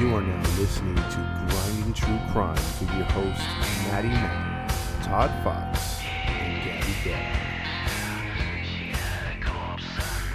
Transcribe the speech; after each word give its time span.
You 0.00 0.12
are 0.16 0.22
now 0.22 0.42
listening 0.58 0.96
to 0.96 1.46
Grinding 1.48 1.92
True 1.92 2.18
Crime 2.32 2.54
with 2.80 2.92
your 2.94 3.04
hosts, 3.04 3.44
Maddie 3.86 4.08
Matt, 4.08 4.68
Todd 5.04 5.30
Fox, 5.44 6.00
and 6.26 6.64
Gabby 6.64 6.94
Dad. 7.04 7.40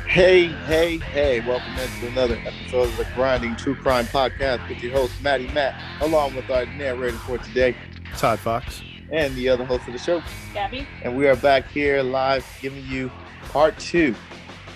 Hey, 0.07 0.47
hey, 0.47 0.97
hey, 0.99 1.39
welcome 1.41 1.73
into 1.77 2.07
another 2.07 2.39
episode 2.45 2.87
of 2.87 2.95
the 2.95 3.05
Grinding 3.15 3.57
True 3.57 3.75
Crime 3.75 4.05
Podcast 4.05 4.67
with 4.69 4.81
your 4.81 4.93
host, 4.93 5.21
Maddie 5.21 5.49
Matt, 5.49 5.75
along 6.01 6.35
with 6.35 6.49
our 6.49 6.65
narrator 6.65 7.17
for 7.17 7.37
today, 7.39 7.75
Todd 8.17 8.39
Fox. 8.39 8.81
and 9.11 9.35
the 9.35 9.49
other 9.49 9.65
host 9.65 9.85
of 9.87 9.93
the 9.93 9.99
show. 9.99 10.23
Gabby? 10.53 10.87
And 11.03 11.17
we 11.17 11.27
are 11.27 11.35
back 11.35 11.67
here 11.67 12.01
live 12.01 12.45
giving 12.61 12.85
you 12.85 13.11
part 13.49 13.77
two 13.77 14.15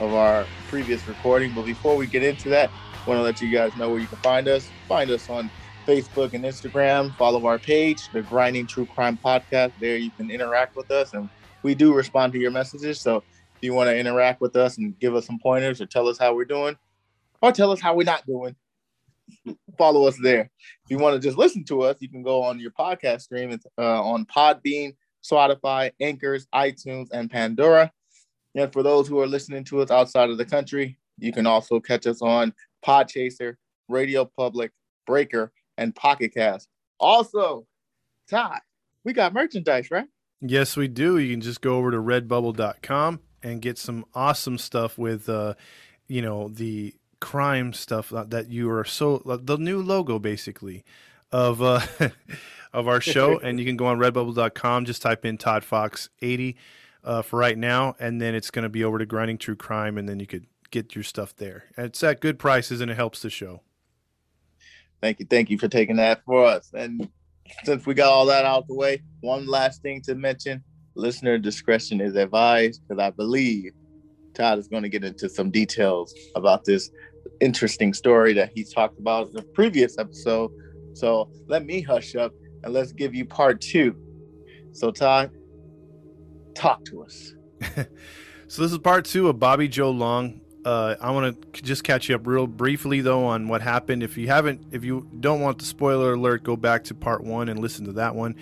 of 0.02 0.14
our 0.14 0.46
previous 0.68 1.08
recording. 1.08 1.54
But 1.56 1.66
before 1.66 1.96
we 1.96 2.06
get 2.06 2.22
into 2.22 2.50
that, 2.50 2.70
I 2.70 2.83
want 3.06 3.18
to 3.18 3.22
let 3.24 3.42
you 3.42 3.52
guys 3.52 3.76
know 3.78 3.90
where 3.90 4.00
you 4.00 4.08
can 4.08 4.18
find 4.20 4.48
us. 4.48 4.70
Find 4.88 5.10
us 5.12 5.30
on 5.30 5.50
Facebook 5.88 6.34
and 6.34 6.46
Instagram. 6.46 7.16
Follow 7.18 7.46
our 7.46 7.60
page, 7.60 8.10
the 8.14 8.22
Grinding 8.22 8.68
True 8.68 8.86
Crime 8.86 9.18
Podcast. 9.24 9.74
There 9.80 9.98
you 9.98 10.12
can 10.12 10.32
interact 10.32 10.76
with 10.76 10.90
us, 10.92 11.14
and 11.14 11.30
we 11.64 11.76
do 11.76 11.94
respond 11.94 12.34
to 12.34 12.40
your 12.40 12.52
messages. 12.52 13.02
So 13.02 13.18
if 13.18 13.24
you 13.62 13.74
want 13.74 13.90
to 13.90 13.98
interact 13.98 14.42
with 14.42 14.56
us 14.56 14.78
and 14.78 14.98
give 15.00 15.16
us 15.16 15.26
some 15.26 15.40
pointers 15.40 15.82
or 15.82 15.86
tell 15.86 16.08
us 16.08 16.18
how 16.18 16.34
we're 16.36 16.46
doing, 16.46 16.78
or 17.42 17.52
tell 17.52 17.72
us 17.72 17.82
how 17.82 17.96
we're 17.96 18.04
not 18.04 18.26
doing, 18.26 18.56
follow 19.78 20.08
us 20.08 20.18
there. 20.22 20.50
If 20.86 20.92
you 20.92 20.98
want 20.98 21.22
to 21.22 21.26
just 21.26 21.38
listen 21.38 21.66
to 21.66 21.82
us, 21.82 21.98
you 22.00 22.10
can 22.10 22.24
go 22.24 22.42
on 22.44 22.60
your 22.60 22.72
podcast 22.72 23.22
stream. 23.22 23.52
It's 23.52 23.66
uh, 23.78 24.02
on 24.02 24.26
Podbean, 24.26 24.96
Spotify, 25.24 25.92
Anchors, 26.00 26.48
iTunes, 26.54 27.08
and 27.12 27.30
Pandora. 27.30 27.92
And 28.56 28.72
for 28.72 28.84
those 28.84 29.08
who 29.08 29.20
are 29.20 29.28
listening 29.28 29.64
to 29.66 29.82
us 29.82 29.92
outside 29.92 30.30
of 30.30 30.38
the 30.38 30.46
country, 30.46 30.98
you 31.18 31.34
can 31.34 31.46
also 31.46 31.80
catch 31.80 32.08
us 32.08 32.22
on 32.22 32.54
Podchaser, 32.86 33.56
Radio 33.88 34.26
Public, 34.26 34.72
Breaker, 35.06 35.52
and 35.78 35.96
Pocket 35.96 36.34
Cast. 36.34 36.70
Also, 37.00 37.66
Todd, 38.30 38.60
we 39.04 39.14
got 39.14 39.34
merchandise, 39.34 39.92
right? 39.92 40.08
Yes, 40.42 40.76
we 40.76 40.88
do. 40.88 41.18
You 41.18 41.34
can 41.34 41.42
just 41.42 41.62
go 41.62 41.78
over 41.78 41.92
to 41.92 41.98
redbubble.com 41.98 43.20
and 43.42 43.62
get 43.62 43.78
some 43.78 44.06
awesome 44.14 44.58
stuff 44.58 44.98
with, 44.98 45.30
uh, 45.30 45.54
you 46.08 46.22
know, 46.22 46.50
the 46.50 46.94
crime 47.20 47.74
stuff 47.74 48.10
that 48.10 48.50
you 48.50 48.70
are 48.70 48.84
so, 48.84 49.22
the 49.26 49.58
new 49.58 49.82
logo 49.82 50.20
basically 50.20 50.84
of, 51.32 51.62
uh, 51.62 51.80
of 52.74 52.88
our 52.88 53.00
show. 53.00 53.40
and 53.44 53.60
you 53.60 53.66
can 53.66 53.78
go 53.78 53.86
on 53.86 54.00
redbubble.com, 54.00 54.86
just 54.86 55.02
type 55.02 55.26
in 55.26 55.38
Todd 55.38 55.64
Fox 55.64 56.10
80 56.22 56.58
uh, 57.04 57.22
for 57.22 57.40
right 57.40 57.58
now. 57.58 57.96
And 58.00 58.22
then 58.22 58.36
it's 58.36 58.52
going 58.52 58.64
to 58.64 58.70
be 58.70 58.84
over 58.84 58.98
to 58.98 59.06
Grinding 59.06 59.38
True 59.38 59.56
Crime. 59.56 59.98
And 59.98 60.08
then 60.08 60.20
you 60.20 60.28
could 60.28 60.46
get 60.74 60.96
your 60.96 61.04
stuff 61.04 61.36
there. 61.36 61.66
It's 61.78 62.04
at 62.04 62.20
good 62.20 62.40
prices 62.40 62.82
and 62.82 62.90
it 62.90 62.96
helps 62.96 63.22
the 63.22 63.30
show. 63.30 63.62
Thank 65.02 65.20
you. 65.20 65.28
Thank 65.30 65.50
you 65.50 65.58
for 65.60 65.68
taking 65.68 65.98
that 65.98 66.24
for 66.26 66.46
us. 66.46 66.72
And 66.74 67.08
since 67.64 67.86
we 67.86 67.94
got 67.94 68.10
all 68.10 68.26
that 68.26 68.46
out 68.46 68.68
the 68.68 68.74
way, 68.74 69.04
one 69.22 69.46
last 69.46 69.84
thing 69.84 70.02
to 70.02 70.16
mention 70.16 70.64
listener 70.96 71.38
discretion 71.38 72.02
is 72.02 72.16
advised 72.16 72.82
because 72.88 73.02
I 73.02 73.12
believe 73.12 73.72
Todd 74.34 74.58
is 74.58 74.68
going 74.68 74.84
to 74.84 74.90
get 74.90 75.04
into 75.04 75.30
some 75.30 75.52
details 75.52 76.14
about 76.36 76.66
this 76.66 76.90
interesting 77.40 77.94
story 77.94 78.34
that 78.34 78.52
he 78.56 78.64
talked 78.64 79.00
about 79.00 79.28
in 79.28 79.34
the 79.34 79.44
previous 79.54 80.00
episode. 80.00 80.50
So 80.94 81.30
let 81.48 81.66
me 81.66 81.82
hush 81.82 82.16
up 82.16 82.32
and 82.64 82.74
let's 82.74 82.92
give 82.92 83.14
you 83.14 83.26
part 83.26 83.62
two. 83.62 83.96
So, 84.72 84.90
Todd, 84.90 85.30
talk 86.56 86.84
to 86.86 87.04
us. 87.04 87.36
so, 88.48 88.62
this 88.62 88.72
is 88.72 88.78
part 88.80 89.06
two 89.06 89.30
of 89.30 89.38
Bobby 89.38 89.68
Joe 89.68 89.92
Long. 89.92 90.42
Uh, 90.66 90.96
I 91.02 91.12
want 91.12 91.54
to 91.54 91.62
just 91.62 91.84
catch 91.84 92.08
you 92.08 92.16
up 92.16 92.26
real 92.26 92.48
briefly 92.48 93.02
though 93.02 93.26
on 93.26 93.48
what 93.48 93.62
happened. 93.62 94.02
If 94.02 94.18
you 94.18 94.28
haven't, 94.28 94.66
if 94.72 94.84
you 94.84 95.08
don't 95.20 95.42
want 95.42 95.60
the 95.60 95.66
spoiler 95.66 96.14
alert, 96.14 96.44
go 96.44 96.56
back 96.56 96.86
to 96.86 96.96
part 96.96 97.24
one 97.24 97.50
and 97.50 97.60
listen 97.60 97.86
to 97.86 97.94
that 97.94 98.16
one. 98.16 98.36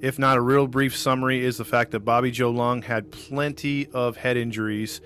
If 0.00 0.18
not, 0.18 0.36
a 0.36 0.40
real 0.40 0.66
brief 0.66 0.96
summary 0.96 1.44
is 1.44 1.56
the 1.56 1.64
fact 1.64 1.90
that 1.92 2.00
Bobby 2.00 2.30
Joe 2.30 2.50
Long 2.50 2.82
had 2.82 3.10
plenty 3.10 3.88
of 3.88 4.16
head 4.16 4.36
injuries 4.36 5.00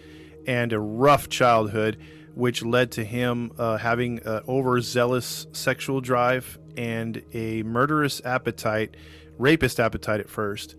and 0.47 0.72
a 0.72 0.78
rough 0.78 1.28
childhood, 1.28 1.99
which 2.34 2.62
led 2.62 2.93
to 2.93 3.04
him 3.04 3.53
uh, 3.59 3.78
having 3.78 4.21
an 4.27 4.43
overzealous 4.49 5.47
sexual 5.53 6.00
drive 6.00 6.59
and 6.77 7.22
a 7.33 7.62
murderous 7.62 8.21
appetite, 8.25 8.97
rapist 9.39 9.81
appetite 9.81 10.21
at 10.21 10.28
first. 10.28 10.75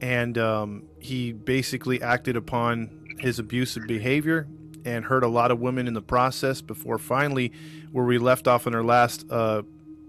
And 0.00 0.36
um, 0.38 0.84
he 0.98 1.32
basically 1.32 2.02
acted 2.02 2.36
upon 2.36 3.16
his 3.18 3.38
abusive 3.38 3.86
behavior 3.86 4.48
and 4.84 5.04
hurt 5.04 5.24
a 5.24 5.28
lot 5.28 5.50
of 5.50 5.60
women 5.60 5.86
in 5.86 5.94
the 5.94 6.02
process 6.02 6.60
before 6.60 6.98
finally, 6.98 7.52
where 7.92 8.04
we 8.04 8.18
left 8.18 8.46
off 8.46 8.66
in 8.66 8.74
our 8.74 8.84
last 8.84 9.24
uh, 9.30 9.62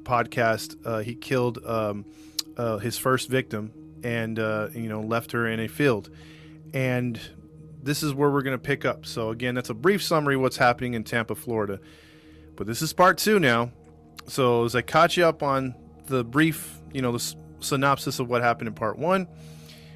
podcast, 0.03 0.75
uh, 0.85 0.99
he 0.99 1.15
killed 1.15 1.63
um, 1.65 2.05
uh, 2.57 2.77
his 2.77 2.97
first 2.97 3.29
victim 3.29 3.71
and, 4.03 4.39
uh, 4.39 4.69
you 4.73 4.87
know, 4.89 5.01
left 5.01 5.31
her 5.31 5.47
in 5.47 5.59
a 5.59 5.67
field. 5.67 6.09
And 6.73 7.19
this 7.81 8.03
is 8.03 8.13
where 8.13 8.29
we're 8.29 8.41
going 8.41 8.57
to 8.57 8.63
pick 8.63 8.85
up. 8.85 9.05
So, 9.05 9.29
again, 9.29 9.55
that's 9.55 9.69
a 9.69 9.73
brief 9.73 10.03
summary 10.03 10.37
what's 10.37 10.57
happening 10.57 10.93
in 10.93 11.03
Tampa, 11.03 11.35
Florida. 11.35 11.79
But 12.55 12.67
this 12.67 12.81
is 12.81 12.93
part 12.93 13.17
two 13.17 13.39
now. 13.39 13.71
So, 14.27 14.65
as 14.65 14.75
I 14.75 14.81
caught 14.81 15.17
you 15.17 15.25
up 15.25 15.43
on 15.43 15.75
the 16.07 16.23
brief, 16.23 16.79
you 16.93 17.01
know, 17.01 17.11
the 17.11 17.35
synopsis 17.59 18.19
of 18.19 18.29
what 18.29 18.41
happened 18.41 18.67
in 18.67 18.73
part 18.73 18.97
one, 18.97 19.27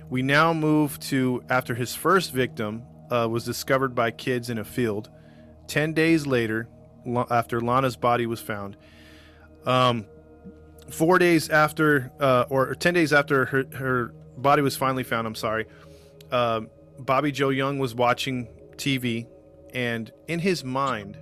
we 0.09 0.21
now 0.21 0.53
move 0.53 0.99
to 1.01 1.43
after 1.49 1.75
his 1.75 1.95
first 1.95 2.31
victim 2.31 2.83
uh, 3.11 3.27
was 3.29 3.43
discovered 3.45 3.95
by 3.95 4.11
kids 4.11 4.49
in 4.49 4.57
a 4.57 4.63
field. 4.63 5.09
Ten 5.67 5.93
days 5.93 6.25
later, 6.25 6.67
after 7.29 7.61
Lana's 7.61 7.95
body 7.95 8.25
was 8.25 8.39
found, 8.39 8.77
um, 9.65 10.05
four 10.89 11.19
days 11.19 11.49
after, 11.49 12.11
uh, 12.19 12.45
or, 12.49 12.69
or 12.69 12.75
ten 12.75 12.93
days 12.93 13.13
after 13.13 13.45
her, 13.45 13.65
her 13.73 14.13
body 14.37 14.61
was 14.61 14.75
finally 14.75 15.03
found, 15.03 15.27
I'm 15.27 15.35
sorry, 15.35 15.65
uh, 16.31 16.61
Bobby 16.99 17.31
Joe 17.31 17.49
Young 17.49 17.79
was 17.79 17.95
watching 17.95 18.47
TV, 18.75 19.27
and 19.73 20.11
in 20.27 20.39
his 20.39 20.63
mind, 20.63 21.17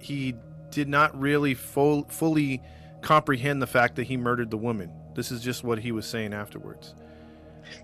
he 0.00 0.34
did 0.70 0.88
not 0.88 1.18
really 1.18 1.54
full, 1.54 2.04
fully 2.08 2.62
comprehend 3.00 3.62
the 3.62 3.66
fact 3.66 3.96
that 3.96 4.04
he 4.04 4.16
murdered 4.16 4.50
the 4.50 4.56
woman. 4.56 4.90
This 5.14 5.30
is 5.30 5.42
just 5.42 5.64
what 5.64 5.78
he 5.78 5.92
was 5.92 6.06
saying 6.06 6.32
afterwards. 6.32 6.94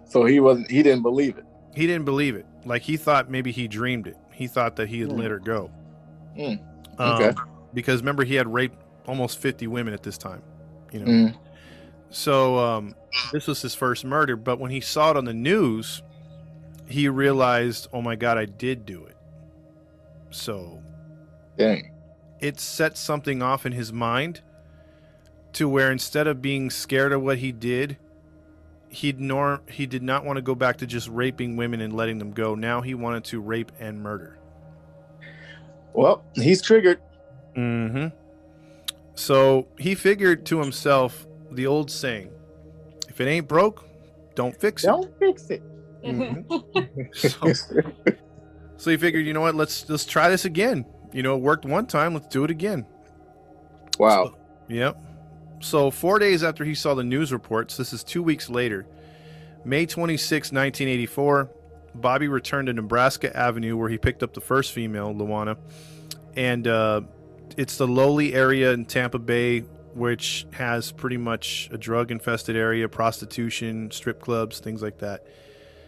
So 0.07 0.25
he 0.25 0.41
wasn't, 0.41 0.71
he 0.71 0.83
didn't 0.83 1.03
believe 1.03 1.39
it. 1.39 1.45
He 1.75 1.87
didn't 1.87 2.05
believe 2.05 2.35
it. 2.37 2.47
Like 2.65 2.83
he 2.83 2.97
thought 2.97 3.31
maybe 3.31 3.51
he 3.53 3.69
dreamed 3.69 4.07
it. 4.07 4.17
He 4.33 4.47
thought 4.47 4.77
that 4.77 4.89
he 4.89 5.01
had 5.01 5.11
Hmm. 5.11 5.19
let 5.19 5.31
her 5.31 5.39
go. 5.39 5.71
Um, 6.39 6.59
Okay. 6.99 7.33
Because 7.73 8.01
remember, 8.01 8.25
he 8.25 8.35
had 8.37 8.53
raped 8.53 8.77
almost 9.07 9.39
50 9.39 9.67
women 9.67 9.93
at 9.95 10.03
this 10.03 10.17
time. 10.17 10.43
You 10.93 11.01
know. 11.01 11.07
Mm. 11.07 11.37
So 12.11 12.59
um, 12.59 12.95
this 13.33 13.47
was 13.49 13.61
his 13.61 13.75
first 13.75 14.05
murder. 14.05 14.37
But 14.37 14.61
when 14.61 14.71
he 14.71 14.81
saw 14.81 15.11
it 15.11 15.17
on 15.17 15.25
the 15.25 15.35
news, 15.35 16.03
he 16.87 17.09
realized, 17.09 17.89
oh 17.93 18.01
my 18.01 18.15
God, 18.15 18.39
I 18.39 18.45
did 18.45 18.87
do 18.87 19.05
it. 19.05 19.17
So 20.31 20.81
Dang. 21.59 21.91
it 22.41 22.61
set 22.61 22.97
something 22.97 23.43
off 23.43 23.67
in 23.67 23.73
his 23.73 23.93
mind 23.93 24.41
to 25.55 25.69
where 25.69 25.91
instead 25.91 26.27
of 26.27 26.41
being 26.43 26.71
scared 26.71 27.13
of 27.13 27.23
what 27.23 27.39
he 27.39 27.51
did, 27.53 27.97
he'd 28.95 29.21
nor 29.21 29.61
he 29.69 29.87
did 29.87 30.03
not 30.03 30.25
want 30.25 30.37
to 30.37 30.43
go 30.43 30.55
back 30.55 30.79
to 30.79 30.87
just 30.87 31.09
raping 31.09 31.57
women 31.57 31.81
and 31.81 31.95
letting 31.95 32.19
them 32.19 32.33
go. 32.33 32.55
Now 32.55 32.81
he 32.81 32.95
wanted 32.95 33.25
to 33.25 33.41
rape 33.41 33.73
and 33.81 34.01
murder. 34.01 34.39
Well, 35.93 36.25
he's 36.35 36.63
triggered. 36.63 37.01
Mm-hmm. 37.57 38.09
So 39.15 39.67
he 39.79 39.95
figured 39.95 40.47
to 40.47 40.61
himself 40.61 41.27
the 41.51 41.67
old 41.67 41.91
saying, 41.91 42.31
if 43.09 43.21
it 43.21 43.27
ain't 43.27 43.49
broke, 43.49 43.85
don't 44.35 44.59
fix 44.59 44.85
it. 44.85 44.89
Don't 44.89 45.19
fix 45.19 45.51
it. 45.51 45.63
So, 47.15 47.53
so 48.77 48.91
he 48.91 48.99
figured, 48.99 49.25
you 49.25 49.33
know 49.33 49.41
what, 49.41 49.55
let's 49.55 49.89
let's 49.89 50.05
try 50.05 50.29
this 50.29 50.45
again. 50.45 50.85
You 51.15 51.23
know, 51.23 51.35
it 51.35 51.41
worked 51.41 51.65
one 51.65 51.87
time, 51.87 52.13
let's 52.13 52.27
do 52.27 52.45
it 52.45 52.51
again. 52.51 52.85
wow. 53.99 54.35
Yep. 54.69 55.03
So, 55.65 55.91
four 55.91 56.19
days 56.19 56.45
after 56.45 56.63
he 56.63 56.75
saw 56.75 56.95
the 56.95 57.03
news 57.03 57.33
reports, 57.33 57.79
this 57.79 57.95
is 57.95 58.05
two 58.05 58.23
weeks 58.23 58.51
later, 58.51 58.85
May 59.65 59.87
26, 59.87 60.53
1984, 60.53 61.49
Bobby 61.95 62.29
returned 62.29 62.67
to 62.67 62.75
Nebraska 62.75 63.35
Avenue 63.35 63.75
where 63.75 63.89
he 63.89 63.97
picked 63.97 64.23
up 64.23 64.35
the 64.35 64.43
first 64.43 64.73
female, 64.73 65.15
Luana, 65.15 65.57
and 66.37 66.69
uh, 66.69 67.01
it's 67.57 67.79
the 67.79 67.87
lowly 67.87 68.35
area 68.35 68.73
in 68.73 68.85
Tampa 68.85 69.19
Bay, 69.19 69.61
which 69.95 70.47
has 70.53 70.93
pretty 70.93 71.17
much 71.17 71.71
a 71.73 71.79
drug 71.79 72.11
infested 72.11 72.57
area, 72.57 72.87
prostitution, 72.87 73.91
strip 73.91 74.21
clubs, 74.21 74.61
things 74.61 74.83
like 74.83 74.99
that. 74.99 75.27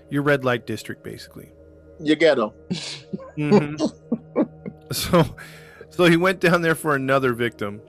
Your 0.09 0.23
red 0.23 0.43
light 0.43 0.67
district, 0.67 1.05
basically. 1.05 1.51
You 2.01 2.17
get 2.17 2.37
them. 2.37 2.53
Mhm. 3.37 3.93
so, 4.93 5.37
so 5.91 6.05
he 6.07 6.17
went 6.17 6.41
down 6.41 6.63
there 6.63 6.75
for 6.75 6.95
another 6.95 7.35
victim. 7.35 7.83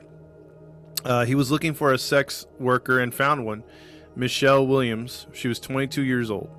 Uh, 1.07 1.23
he 1.23 1.35
was 1.35 1.49
looking 1.49 1.73
for 1.73 1.93
a 1.93 1.97
sex 1.97 2.45
worker 2.59 2.99
and 2.99 3.13
found 3.13 3.45
one, 3.45 3.63
Michelle 4.13 4.67
Williams. 4.67 5.25
She 5.31 5.47
was 5.47 5.57
22 5.57 6.03
years 6.03 6.29
old. 6.29 6.49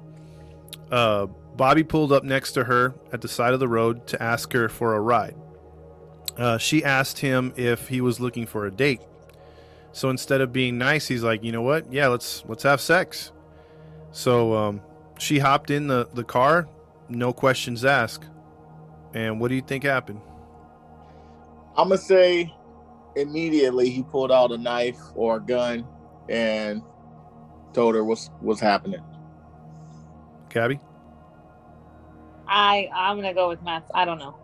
Uh, 0.90 1.26
Bobby 1.54 1.84
pulled 1.84 2.12
up 2.12 2.24
next 2.24 2.52
to 2.52 2.64
her 2.64 2.94
at 3.12 3.20
the 3.20 3.28
side 3.28 3.52
of 3.52 3.60
the 3.60 3.68
road 3.68 4.06
to 4.06 4.22
ask 4.22 4.50
her 4.54 4.70
for 4.70 4.94
a 4.94 5.00
ride. 5.00 5.36
Uh, 6.38 6.56
she 6.56 6.82
asked 6.82 7.18
him 7.18 7.52
if 7.56 7.88
he 7.88 8.00
was 8.00 8.20
looking 8.20 8.46
for 8.46 8.64
a 8.64 8.70
date. 8.70 9.02
So 9.92 10.08
instead 10.08 10.40
of 10.40 10.50
being 10.50 10.78
nice, 10.78 11.06
he's 11.08 11.22
like, 11.22 11.44
"You 11.44 11.52
know 11.52 11.62
what? 11.62 11.92
Yeah, 11.92 12.06
let's 12.06 12.42
let's 12.46 12.62
have 12.62 12.80
sex." 12.80 13.32
So 14.12 14.54
um, 14.54 14.80
she 15.18 15.40
hopped 15.40 15.70
in 15.70 15.88
the 15.88 16.08
the 16.14 16.24
car, 16.24 16.68
no 17.10 17.34
questions 17.34 17.84
asked. 17.84 18.24
And 19.12 19.40
what 19.40 19.48
do 19.48 19.56
you 19.56 19.62
think 19.62 19.84
happened? 19.84 20.20
I'm 21.76 21.88
gonna 21.88 21.98
say 21.98 22.54
immediately 23.16 23.90
he 23.90 24.02
pulled 24.02 24.32
out 24.32 24.52
a 24.52 24.58
knife 24.58 24.98
or 25.14 25.36
a 25.36 25.40
gun 25.40 25.86
and 26.28 26.82
told 27.72 27.94
her 27.94 28.04
what's 28.04 28.30
what's 28.40 28.60
happening. 28.60 29.02
Gabby? 30.50 30.80
I 32.46 32.88
I'm 32.94 33.16
gonna 33.16 33.34
go 33.34 33.48
with 33.48 33.62
Matt. 33.62 33.84
I 33.94 34.04
don't 34.04 34.18
know. 34.18 34.36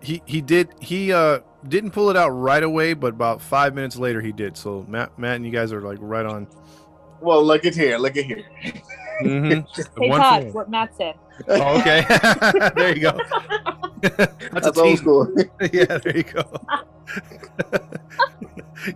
He 0.00 0.22
he 0.26 0.40
did 0.40 0.68
he 0.80 1.12
uh 1.12 1.40
didn't 1.66 1.92
pull 1.92 2.10
it 2.10 2.16
out 2.16 2.30
right 2.30 2.62
away, 2.62 2.94
but 2.94 3.14
about 3.14 3.40
five 3.40 3.74
minutes 3.74 3.96
later 3.96 4.20
he 4.20 4.32
did. 4.32 4.56
So 4.56 4.84
Matt 4.88 5.16
Matt 5.18 5.36
and 5.36 5.46
you 5.46 5.52
guys 5.52 5.72
are 5.72 5.80
like 5.80 5.98
right 6.00 6.26
on. 6.26 6.48
Well, 7.20 7.44
look 7.44 7.64
at 7.64 7.74
here, 7.74 7.98
look 7.98 8.16
at 8.16 8.24
here. 8.24 8.44
Mm-hmm. 9.22 10.00
Hey 10.02 10.08
Todd, 10.08 10.52
what 10.52 10.68
Matt 10.68 10.96
said. 10.96 11.14
Oh, 11.48 11.80
okay. 11.80 12.04
there 12.76 12.94
you 12.96 13.00
go. 13.02 13.18
That's, 14.02 14.34
That's 14.52 14.66
a 14.66 14.72
team. 14.72 14.84
old 14.84 14.98
school. 14.98 15.34
yeah, 15.72 15.98
there 15.98 16.16
you 16.16 16.24
go. 16.24 16.44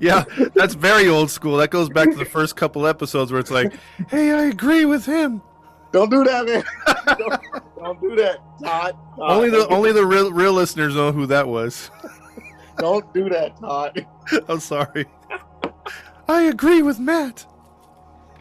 yeah, 0.00 0.24
that's 0.54 0.74
very 0.74 1.08
old 1.08 1.30
school. 1.30 1.56
That 1.58 1.70
goes 1.70 1.88
back 1.88 2.10
to 2.10 2.16
the 2.16 2.24
first 2.24 2.56
couple 2.56 2.86
episodes 2.86 3.30
where 3.30 3.40
it's 3.40 3.50
like, 3.50 3.72
"Hey, 4.08 4.32
I 4.32 4.46
agree 4.46 4.84
with 4.84 5.06
him." 5.06 5.42
don't 5.92 6.10
do 6.10 6.24
that, 6.24 6.44
man. 6.44 6.64
don't, 7.16 7.42
don't 7.76 8.00
do 8.00 8.16
that, 8.16 8.38
Todd. 8.62 8.96
Todd, 9.16 9.30
only 9.30 9.50
the 9.50 9.66
only 9.68 9.92
the 9.92 10.04
real 10.04 10.32
real 10.32 10.52
listeners 10.52 10.94
know 10.94 11.12
who 11.12 11.26
that 11.26 11.46
was. 11.46 11.90
Don't 12.78 13.12
do 13.14 13.28
that, 13.28 13.58
Todd. 13.58 14.06
I'm 14.48 14.60
sorry. 14.60 15.06
I 16.28 16.42
agree 16.42 16.82
with 16.82 16.98
Matt. 16.98 17.46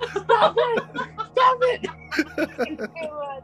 Stop 0.09 0.55
it! 0.57 0.83
Stop 1.31 1.59
it! 1.61 3.43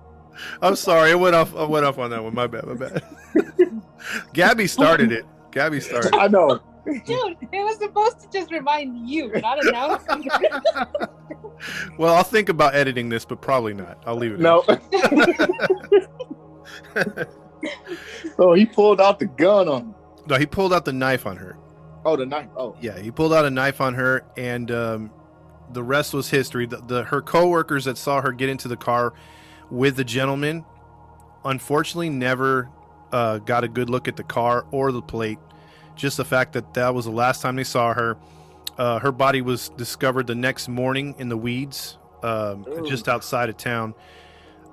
I'm 0.62 0.75
sorry. 0.75 1.12
I 1.12 1.16
went 1.16 1.36
off. 1.36 1.56
I 1.56 1.66
went 1.66 1.86
off 1.86 1.98
on 1.98 2.10
that 2.12 2.24
one. 2.24 2.33
My 2.33 2.48
bad. 2.48 2.66
My 2.66 2.74
bad. 2.74 3.04
Gabby 4.33 4.68
started 4.68 5.12
it. 5.12 5.25
Gabby 5.51 5.80
started. 5.80 6.16
I 6.16 6.28
know. 6.28 6.60
Dude, 6.86 7.04
it 7.06 7.50
was 7.51 7.78
supposed 7.78 8.19
to 8.22 8.30
just 8.31 8.51
remind 8.51 9.07
you, 9.07 9.31
not 9.39 9.63
announce 9.63 10.04
well, 11.98 12.16
I'll 12.16 12.24
think 12.24 12.50
about 12.50 12.74
editing 12.74 13.07
this, 13.07 13.24
but 13.24 13.39
probably 13.39 13.75
not. 13.75 14.01
I'll 14.07 14.16
leave 14.16 14.31
it. 14.31 14.36
in. 14.36 14.42
No. 14.42 14.63
oh, 18.39 18.54
he 18.54 18.66
pulled 18.66 19.00
out 19.00 19.19
the 19.19 19.27
gun 19.27 19.68
on. 19.68 19.81
him. 19.81 19.95
No, 20.25 20.38
he 20.38 20.48
pulled 20.48 20.74
out 20.74 20.86
the 20.86 20.94
knife 20.94 21.27
on 21.27 21.38
her. 21.38 21.57
Oh, 22.04 22.16
the 22.16 22.25
knife. 22.25 22.48
Oh, 22.57 22.75
Yeah, 22.81 22.98
he 22.98 23.12
pulled 23.12 23.34
out 23.34 23.45
a 23.45 23.51
knife 23.51 23.80
on 23.80 23.94
her, 23.94 24.24
and 24.36 24.72
um, 24.72 25.12
the 25.72 25.84
rest 25.84 26.16
was 26.16 26.30
history. 26.30 26.66
The, 26.66 26.77
the 26.77 27.04
her 27.04 27.22
coworkers 27.22 27.86
that 27.86 27.98
saw 27.98 28.22
her 28.22 28.31
get 28.31 28.50
into 28.50 28.68
the 28.68 28.77
car 28.77 29.13
with 29.72 29.96
the 29.96 30.04
gentleman, 30.04 30.66
unfortunately, 31.44 32.10
never 32.10 32.70
uh, 33.12 33.40
got 33.40 33.64
a 33.64 33.68
good 33.68 33.90
look 33.90 34.08
at 34.08 34.18
the 34.18 34.24
car 34.24 34.66
or 34.72 34.92
the 34.92 35.02
plate. 35.02 35.40
Just 35.96 36.18
the 36.18 36.26
fact 36.26 36.54
that 36.54 36.74
that 36.76 36.94
was 36.94 37.06
the 37.06 37.12
last 37.12 37.42
time 37.42 37.56
they 37.56 37.64
saw 37.64 37.94
her. 37.94 38.18
Uh, 38.78 39.00
her 39.00 39.12
body 39.12 39.42
was 39.42 39.70
discovered 39.70 40.28
the 40.28 40.36
next 40.36 40.68
morning 40.68 41.16
in 41.18 41.30
the 41.30 41.38
weeds, 41.38 41.98
um, 42.24 42.66
just 42.88 43.08
outside 43.08 43.50
of 43.50 43.58
town. 43.58 43.94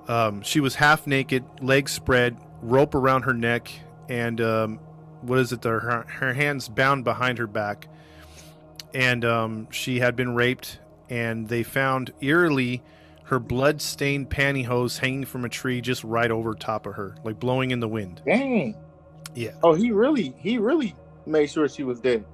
Um, 0.07 0.41
she 0.41 0.59
was 0.59 0.75
half 0.75 1.05
naked, 1.05 1.43
legs 1.61 1.91
spread, 1.91 2.37
rope 2.61 2.95
around 2.95 3.23
her 3.23 3.33
neck, 3.33 3.71
and 4.07 4.41
um, 4.41 4.79
what 5.21 5.39
is 5.39 5.51
it? 5.51 5.63
Her, 5.63 6.05
her 6.07 6.33
hands 6.33 6.67
bound 6.67 7.03
behind 7.03 7.37
her 7.37 7.47
back. 7.47 7.87
And 8.93 9.23
um, 9.23 9.67
she 9.69 9.99
had 9.99 10.15
been 10.15 10.33
raped, 10.33 10.79
and 11.09 11.47
they 11.47 11.61
found 11.61 12.11
eerily 12.21 12.81
her 13.29 13.39
blood 13.39 13.79
stained 13.81 14.29
pantyhose 14.29 14.97
hanging 14.97 15.23
from 15.25 15.45
a 15.45 15.49
tree 15.49 15.81
just 15.81 16.03
right 16.03 16.31
over 16.31 16.53
top 16.55 16.85
of 16.87 16.95
her, 16.95 17.15
like 17.23 17.39
blowing 17.39 17.71
in 17.71 17.79
the 17.79 17.87
wind. 17.87 18.21
dang. 18.25 18.75
Yeah. 19.35 19.51
Oh, 19.61 19.75
he 19.75 19.91
really, 19.91 20.33
he 20.39 20.57
really 20.57 20.95
made 21.27 21.51
sure 21.51 21.69
she 21.69 21.83
was 21.83 21.99
dead. 21.99 22.25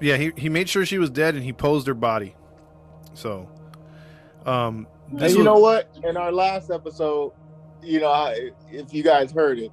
Yeah, 0.00 0.16
he, 0.16 0.32
he 0.36 0.48
made 0.48 0.68
sure 0.68 0.84
she 0.84 0.98
was 0.98 1.08
dead 1.08 1.36
and 1.36 1.44
he 1.44 1.52
posed 1.52 1.86
her 1.86 1.94
body. 1.94 2.34
So, 3.14 3.48
um, 4.44 4.88
And 5.10 5.20
you 5.30 5.38
was- 5.38 5.44
know 5.44 5.58
what? 5.60 5.88
In 6.02 6.16
our 6.16 6.32
last 6.32 6.70
episode, 6.70 7.32
you 7.82 8.00
know, 8.00 8.10
I, 8.10 8.50
if 8.70 8.92
you 8.92 9.02
guys 9.04 9.30
heard 9.30 9.58
it, 9.60 9.70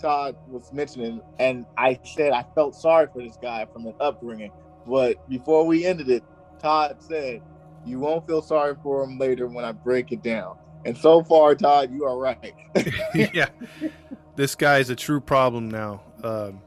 Todd 0.00 0.36
was 0.48 0.72
mentioning, 0.72 1.20
and 1.38 1.64
I 1.78 1.98
said 2.04 2.32
I 2.32 2.44
felt 2.54 2.74
sorry 2.74 3.06
for 3.12 3.22
this 3.22 3.38
guy 3.40 3.66
from 3.72 3.86
an 3.86 3.94
upbringing. 4.00 4.50
But 4.86 5.26
before 5.28 5.64
we 5.66 5.86
ended 5.86 6.10
it, 6.10 6.22
Todd 6.58 6.96
said, 6.98 7.40
"You 7.86 7.98
won't 8.00 8.26
feel 8.26 8.42
sorry 8.42 8.74
for 8.82 9.02
him 9.04 9.18
later 9.18 9.46
when 9.46 9.64
I 9.64 9.72
break 9.72 10.12
it 10.12 10.22
down." 10.22 10.56
And 10.84 10.96
so 10.96 11.22
far, 11.24 11.54
Todd, 11.54 11.92
you 11.92 12.04
are 12.04 12.16
right. 12.18 12.54
yeah, 13.14 13.48
this 14.36 14.54
guy 14.54 14.78
is 14.78 14.90
a 14.90 14.96
true 14.96 15.20
problem 15.20 15.68
now. 15.70 16.02
Um, 16.22 16.60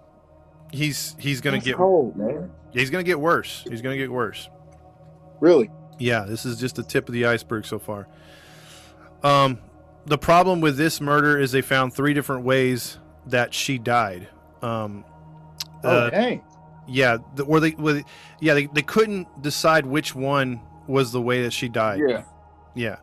he's 0.72 1.16
he's 1.20 1.42
gonna 1.42 1.58
That's 1.58 1.66
get 1.68 1.76
cold, 1.78 2.16
man. 2.16 2.52
he's 2.74 2.90
gonna 2.90 3.04
get 3.04 3.20
worse. 3.20 3.64
He's 3.70 3.82
gonna 3.82 3.98
get 3.98 4.12
worse. 4.12 4.50
Really? 5.40 5.70
Yeah, 6.00 6.26
this 6.26 6.46
is 6.46 6.60
just 6.60 6.76
the 6.76 6.84
tip 6.84 7.08
of 7.10 7.14
the 7.14 7.26
iceberg 7.26 7.66
so 7.66 7.80
far. 7.80 8.08
Um, 9.24 9.60
the 10.06 10.18
problem 10.18 10.62
with 10.62 10.78
this 10.78 11.02
murder 11.02 11.38
is 11.38 11.52
they 11.52 11.62
found 11.62 11.94
three 11.94 12.14
different 12.14 12.44
ways 12.46 12.98
that 13.28 13.54
she 13.54 13.78
died. 13.78 14.28
Um, 14.62 15.06
Oh, 15.84 15.90
uh, 15.90 16.10
dang. 16.10 16.42
yeah, 16.88 17.18
the, 17.36 17.46
where 17.46 17.62
they, 17.62 17.72
where 17.72 17.94
they, 17.96 18.04
yeah, 18.42 18.54
they, 18.54 18.66
they 18.66 18.82
couldn't 18.82 19.42
decide 19.42 19.86
which 19.86 20.14
one 20.14 20.60
was 20.90 21.12
the 21.12 21.22
way 21.22 21.44
that 21.44 21.54
she 21.54 21.70
died. 21.70 22.00
Yeah. 22.06 22.24
Yeah. 22.76 22.98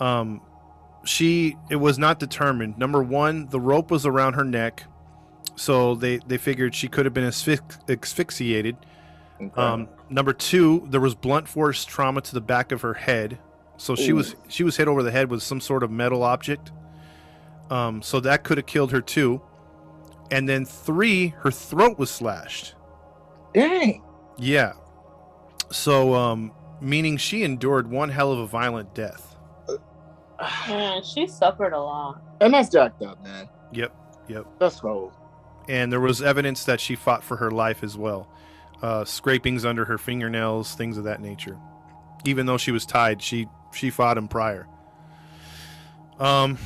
Um, 0.00 0.40
she 1.04 1.56
it 1.70 1.76
was 1.76 1.98
not 1.98 2.18
determined. 2.18 2.78
Number 2.78 3.02
one, 3.02 3.46
the 3.48 3.60
rope 3.60 3.90
was 3.90 4.06
around 4.06 4.34
her 4.34 4.44
neck, 4.44 4.84
so 5.56 5.94
they 5.94 6.18
they 6.18 6.38
figured 6.38 6.74
she 6.74 6.88
could 6.88 7.04
have 7.06 7.14
been 7.14 7.24
asphyx- 7.28 7.78
asphyxiated. 7.88 8.76
Okay. 9.40 9.60
Um, 9.60 9.88
number 10.08 10.32
two, 10.32 10.86
there 10.90 11.00
was 11.00 11.14
blunt 11.14 11.48
force 11.48 11.84
trauma 11.84 12.20
to 12.20 12.34
the 12.34 12.40
back 12.40 12.70
of 12.72 12.82
her 12.82 12.94
head, 12.94 13.38
so 13.76 13.94
she 13.96 14.12
was 14.12 14.36
she 14.48 14.62
was 14.64 14.76
hit 14.76 14.88
over 14.88 15.02
the 15.02 15.10
head 15.10 15.30
with 15.30 15.42
some 15.42 15.60
sort 15.60 15.82
of 15.82 15.90
metal 15.90 16.22
object. 16.22 16.72
Um, 17.70 18.02
so 18.02 18.20
that 18.20 18.44
could 18.44 18.58
have 18.58 18.66
killed 18.66 18.92
her 18.92 19.00
too. 19.00 19.40
And 20.30 20.48
then 20.48 20.64
three, 20.64 21.28
her 21.28 21.50
throat 21.50 21.98
was 21.98 22.10
slashed. 22.10 22.74
dang. 23.54 24.02
Yeah. 24.38 24.72
So, 25.70 26.14
um, 26.14 26.52
meaning 26.82 27.16
she 27.16 27.42
endured 27.42 27.90
one 27.90 28.10
hell 28.10 28.32
of 28.32 28.38
a 28.38 28.46
violent 28.46 28.94
death. 28.94 29.36
Man, 30.68 31.02
she 31.02 31.26
suffered 31.28 31.72
a 31.72 31.80
lot. 31.80 32.20
And 32.40 32.52
that's 32.52 32.68
jacked 32.68 33.02
up, 33.02 33.22
man. 33.22 33.48
Yep. 33.72 33.94
Yep. 34.28 34.46
That's 34.58 34.80
cold. 34.80 35.12
And 35.68 35.92
there 35.92 36.00
was 36.00 36.20
evidence 36.20 36.64
that 36.64 36.80
she 36.80 36.96
fought 36.96 37.22
for 37.22 37.36
her 37.36 37.50
life 37.50 37.84
as 37.84 37.96
well. 37.96 38.28
Uh, 38.82 39.04
scrapings 39.04 39.64
under 39.64 39.84
her 39.84 39.96
fingernails, 39.96 40.74
things 40.74 40.98
of 40.98 41.04
that 41.04 41.20
nature. 41.20 41.56
Even 42.24 42.46
though 42.46 42.58
she 42.58 42.72
was 42.72 42.84
tied, 42.84 43.22
she 43.22 43.46
she 43.72 43.90
fought 43.90 44.18
him 44.18 44.26
prior. 44.26 44.66
Um, 46.18 46.58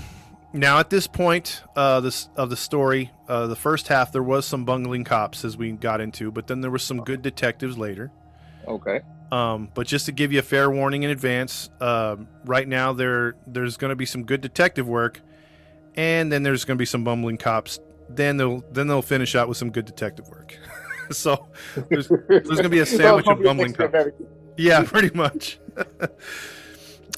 now 0.52 0.78
at 0.78 0.88
this 0.88 1.06
point, 1.06 1.62
uh, 1.76 2.00
this 2.00 2.30
of 2.37 2.49
the 2.49 2.56
story, 2.56 3.11
uh, 3.28 3.46
the 3.46 3.56
first 3.56 3.88
half 3.88 4.12
there 4.12 4.23
was 4.23 4.46
some 4.46 4.64
bungling 4.64 5.04
cops 5.04 5.44
as 5.44 5.58
we 5.58 5.73
got 5.73 6.00
into, 6.00 6.30
but 6.30 6.46
then 6.46 6.62
there 6.62 6.70
was 6.70 6.82
some 6.82 7.04
good 7.04 7.20
detectives 7.20 7.76
later. 7.76 8.11
Okay. 8.66 9.02
Um, 9.33 9.71
but 9.75 9.87
just 9.87 10.06
to 10.06 10.12
give 10.12 10.33
you 10.33 10.38
a 10.38 10.42
fair 10.42 10.71
warning 10.71 11.02
in 11.02 11.11
advance, 11.11 11.68
um, 11.80 12.28
right 12.45 12.66
now 12.66 12.92
there 12.92 13.35
there's 13.47 13.76
going 13.76 13.90
to 13.90 13.97
be 13.97 14.06
some 14.06 14.25
good 14.25 14.40
detective 14.40 14.88
work, 14.88 15.21
and 15.97 16.30
then 16.30 16.42
there's 16.42 16.64
going 16.64 16.76
to 16.76 16.80
be 16.80 16.87
some 16.87 17.02
bumbling 17.04 17.37
cops. 17.37 17.80
Then 18.09 18.37
they'll 18.37 18.64
then 18.71 18.87
they'll 18.87 19.02
finish 19.02 19.35
out 19.35 19.49
with 19.49 19.56
some 19.56 19.71
good 19.71 19.85
detective 19.85 20.28
work. 20.28 20.56
so 21.11 21.49
there's, 21.88 22.09
there's 22.09 22.49
going 22.49 22.62
to 22.62 22.68
be 22.68 22.78
a 22.78 22.87
sandwich 22.87 23.26
of 23.26 23.42
bumbling 23.42 23.73
cops. 23.73 24.11
Yeah, 24.56 24.83
pretty 24.87 25.16
much. 25.16 25.59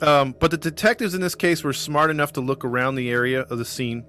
um, 0.01 0.35
but 0.39 0.51
the 0.51 0.57
detectives 0.57 1.15
in 1.15 1.21
this 1.21 1.35
case 1.35 1.63
were 1.63 1.75
smart 1.75 2.11
enough 2.11 2.33
to 2.35 2.41
look 2.41 2.65
around 2.65 2.95
the 2.95 3.11
area 3.11 3.43
of 3.43 3.59
the 3.59 3.65
scene 3.65 4.05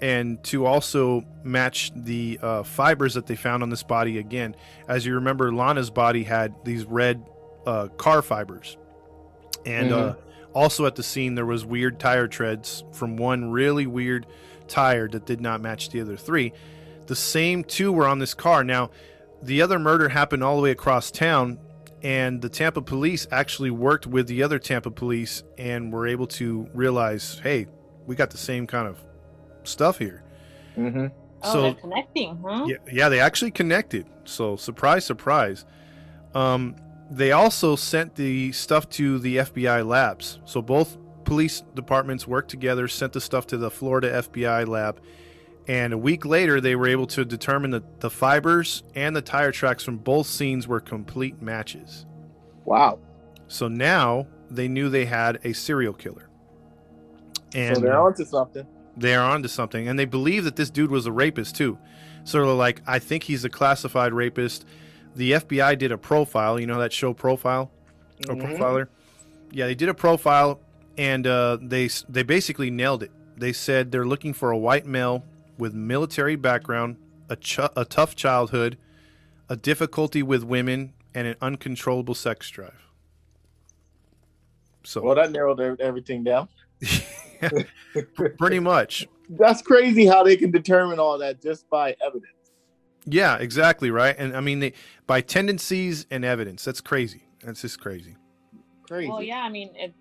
and 0.00 0.42
to 0.44 0.66
also 0.66 1.24
match 1.42 1.90
the 1.94 2.38
uh, 2.42 2.62
fibers 2.62 3.14
that 3.14 3.26
they 3.26 3.36
found 3.36 3.62
on 3.62 3.70
this 3.70 3.82
body 3.82 4.18
again. 4.18 4.54
As 4.86 5.04
you 5.04 5.14
remember, 5.14 5.52
Lana's 5.52 5.90
body 5.90 6.22
had 6.22 6.54
these 6.64 6.84
red 6.84 7.24
uh, 7.66 7.88
car 7.96 8.22
fibers, 8.22 8.76
and 9.66 9.92
uh, 9.92 10.14
also 10.54 10.86
at 10.86 10.94
the 10.94 11.02
scene 11.02 11.34
there 11.34 11.46
was 11.46 11.64
weird 11.64 11.98
tire 11.98 12.28
treads 12.28 12.84
from 12.92 13.16
one 13.16 13.50
really 13.50 13.86
weird 13.86 14.26
tire 14.68 15.08
that 15.08 15.26
did 15.26 15.40
not 15.40 15.60
match 15.60 15.90
the 15.90 16.00
other 16.00 16.16
three. 16.16 16.52
The 17.06 17.16
same 17.16 17.64
two 17.64 17.90
were 17.90 18.06
on 18.06 18.18
this 18.18 18.34
car. 18.34 18.62
Now, 18.62 18.90
the 19.42 19.62
other 19.62 19.78
murder 19.78 20.08
happened 20.10 20.44
all 20.44 20.56
the 20.56 20.62
way 20.62 20.70
across 20.70 21.10
town, 21.10 21.58
and 22.02 22.42
the 22.42 22.48
Tampa 22.48 22.82
police 22.82 23.26
actually 23.30 23.70
worked 23.70 24.06
with 24.06 24.26
the 24.28 24.42
other 24.42 24.58
Tampa 24.58 24.90
police 24.90 25.42
and 25.56 25.92
were 25.92 26.06
able 26.06 26.26
to 26.26 26.68
realize, 26.74 27.40
hey, 27.42 27.66
we 28.06 28.14
got 28.14 28.30
the 28.30 28.38
same 28.38 28.66
kind 28.66 28.86
of 28.86 28.98
stuff 29.68 29.98
here. 29.98 30.22
Mm-hmm. 30.76 31.06
Oh, 31.42 31.52
so 31.52 31.62
they're 31.62 31.74
connecting, 31.74 32.38
huh? 32.44 32.66
yeah, 32.66 32.76
yeah, 32.90 33.08
they 33.08 33.20
actually 33.20 33.50
connected. 33.50 34.06
So 34.24 34.56
surprise, 34.56 35.04
surprise. 35.04 35.64
Um, 36.34 36.76
they 37.10 37.32
also 37.32 37.76
sent 37.76 38.14
the 38.16 38.52
stuff 38.52 38.88
to 38.90 39.18
the 39.18 39.38
FBI 39.38 39.86
labs. 39.86 40.40
So 40.44 40.60
both 40.60 40.98
police 41.24 41.62
departments 41.74 42.26
worked 42.26 42.50
together, 42.50 42.88
sent 42.88 43.12
the 43.12 43.20
stuff 43.20 43.46
to 43.48 43.56
the 43.56 43.70
Florida 43.70 44.22
FBI 44.22 44.66
lab, 44.66 45.00
and 45.68 45.92
a 45.92 45.98
week 45.98 46.24
later 46.24 46.60
they 46.60 46.74
were 46.74 46.88
able 46.88 47.06
to 47.08 47.24
determine 47.24 47.70
that 47.70 48.00
the 48.00 48.10
fibers 48.10 48.82
and 48.94 49.14
the 49.14 49.22
tire 49.22 49.52
tracks 49.52 49.84
from 49.84 49.98
both 49.98 50.26
scenes 50.26 50.66
were 50.66 50.80
complete 50.80 51.40
matches. 51.40 52.06
Wow. 52.64 52.98
So 53.48 53.68
now 53.68 54.26
they 54.50 54.68
knew 54.68 54.88
they 54.88 55.04
had 55.04 55.38
a 55.44 55.52
serial 55.52 55.92
killer. 55.92 56.28
And 57.54 57.76
so 57.76 57.82
they're 57.82 57.98
onto 57.98 58.24
something. 58.24 58.66
They're 58.98 59.22
onto 59.22 59.48
something 59.48 59.88
and 59.88 59.98
they 59.98 60.04
believe 60.04 60.44
that 60.44 60.56
this 60.56 60.70
dude 60.70 60.90
was 60.90 61.06
a 61.06 61.12
rapist 61.12 61.56
too. 61.56 61.78
So 62.24 62.38
they're 62.44 62.54
like 62.54 62.82
i 62.86 62.98
think 62.98 63.22
he's 63.24 63.44
a 63.44 63.48
classified 63.50 64.12
rapist. 64.12 64.64
The 65.16 65.32
fbi 65.32 65.78
did 65.78 65.92
a 65.92 65.98
profile 65.98 66.60
you 66.60 66.66
know 66.66 66.78
that 66.78 66.92
show 66.92 67.12
profile? 67.14 67.70
Or 68.28 68.34
Mhm. 68.34 68.42
profiler? 68.58 68.88
Yeah 69.52 69.66
they 69.66 69.74
did 69.74 69.88
a 69.88 69.94
profile 69.94 70.60
and 70.96 71.26
uh, 71.26 71.58
they 71.62 71.88
they 72.08 72.22
basically 72.24 72.70
nailed 72.70 73.02
it. 73.02 73.10
They 73.36 73.52
said 73.52 73.92
they're 73.92 74.06
looking 74.06 74.34
for 74.34 74.50
a 74.50 74.58
white 74.58 74.84
male 74.86 75.24
with 75.56 75.72
military 75.74 76.36
background 76.36 76.96
a, 77.28 77.36
ch- 77.36 77.60
a 77.76 77.84
tough 77.84 78.16
childhood 78.16 78.76
a 79.48 79.56
difficulty 79.56 80.22
with 80.22 80.42
women 80.44 80.92
and 81.14 81.26
an 81.26 81.36
uncontrollable 81.40 82.14
sex 82.14 82.50
drive. 82.50 82.82
So 84.84 85.02
Well, 85.02 85.14
that 85.14 85.30
narrowed 85.32 85.60
everything 85.80 86.24
down. 86.24 86.48
pretty 88.38 88.58
much 88.58 89.06
That's 89.30 89.62
crazy 89.62 90.06
how 90.06 90.22
they 90.22 90.36
can 90.36 90.50
determine 90.50 90.98
all 90.98 91.18
that 91.18 91.40
just 91.42 91.68
by 91.70 91.94
evidence. 92.04 92.32
Yeah, 93.06 93.36
exactly 93.36 93.90
right. 93.90 94.14
And 94.18 94.36
I 94.36 94.40
mean, 94.40 94.60
they, 94.60 94.72
by 95.06 95.20
tendencies 95.20 96.06
and 96.10 96.24
evidence, 96.24 96.64
that's 96.64 96.80
crazy. 96.80 97.22
That's 97.42 97.62
just 97.62 97.80
crazy. 97.80 98.16
Crazy. 98.86 99.08
Well, 99.08 99.22
yeah, 99.22 99.38
I 99.38 99.48
mean, 99.48 99.70
it, 99.76 99.94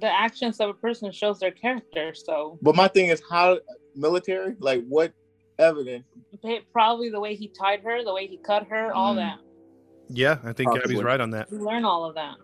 the 0.00 0.10
actions 0.10 0.60
of 0.60 0.70
a 0.70 0.74
person 0.74 1.12
shows 1.12 1.38
their 1.38 1.50
character. 1.50 2.14
So 2.14 2.58
But 2.62 2.74
my 2.74 2.88
thing 2.88 3.08
is, 3.08 3.22
how 3.30 3.58
military? 3.94 4.56
Like, 4.58 4.84
what 4.86 5.12
evidence? 5.58 6.04
probably 6.72 7.10
the 7.10 7.20
way 7.20 7.34
he 7.34 7.48
tied 7.48 7.82
her, 7.82 8.04
the 8.04 8.14
way 8.14 8.26
he 8.26 8.38
cut 8.38 8.66
her, 8.68 8.92
all 8.92 9.14
Mm. 9.14 9.16
that. 9.16 9.38
Yeah, 10.10 10.38
I 10.42 10.52
think 10.52 10.72
Gabby's 10.72 11.02
right 11.02 11.20
on 11.20 11.30
that. 11.30 11.50
You 11.52 11.58
learn 11.58 11.84
all 11.84 12.04
of 12.04 12.14
that. 12.14 12.36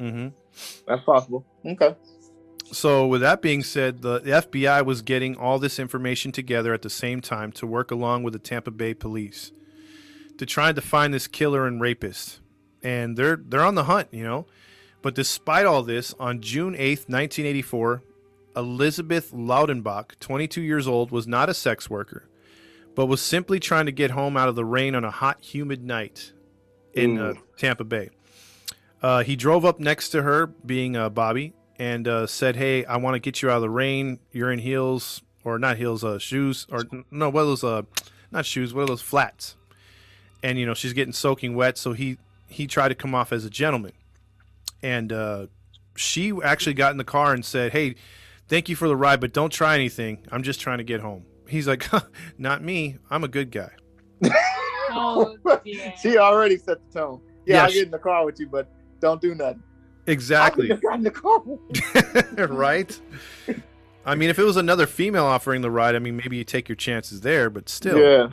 Mm-hmm. 0.00 0.28
That's 0.88 1.04
possible. 1.04 1.46
Okay. 1.64 1.94
So, 2.72 3.06
with 3.06 3.20
that 3.20 3.42
being 3.42 3.62
said, 3.62 4.00
the, 4.00 4.18
the 4.20 4.30
FBI 4.30 4.84
was 4.84 5.02
getting 5.02 5.36
all 5.36 5.58
this 5.58 5.78
information 5.78 6.32
together 6.32 6.72
at 6.72 6.80
the 6.80 6.90
same 6.90 7.20
time 7.20 7.52
to 7.52 7.66
work 7.66 7.90
along 7.90 8.22
with 8.22 8.32
the 8.32 8.38
Tampa 8.38 8.70
Bay 8.70 8.94
police 8.94 9.52
to 10.38 10.46
try 10.46 10.72
to 10.72 10.80
find 10.80 11.12
this 11.12 11.28
killer 11.28 11.66
and 11.66 11.80
rapist. 11.80 12.40
And 12.82 13.16
they're 13.16 13.36
they're 13.36 13.64
on 13.64 13.74
the 13.74 13.84
hunt, 13.84 14.08
you 14.10 14.24
know. 14.24 14.46
But 15.02 15.14
despite 15.14 15.66
all 15.66 15.82
this, 15.82 16.14
on 16.18 16.40
June 16.40 16.74
8th, 16.74 17.08
1984, 17.08 18.02
Elizabeth 18.56 19.32
Loudenback, 19.32 20.18
22 20.20 20.62
years 20.62 20.88
old, 20.88 21.10
was 21.10 21.26
not 21.26 21.48
a 21.48 21.54
sex 21.54 21.90
worker, 21.90 22.28
but 22.94 23.06
was 23.06 23.20
simply 23.20 23.60
trying 23.60 23.86
to 23.86 23.92
get 23.92 24.12
home 24.12 24.36
out 24.36 24.48
of 24.48 24.54
the 24.54 24.64
rain 24.64 24.94
on 24.94 25.04
a 25.04 25.10
hot, 25.10 25.42
humid 25.44 25.84
night 25.84 26.32
in 26.94 27.18
uh, 27.18 27.34
Tampa 27.56 27.84
Bay. 27.84 28.10
Uh, 29.02 29.22
he 29.22 29.34
drove 29.36 29.64
up 29.64 29.80
next 29.80 30.10
to 30.10 30.22
her, 30.22 30.46
being 30.46 30.96
uh, 30.96 31.08
Bobby, 31.08 31.52
and 31.78 32.06
uh, 32.08 32.26
said, 32.26 32.56
"Hey, 32.56 32.84
I 32.84 32.96
want 32.96 33.14
to 33.14 33.18
get 33.20 33.42
you 33.42 33.50
out 33.50 33.56
of 33.56 33.62
the 33.62 33.70
rain. 33.70 34.18
You're 34.32 34.52
in 34.52 34.58
heels, 34.58 35.22
or 35.44 35.58
not 35.58 35.76
heels, 35.76 36.04
uh, 36.04 36.18
shoes, 36.18 36.66
or 36.70 36.84
no, 37.10 37.28
what 37.30 37.42
are 37.42 37.46
those? 37.46 37.64
Uh, 37.64 37.82
not 38.30 38.46
shoes. 38.46 38.72
What 38.74 38.82
are 38.82 38.86
those 38.86 39.02
flats?" 39.02 39.56
And 40.42 40.58
you 40.58 40.66
know, 40.66 40.74
she's 40.74 40.92
getting 40.92 41.12
soaking 41.12 41.54
wet, 41.54 41.78
so 41.78 41.92
he 41.92 42.18
he 42.48 42.66
tried 42.66 42.88
to 42.88 42.94
come 42.94 43.14
off 43.14 43.32
as 43.32 43.44
a 43.44 43.50
gentleman, 43.50 43.92
and 44.82 45.12
uh, 45.12 45.46
she 45.96 46.32
actually 46.42 46.74
got 46.74 46.90
in 46.92 46.98
the 46.98 47.04
car 47.04 47.32
and 47.32 47.44
said, 47.44 47.72
"Hey, 47.72 47.94
thank 48.48 48.68
you 48.68 48.76
for 48.76 48.88
the 48.88 48.96
ride, 48.96 49.20
but 49.20 49.32
don't 49.32 49.50
try 49.52 49.74
anything. 49.74 50.18
I'm 50.30 50.42
just 50.42 50.60
trying 50.60 50.78
to 50.78 50.84
get 50.84 51.00
home." 51.00 51.24
He's 51.48 51.68
like, 51.68 51.86
"Not 52.38 52.62
me. 52.62 52.98
I'm 53.10 53.24
a 53.24 53.28
good 53.28 53.50
guy." 53.50 53.70
Oh, 54.94 55.38
dear. 55.64 55.94
she 56.02 56.18
already 56.18 56.58
set 56.58 56.76
the 56.92 57.00
tone. 57.00 57.20
Yeah, 57.46 57.54
Yeah, 57.56 57.62
I'll 57.62 57.68
she- 57.70 57.74
get 57.78 57.84
in 57.86 57.90
the 57.92 57.98
car 57.98 58.26
with 58.26 58.38
you, 58.38 58.46
but 58.46 58.68
don't 59.00 59.22
do 59.22 59.34
nothing. 59.34 59.62
Exactly. 60.06 60.72
I 60.72 60.96
the 60.98 61.10
car. 61.10 62.46
right? 62.48 62.98
I 64.04 64.14
mean, 64.14 64.30
if 64.30 64.38
it 64.38 64.44
was 64.44 64.56
another 64.56 64.86
female 64.86 65.24
offering 65.24 65.62
the 65.62 65.70
ride, 65.70 65.94
I 65.94 66.00
mean, 66.00 66.16
maybe 66.16 66.36
you 66.36 66.44
take 66.44 66.68
your 66.68 66.76
chances 66.76 67.20
there, 67.20 67.50
but 67.50 67.68
still. 67.68 67.98
Yeah. 67.98 68.30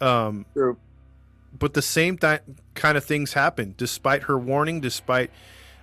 Um, 0.00 0.46
True. 0.52 0.76
but 1.56 1.74
the 1.74 1.82
same 1.82 2.18
th- 2.18 2.40
kind 2.74 2.96
of 2.96 3.04
things 3.04 3.32
happened. 3.32 3.76
Despite 3.76 4.24
her 4.24 4.36
warning, 4.36 4.80
despite 4.80 5.30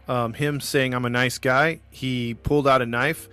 um, 0.09 0.33
him 0.33 0.59
saying, 0.59 0.93
I'm 0.93 1.05
a 1.05 1.09
nice 1.09 1.37
guy, 1.37 1.79
he 1.89 2.33
pulled 2.33 2.67
out 2.67 2.81
a 2.81 2.85
knife. 2.85 3.29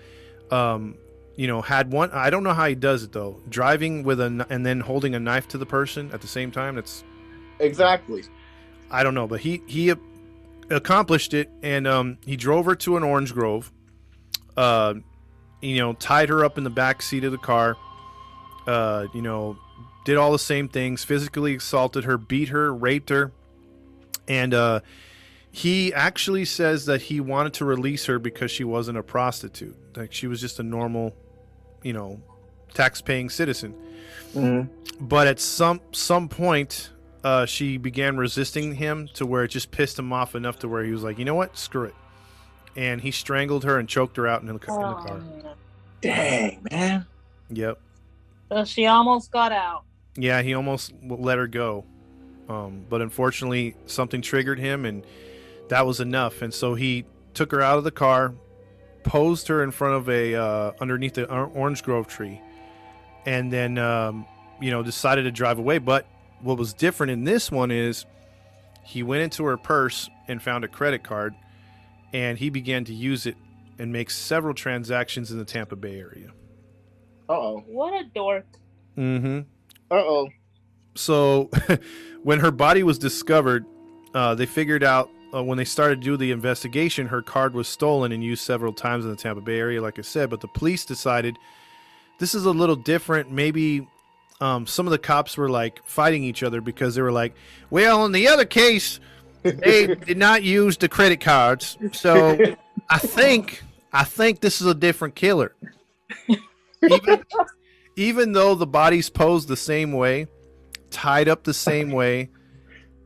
Um, 0.53 0.97
you 1.35 1.47
know, 1.47 1.61
had 1.61 1.93
one. 1.93 2.11
I 2.13 2.31
don't 2.31 2.43
know 2.43 2.55
how 2.55 2.67
he 2.67 2.75
does 2.75 3.03
it, 3.03 3.13
though. 3.13 3.41
Driving 3.49 4.03
with 4.03 4.21
a, 4.21 4.47
and 4.51 4.65
then 4.65 4.81
holding 4.81 5.15
a 5.15 5.21
knife 5.21 5.49
to 5.49 5.59
the 5.59 5.67
person 5.67 6.11
at 6.13 6.21
the 6.21 6.27
same 6.27 6.51
time. 6.51 6.77
That's, 6.77 7.05
Exactly. 7.61 8.23
I 8.91 9.03
don't 9.03 9.15
know, 9.15 9.27
but 9.27 9.41
he, 9.41 9.63
he 9.67 9.93
accomplished 10.71 11.35
it 11.35 11.51
and 11.63 11.87
um, 11.87 12.19
he 12.25 12.37
drove 12.37 12.67
her 12.67 12.75
to 12.77 12.97
an 12.97 13.03
orange 13.03 13.33
grove. 13.33 13.73
Uh, 14.57 14.95
you 15.61 15.79
know, 15.79 15.93
tied 15.95 16.29
her 16.29 16.45
up 16.45 16.59
in 16.59 16.65
the 16.65 16.71
back 16.71 17.03
seat 17.03 17.25
of 17.25 17.33
the 17.33 17.39
car. 17.39 17.77
Uh, 18.67 19.07
you 19.15 19.23
know, 19.23 19.57
did 20.05 20.17
all 20.17 20.33
the 20.33 20.39
same 20.39 20.69
things, 20.69 21.05
physically 21.05 21.57
assaulted 21.57 22.05
her, 22.05 22.17
beat 22.17 22.49
her, 22.49 22.73
raped 22.73 23.11
her. 23.11 23.33
And 24.27 24.55
uh, 24.55 24.81
he 25.51 25.93
actually 25.93 26.45
says 26.45 26.87
that 26.87 27.03
he 27.03 27.21
wanted 27.21 27.55
to 27.55 27.65
release 27.65 28.07
her 28.07 28.19
because 28.19 28.51
she 28.51 28.65
wasn't 28.65 28.99
a 28.99 29.03
prostitute. 29.03 29.77
Like 29.97 30.13
she 30.13 30.27
was 30.27 30.41
just 30.41 30.61
a 30.61 30.63
normal, 30.63 31.15
you 31.83 31.93
know, 31.93 32.21
tax 32.75 33.01
paying 33.01 33.31
citizen. 33.31 33.75
Mm-hmm. 34.35 35.07
But 35.07 35.27
at 35.27 35.41
some 35.41 35.81
some 35.93 36.29
point, 36.29 36.91
uh, 37.25 37.47
she 37.47 37.77
began 37.77 38.17
resisting 38.17 38.75
him 38.75 39.09
to 39.15 39.27
where 39.27 39.45
it 39.45 39.49
just 39.49 39.71
pissed 39.71 39.99
him 39.99 40.13
off 40.13 40.35
enough 40.35 40.59
to 40.61 40.69
where 40.69 40.85
he 40.85 40.93
was 40.93 41.03
like, 41.03 41.19
you 41.19 41.25
know 41.25 41.35
what, 41.35 41.57
screw 41.57 41.85
it. 41.85 41.95
And 42.77 43.01
he 43.01 43.11
strangled 43.11 43.65
her 43.65 43.79
and 43.79 43.89
choked 43.89 44.17
her 44.17 44.27
out 44.27 44.41
in 44.41 44.47
the, 44.47 44.53
in 44.53 44.59
the 44.59 44.67
car. 44.67 45.23
Dang, 46.01 46.65
man. 46.71 47.07
Yep. 47.51 47.81
so 48.51 48.65
she 48.65 48.87
almost 48.87 49.33
got 49.33 49.53
out. 49.53 49.85
Yeah, 50.17 50.43
he 50.43 50.55
almost 50.55 50.93
let 51.03 51.39
her 51.39 51.47
go. 51.47 51.85
Um, 52.49 52.85
but 52.89 53.03
unfortunately, 53.03 53.75
something 53.87 54.23
triggered 54.23 54.59
him, 54.59 54.85
and 54.85 55.05
that 55.69 55.87
was 55.87 56.01
enough. 56.01 56.41
And 56.43 56.53
so 56.53 56.75
he 56.75 57.05
took 57.35 57.53
her 57.53 57.61
out 57.61 57.79
of 57.79 57.85
the 57.85 57.91
car, 57.91 58.35
posed 59.03 59.49
her 59.49 59.63
in 59.63 59.71
front 59.71 59.95
of 59.95 60.09
a 60.09 60.35
uh, 60.35 60.73
underneath 60.81 61.15
the 61.15 61.31
orange 61.31 61.83
grove 61.83 62.07
tree, 62.07 62.41
and 63.27 63.53
then 63.53 63.77
um, 63.77 64.27
you 64.61 64.71
know 64.71 64.83
decided 64.83 65.25
to 65.25 65.31
drive 65.31 65.59
away. 65.59 65.79
But 65.79 66.07
what 66.43 66.59
was 66.59 66.73
different 66.73 67.11
in 67.11 67.25
this 67.25 67.51
one 67.51 67.71
is 67.71 68.07
he 68.85 69.03
went 69.03 69.23
into 69.23 69.45
her 69.45 69.57
purse 69.57 70.09
and 70.29 70.43
found 70.43 70.65
a 70.65 70.69
credit 70.69 71.03
card, 71.03 71.35
and 72.13 72.39
he 72.39 72.51
began 72.51 72.85
to 72.87 72.95
use 72.95 73.27
it 73.27 73.37
and 73.79 73.93
make 73.93 74.11
several 74.11 74.55
transactions 74.55 75.31
in 75.31 75.39
the 75.39 75.45
Tampa 75.45 75.77
Bay 75.77 75.99
area. 75.99 76.31
Uh 77.29 77.33
oh. 77.33 77.65
What 77.67 77.93
a 77.93 78.05
dork. 78.05 78.47
Mm-hmm. 78.97 79.41
Uh 79.91 79.95
oh. 79.95 80.29
so 80.95 81.51
when 82.23 82.41
her 82.41 82.51
body 82.51 82.83
was 82.83 82.99
discovered 82.99 83.65
uh, 84.15 84.35
they 84.35 84.47
figured 84.47 84.83
out 84.83 85.09
uh, 85.33 85.43
when 85.43 85.57
they 85.57 85.65
started 85.65 86.01
to 86.01 86.05
do 86.05 86.17
the 86.17 86.33
investigation 86.33 87.07
her 87.07 87.23
card 87.23 87.55
was 87.55 87.69
stolen 87.69 88.11
and 88.13 88.25
used 88.25 88.43
several 88.43 88.73
times 88.73 89.05
in 89.05 89.11
the 89.11 89.17
tampa 89.17 89.41
bay 89.41 89.59
area 89.59 89.81
like 89.81 89.99
i 89.99 90.03
said 90.03 90.29
but 90.29 90.41
the 90.41 90.49
police 90.49 90.85
decided 90.85 91.39
this 92.19 92.35
is 92.35 92.45
a 92.45 92.51
little 92.51 92.77
different 92.77 93.31
maybe 93.31 93.87
um, 94.41 94.67
some 94.67 94.87
of 94.87 94.91
the 94.93 94.99
cops 94.99 95.37
were 95.37 95.49
like 95.51 95.81
fighting 95.87 96.23
each 96.25 96.43
other 96.43 96.61
because 96.61 96.95
they 96.95 97.03
were 97.03 97.13
like 97.13 97.35
well 97.71 98.05
in 98.05 98.13
the 98.13 98.29
other 98.29 98.45
case 98.45 99.01
they 99.43 99.87
did 100.07 100.17
not 100.17 100.43
use 100.43 100.77
the 100.77 100.89
credit 100.89 101.21
cards 101.21 101.77
so 101.93 102.39
i 102.91 102.99
think 102.99 103.63
i 103.93 104.05
think 104.05 104.41
this 104.41 104.61
is 104.61 104.67
a 104.67 104.75
different 104.75 105.15
killer 105.15 105.55
even, 106.89 107.23
even 107.97 108.33
though 108.33 108.55
the 108.55 108.67
bodies 108.67 109.11
posed 109.11 109.49
the 109.49 109.57
same 109.57 109.93
way, 109.93 110.27
tied 110.91 111.29
up 111.29 111.45
the 111.45 111.53
same 111.53 111.91
way, 111.91 112.31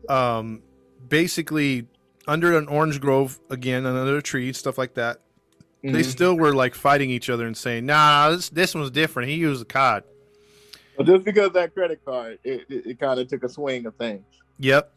um, 0.08 0.62
basically 1.08 1.86
under 2.28 2.56
an 2.56 2.68
orange 2.68 3.00
grove 3.00 3.40
again, 3.50 3.84
another 3.86 4.20
tree, 4.20 4.52
stuff 4.52 4.78
like 4.78 4.94
that. 4.94 5.18
They 5.82 6.02
Mhm. 6.02 6.04
still 6.04 6.36
were 6.36 6.52
like 6.54 6.74
fighting 6.76 7.10
each 7.10 7.28
other 7.28 7.44
and 7.44 7.56
saying, 7.56 7.86
"Nah, 7.86 8.30
this 8.30 8.50
this 8.50 8.74
one's 8.74 8.90
different. 8.90 9.28
He 9.30 9.34
used 9.36 9.62
a 9.62 9.64
cod." 9.64 10.04
But 10.96 11.06
just 11.06 11.24
because 11.24 11.52
that 11.52 11.74
credit 11.74 12.04
card, 12.04 12.38
it, 12.44 12.62
it, 12.68 12.86
it 12.86 13.00
kind 13.00 13.18
of 13.18 13.28
took 13.28 13.42
a 13.44 13.48
swing 13.48 13.86
of 13.86 13.94
things. 13.96 14.24
Yep. 14.58 14.92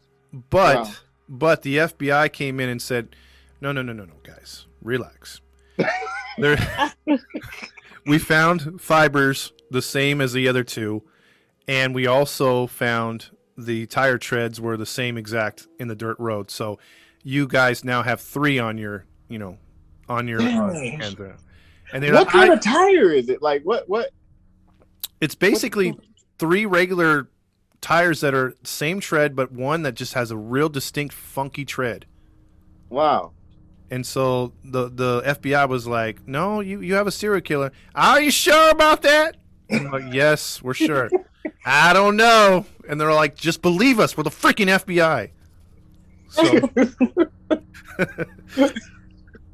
But 0.50 0.76
Wow. 0.76 0.90
but 1.28 1.62
the 1.62 1.76
FBI 1.78 2.32
came 2.32 2.60
in 2.60 2.68
and 2.68 2.80
said, 2.82 3.16
"No, 3.60 3.72
no, 3.72 3.82
no, 3.82 3.92
no, 3.92 4.04
no, 4.04 4.14
guys, 4.22 4.66
relax. 4.82 5.40
there, 6.38 6.58
we 8.06 8.18
found 8.18 8.80
fibers 8.80 9.52
the 9.70 9.82
same 9.82 10.20
as 10.20 10.32
the 10.32 10.48
other 10.48 10.64
two, 10.64 11.02
and 11.66 11.94
we 11.94 12.06
also 12.06 12.66
found 12.66 13.30
the 13.56 13.86
tire 13.86 14.18
treads 14.18 14.60
were 14.60 14.76
the 14.76 14.86
same 14.86 15.16
exact 15.16 15.66
in 15.80 15.88
the 15.88 15.96
dirt 15.96 16.18
road. 16.18 16.50
So 16.50 16.78
you 17.22 17.48
guys 17.48 17.84
now 17.84 18.02
have 18.02 18.20
three 18.20 18.58
on 18.58 18.76
your, 18.78 19.06
you 19.28 19.38
know, 19.38 19.56
on 20.08 20.28
your 20.28 20.40
uh, 20.42 20.72
Dang. 20.72 21.00
hands. 21.00 21.16
And 21.92 22.02
they're 22.02 22.12
What 22.12 22.26
like, 22.26 22.28
kind 22.32 22.50
"I- 22.50 22.54
of 22.54 22.60
tire 22.60 23.12
is 23.12 23.28
it? 23.30 23.40
Like 23.42 23.62
what? 23.62 23.88
What? 23.88 24.10
It's 25.20 25.34
basically 25.34 25.98
three 26.38 26.66
regular 26.66 27.28
tires 27.80 28.20
that 28.20 28.34
are 28.34 28.54
same 28.62 29.00
tread, 29.00 29.36
but 29.36 29.52
one 29.52 29.82
that 29.82 29.94
just 29.94 30.14
has 30.14 30.30
a 30.30 30.36
real 30.36 30.68
distinct 30.68 31.14
funky 31.14 31.64
tread. 31.64 32.06
Wow. 32.88 33.32
And 33.90 34.04
so 34.04 34.52
the 34.64 34.88
the 34.88 35.22
FBI 35.22 35.68
was 35.68 35.86
like, 35.86 36.26
"No, 36.26 36.60
you 36.60 36.80
you 36.80 36.94
have 36.94 37.06
a 37.06 37.12
serial 37.12 37.40
killer. 37.40 37.72
Are 37.94 38.20
you 38.20 38.30
sure 38.30 38.70
about 38.70 39.02
that?" 39.02 39.36
Like, 39.70 40.12
"Yes, 40.12 40.62
we're 40.62 40.74
sure." 40.74 41.08
I 41.64 41.92
don't 41.92 42.16
know. 42.16 42.66
And 42.88 43.00
they're 43.00 43.12
like, 43.12 43.36
"Just 43.36 43.62
believe 43.62 44.00
us. 44.00 44.16
We're 44.16 44.24
the 44.24 44.30
freaking 44.30 44.66
FBI." 44.66 45.30
So, 46.28 48.66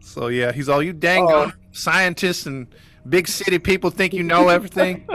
so 0.01 0.29
yeah, 0.29 0.53
he's 0.53 0.69
all 0.69 0.83
you 0.83 0.93
dang 0.93 1.27
Oh. 1.29 1.53
scientists 1.73 2.47
and 2.47 2.67
big 3.09 3.27
city 3.29 3.59
people 3.59 3.91
think 3.91 4.13
you 4.13 4.23
know 4.23 4.49
everything. 4.49 5.07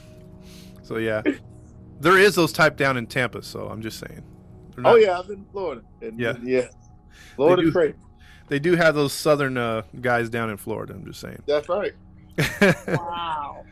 so 0.82 0.96
yeah, 0.96 1.22
there 2.00 2.18
is 2.18 2.34
those 2.34 2.52
type 2.52 2.76
down 2.76 2.96
in 2.96 3.06
Tampa. 3.06 3.42
So 3.42 3.68
I'm 3.68 3.82
just 3.82 3.98
saying. 3.98 4.22
They're 4.76 4.86
Oh 4.86 4.96
yeah, 4.96 5.18
I've 5.18 5.26
been 5.28 5.40
in 5.40 5.46
Florida. 5.52 5.82
And, 6.02 6.18
Yeah. 6.18 6.34
yeah. 6.42 6.68
Florida 7.36 7.62
do. 7.62 7.72
crazy. 7.72 7.94
they 8.48 8.58
do 8.58 8.74
have 8.76 8.94
those 8.94 9.12
southern 9.12 9.56
uh, 9.56 9.82
guys 10.00 10.28
down 10.30 10.50
in 10.50 10.56
Florida. 10.56 10.94
I'm 10.94 11.04
just 11.04 11.20
saying. 11.20 11.42
That's 11.46 11.68
right. 11.68 11.92
Wow. 12.88 13.64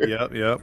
yep, 0.00 0.32
yep. 0.34 0.60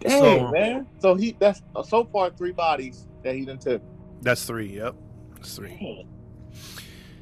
Dang, 0.00 0.20
So- 0.20 0.50
man. 0.50 0.86
So 0.98 1.14
he 1.14 1.36
that's 1.38 1.62
so 1.84 2.04
far 2.04 2.30
three 2.30 2.52
bodies 2.52 3.08
that 3.22 3.34
he 3.34 3.44
done 3.44 3.58
took. 3.58 3.82
That's 4.22 4.44
three. 4.44 4.76
Yep, 4.76 4.94
that's 5.34 5.56
three. 5.56 6.06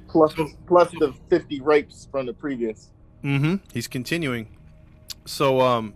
Plus 0.08 0.34
plus 0.66 0.90
the 0.99 1.12
fifty 1.30 1.61
rapes 1.61 2.08
from 2.11 2.26
the 2.26 2.32
previous. 2.32 2.90
Mm-hmm. 3.25 3.57
He's 3.73 3.88
continuing. 3.88 4.49
So, 5.25 5.61
um, 5.62 5.95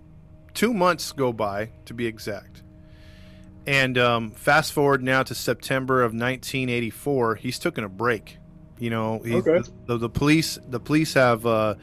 two 0.55 0.73
months 0.73 1.13
go 1.13 1.33
by 1.33 1.71
to 1.85 1.93
be 1.95 2.07
exact, 2.07 2.63
and 3.67 3.99
um, 3.99 4.31
fast 4.31 4.73
forward 4.73 5.03
now 5.03 5.23
to 5.23 5.35
September 5.35 6.01
of 6.03 6.13
1984. 6.13 7.35
He's 7.37 7.59
taking 7.59 7.85
a 7.85 7.89
break. 7.89 8.39
You 8.79 8.91
know, 8.91 9.21
he's, 9.25 9.35
Okay. 9.47 9.61
the, 9.87 9.99
the 9.99 10.09
police 10.09 10.59
the 10.69 10.81
police 10.81 11.15
have 11.15 11.45
uh, 11.45 11.75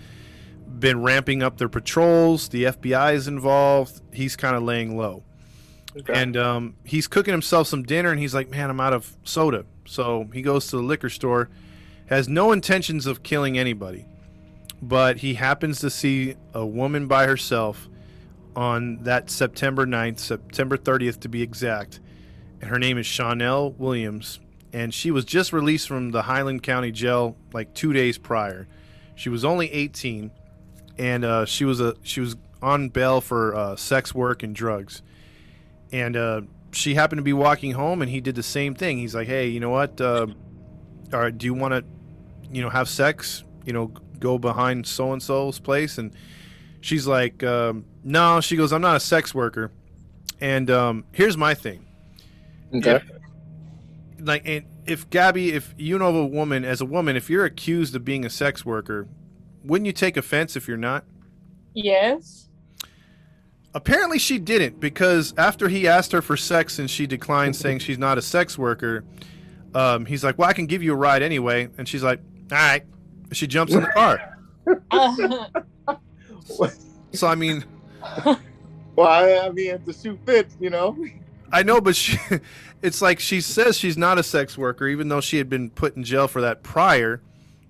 been 0.80 1.02
ramping 1.04 1.44
up 1.44 1.58
their 1.58 1.70
patrols. 1.70 2.50
The 2.50 2.64
FBI 2.66 3.14
is 3.14 3.28
involved. 3.28 4.02
He's 4.14 4.36
kind 4.36 4.56
of 4.56 4.64
laying 4.64 4.98
low. 4.98 5.24
And 6.10 6.36
um, 6.36 6.75
he's 6.84 7.08
cooking 7.08 7.32
himself 7.34 7.68
some 7.68 7.84
dinner, 7.84 8.12
and 8.12 8.20
he's 8.20 8.34
like, 8.34 8.50
"Man, 8.50 8.70
I'm 8.70 8.80
out 8.82 8.94
of 8.94 9.16
soda." 9.24 9.66
So 9.86 10.27
he 10.34 10.42
goes 10.42 10.68
to 10.68 10.77
the 10.77 10.81
liquor 10.84 11.10
store, 11.10 11.50
has 12.08 12.27
no 12.27 12.51
intentions 12.51 13.05
of 13.05 13.24
killing 13.24 13.58
anybody, 13.58 14.05
but 14.81 15.18
he 15.18 15.35
happens 15.35 15.79
to 15.79 15.90
see 15.90 16.35
a 16.53 16.66
woman 16.66 17.07
by 17.07 17.25
herself 17.25 17.90
on 18.55 19.03
that 19.03 19.29
September 19.29 19.85
9th, 19.85 20.20
September 20.20 20.77
30th 20.77 21.20
to 21.22 21.29
be 21.29 21.42
exact, 21.42 22.00
and 22.61 22.70
her 22.70 22.79
name 22.79 22.98
is 22.98 23.05
Chanel 23.05 23.72
Williams, 23.72 24.40
and 24.72 24.94
she 24.94 25.11
was 25.11 25.25
just 25.25 25.53
released 25.53 25.88
from 25.88 26.11
the 26.11 26.24
Highland 26.24 26.64
County 26.64 26.92
Jail 26.92 27.35
like 27.53 27.74
two 27.74 27.94
days 27.94 28.18
prior. 28.18 28.68
She 29.16 29.29
was 29.29 29.46
only 29.46 29.72
18, 29.72 30.31
and 30.98 31.25
uh, 31.25 31.46
she 31.46 31.66
was 31.66 31.79
a 31.79 31.96
she 32.03 32.20
was 32.20 32.35
on 32.61 32.90
bail 32.90 33.22
for 33.22 33.55
uh, 33.55 33.75
sex 33.75 34.14
work 34.14 34.44
and 34.44 34.55
drugs. 34.55 35.01
And 35.92 36.18
uh, 36.18 36.42
she 36.72 36.96
happened 36.96 37.20
to 37.20 37.24
be 37.24 37.33
walking 37.33 37.72
home 37.74 38.01
and 38.01 38.09
he 38.09 38.20
did 38.22 38.35
the 38.35 38.44
same 38.44 38.75
thing. 38.75 38.98
He's 38.98 39.16
like 39.16 39.27
hey 39.27 39.48
you 39.48 39.59
know 39.59 39.70
what 39.70 40.00
uh, 40.01 40.27
all 41.14 41.20
right 41.20 41.38
do 41.38 41.46
you 41.46 41.53
want 41.53 41.74
to 41.74 41.83
you 42.51 42.61
know 42.61 42.70
have 42.70 42.90
sex? 42.90 43.44
You 43.66 43.74
know 43.74 43.92
go 44.25 44.38
behind 44.40 44.85
so 44.88 45.11
and 45.14 45.22
so's 45.22 45.59
place 45.59 45.98
and 46.00 46.11
she's 46.81 47.05
like 47.07 47.44
um, 47.44 47.85
no 48.03 48.42
she 48.42 48.55
goes 48.55 48.72
i'm 48.74 48.81
not 48.81 48.96
a 48.96 49.00
sex 49.00 49.33
worker 49.35 49.72
and 50.42 50.70
um, 50.70 51.03
here's 51.11 51.38
my 51.38 51.53
thing 51.53 51.85
Okay. 52.74 53.00
like 54.20 54.42
and 54.46 54.66
if 54.85 55.09
gabby 55.09 55.53
if 55.53 55.74
you 55.77 55.98
know 56.00 56.09
of 56.09 56.16
a 56.16 56.25
woman 56.25 56.66
as 56.66 56.81
a 56.81 56.85
woman 56.85 57.16
if 57.16 57.29
you're 57.29 57.46
accused 57.46 57.96
of 57.96 58.03
being 58.03 58.25
a 58.25 58.29
sex 58.29 58.66
worker 58.66 59.07
wouldn't 59.64 59.85
you 59.85 59.94
take 59.94 60.18
offense 60.18 60.55
if 60.55 60.68
you're 60.68 60.85
not 60.92 61.03
Yes. 61.77 62.48
Apparently, 63.74 64.18
she 64.18 64.40
didn't 64.40 64.79
because 64.79 65.33
after 65.38 65.68
he 65.68 65.85
asked 65.85 66.14
her 66.14 66.22
for 66.22 66.38
sex 66.38 66.79
and 66.79 66.90
she 66.90 67.05
declined, 67.05 67.53
saying 67.64 67.79
she's 67.79 67.98
not 67.98 68.18
a 68.18 68.22
sex 68.22 68.57
worker, 68.57 69.03
um, 69.74 70.05
he's 70.05 70.24
like, 70.24 70.38
"Well, 70.38 70.48
I 70.50 70.53
can 70.53 70.66
give 70.68 70.81
you 70.81 70.94
a 70.94 70.96
ride 70.96 71.22
anyway," 71.22 71.68
and 71.77 71.85
she's 71.85 72.01
like, 72.01 72.22
"All 72.50 72.57
right." 72.57 72.83
She 73.31 73.48
jumps 73.48 73.74
in 73.74 73.81
the 73.81 73.88
car. 73.88 74.38
So 77.14 77.27
I 77.27 77.35
mean, 77.35 77.64
Well, 78.96 79.07
I, 79.07 79.48
I 79.48 79.50
mean, 79.51 79.72
if 79.72 79.85
the 79.85 79.94
shoe 79.94 80.18
fits, 80.25 80.55
you 80.59 80.70
know. 80.70 80.98
I 81.51 81.64
know, 81.64 81.79
but 81.79 81.96
she, 81.96 82.18
it's 82.81 83.01
like 83.01 83.20
she 83.20 83.40
says 83.42 83.77
she's 83.77 83.98
not 83.98 84.18
a 84.20 84.24
sex 84.24 84.57
worker, 84.57 84.88
even 84.88 85.07
though 85.07 85.22
she 85.22 85.38
had 85.38 85.50
been 85.50 85.70
put 85.70 85.96
in 85.96 86.03
jail 86.03 86.27
for 86.27 86.42
that 86.42 86.61
prior. 86.64 87.22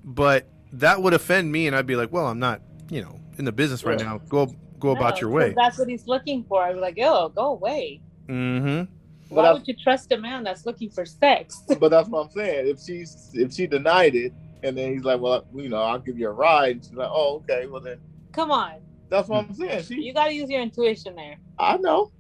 But 0.04 0.48
that 0.74 1.02
would 1.02 1.14
offend 1.14 1.52
me, 1.52 1.68
and 1.68 1.76
I'd 1.76 1.86
be 1.88 1.96
like, 1.96 2.12
"Well, 2.12 2.28
I'm 2.28 2.40
not, 2.40 2.62
you 2.90 3.02
know, 3.02 3.20
in 3.38 3.46
the 3.46 3.52
business 3.52 3.84
right 3.84 3.98
Right. 4.00 4.06
now. 4.06 4.18
Go, 4.30 4.54
go 4.80 4.90
about 4.92 5.22
your 5.22 5.30
way." 5.30 5.54
That's 5.56 5.78
what 5.78 5.88
he's 5.90 6.08
looking 6.08 6.44
for. 6.44 6.64
I'd 6.64 6.74
be 6.74 6.80
like, 6.80 6.98
yo, 6.98 7.30
go 7.30 7.52
away. 7.52 8.02
Mm-hmm. 8.28 8.92
But 9.30 9.36
Why 9.36 9.44
I- 9.50 9.54
would 9.54 9.68
you 9.68 9.76
trust 9.76 10.12
a 10.12 10.18
man 10.18 10.44
that's 10.44 10.66
looking 10.66 10.90
for 10.90 11.06
sex? 11.06 11.64
But 11.80 11.90
that's 11.90 12.10
what 12.10 12.26
I'm 12.26 12.32
saying. 12.32 12.68
If 12.68 12.80
she's 12.82 13.30
if 13.34 13.54
she 13.54 13.68
denied 13.68 14.16
it, 14.16 14.34
and 14.66 14.78
then 14.78 14.94
he's 14.94 15.04
like, 15.04 15.20
well, 15.22 15.46
you 15.54 15.70
know, 15.70 15.82
I'll 15.82 16.00
give 16.00 16.18
you 16.18 16.28
a 16.28 16.32
ride. 16.32 16.72
And 16.78 16.84
she's 16.84 16.94
like, 16.94 17.10
oh, 17.12 17.44
okay. 17.44 17.68
Well, 17.68 17.82
then 17.82 18.00
Come 18.32 18.52
on. 18.52 18.76
that's 19.10 19.28
what 19.30 19.46
I'm 19.46 19.54
saying. 19.54 19.84
She, 19.84 19.96
You 20.02 20.14
got 20.14 20.26
to 20.28 20.34
use 20.34 20.50
your 20.50 20.62
intuition 20.62 21.16
there. 21.16 21.38
I 21.60 21.78
know. 21.78 22.12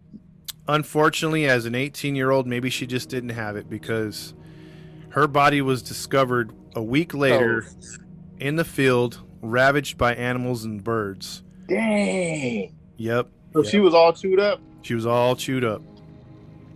Unfortunately, 0.67 1.45
as 1.47 1.65
an 1.65 1.75
18 1.75 2.15
year 2.15 2.31
old, 2.31 2.47
maybe 2.47 2.69
she 2.69 2.87
just 2.87 3.09
didn't 3.09 3.29
have 3.29 3.55
it 3.55 3.69
because 3.69 4.33
her 5.09 5.27
body 5.27 5.61
was 5.61 5.81
discovered 5.81 6.51
a 6.75 6.81
week 6.83 7.13
later 7.13 7.67
in 8.39 8.55
the 8.55 8.65
field, 8.65 9.21
ravaged 9.41 9.97
by 9.97 10.13
animals 10.15 10.65
and 10.65 10.83
birds. 10.83 11.43
Dang. 11.67 12.75
Yep. 12.97 13.27
So 13.53 13.63
she 13.63 13.79
was 13.79 13.93
all 13.93 14.11
chewed 14.13 14.39
up. 14.39 14.59
She 14.81 14.93
was 14.95 15.05
all 15.05 15.35
chewed 15.35 15.63
up. 15.63 15.81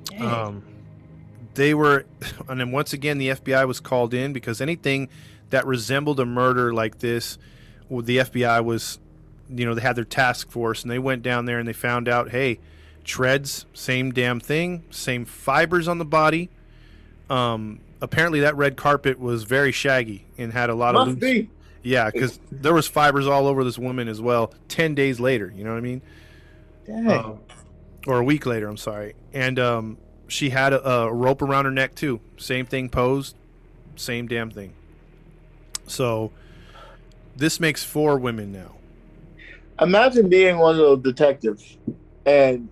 Dang. 0.06 0.24
Um, 0.24 0.64
they 1.56 1.74
were, 1.74 2.06
and 2.48 2.60
then 2.60 2.72
once 2.72 2.94
again, 2.94 3.18
the 3.18 3.30
FBI 3.30 3.68
was 3.68 3.80
called 3.80 4.14
in 4.14 4.34
because 4.34 4.62
anything 4.62 5.10
that 5.50 5.66
resembled 5.66 6.20
a 6.20 6.26
murder 6.26 6.74
like 6.74 7.00
this, 7.00 7.38
well, 7.90 8.02
the 8.04 8.18
FBI 8.18 8.64
was, 8.64 9.00
you 9.50 9.66
know, 9.66 9.74
they 9.74 9.82
had 9.82 9.96
their 9.96 10.06
task 10.06 10.50
force 10.50 10.84
and 10.84 10.92
they 10.92 11.00
went 11.00 11.24
down 11.24 11.46
there 11.46 11.60
and 11.60 11.68
they 11.68 11.74
found 11.74 12.08
out, 12.08 12.30
hey, 12.30 12.60
treads, 13.04 13.66
same 13.74 14.12
damn 14.12 14.40
thing, 14.40 14.84
same 14.92 15.26
fibers 15.26 15.88
on 15.88 15.98
the 15.98 16.06
body. 16.06 16.50
Um, 17.30 17.80
apparently, 18.02 18.42
that 18.42 18.56
red 18.56 18.78
carpet 18.78 19.20
was 19.20 19.44
very 19.44 19.72
shaggy 19.72 20.26
and 20.38 20.54
had 20.54 20.70
a 20.70 20.76
lot 20.76 20.96
of 20.96 21.08
Must 21.08 21.22
loose. 21.22 21.34
be. 21.46 21.50
Yeah, 21.82 22.10
because 22.12 22.40
there 22.52 22.74
was 22.74 22.88
fibers 22.88 23.26
all 23.26 23.48
over 23.48 23.64
this 23.64 23.78
woman 23.80 24.08
as 24.08 24.20
well. 24.22 24.54
Ten 24.68 24.96
days 24.96 25.20
later, 25.20 25.52
you 25.56 25.64
know 25.64 25.72
what 25.72 25.78
I 25.78 25.82
mean? 25.82 26.02
Dang. 26.86 27.08
Um, 27.08 27.40
or 28.06 28.20
a 28.20 28.24
week 28.24 28.46
later, 28.46 28.68
I'm 28.68 28.78
sorry. 28.78 29.14
And 29.34 29.58
um, 29.60 29.98
she 30.28 30.50
had 30.50 30.74
a, 30.74 30.88
a 30.88 31.14
rope 31.14 31.42
around 31.42 31.66
her 31.66 31.72
neck 31.72 31.96
too. 31.96 32.20
Same 32.38 32.66
thing 32.66 32.90
posed, 32.90 33.36
same 33.96 34.28
damn 34.28 34.52
thing. 34.52 34.74
So 35.90 36.32
this 37.36 37.60
makes 37.60 37.84
four 37.84 38.18
women 38.18 38.52
now. 38.52 38.76
Imagine 39.82 40.30
being 40.30 40.58
one 40.58 40.72
of 40.72 40.78
those 40.78 41.00
detectives 41.04 41.78
and 42.26 42.70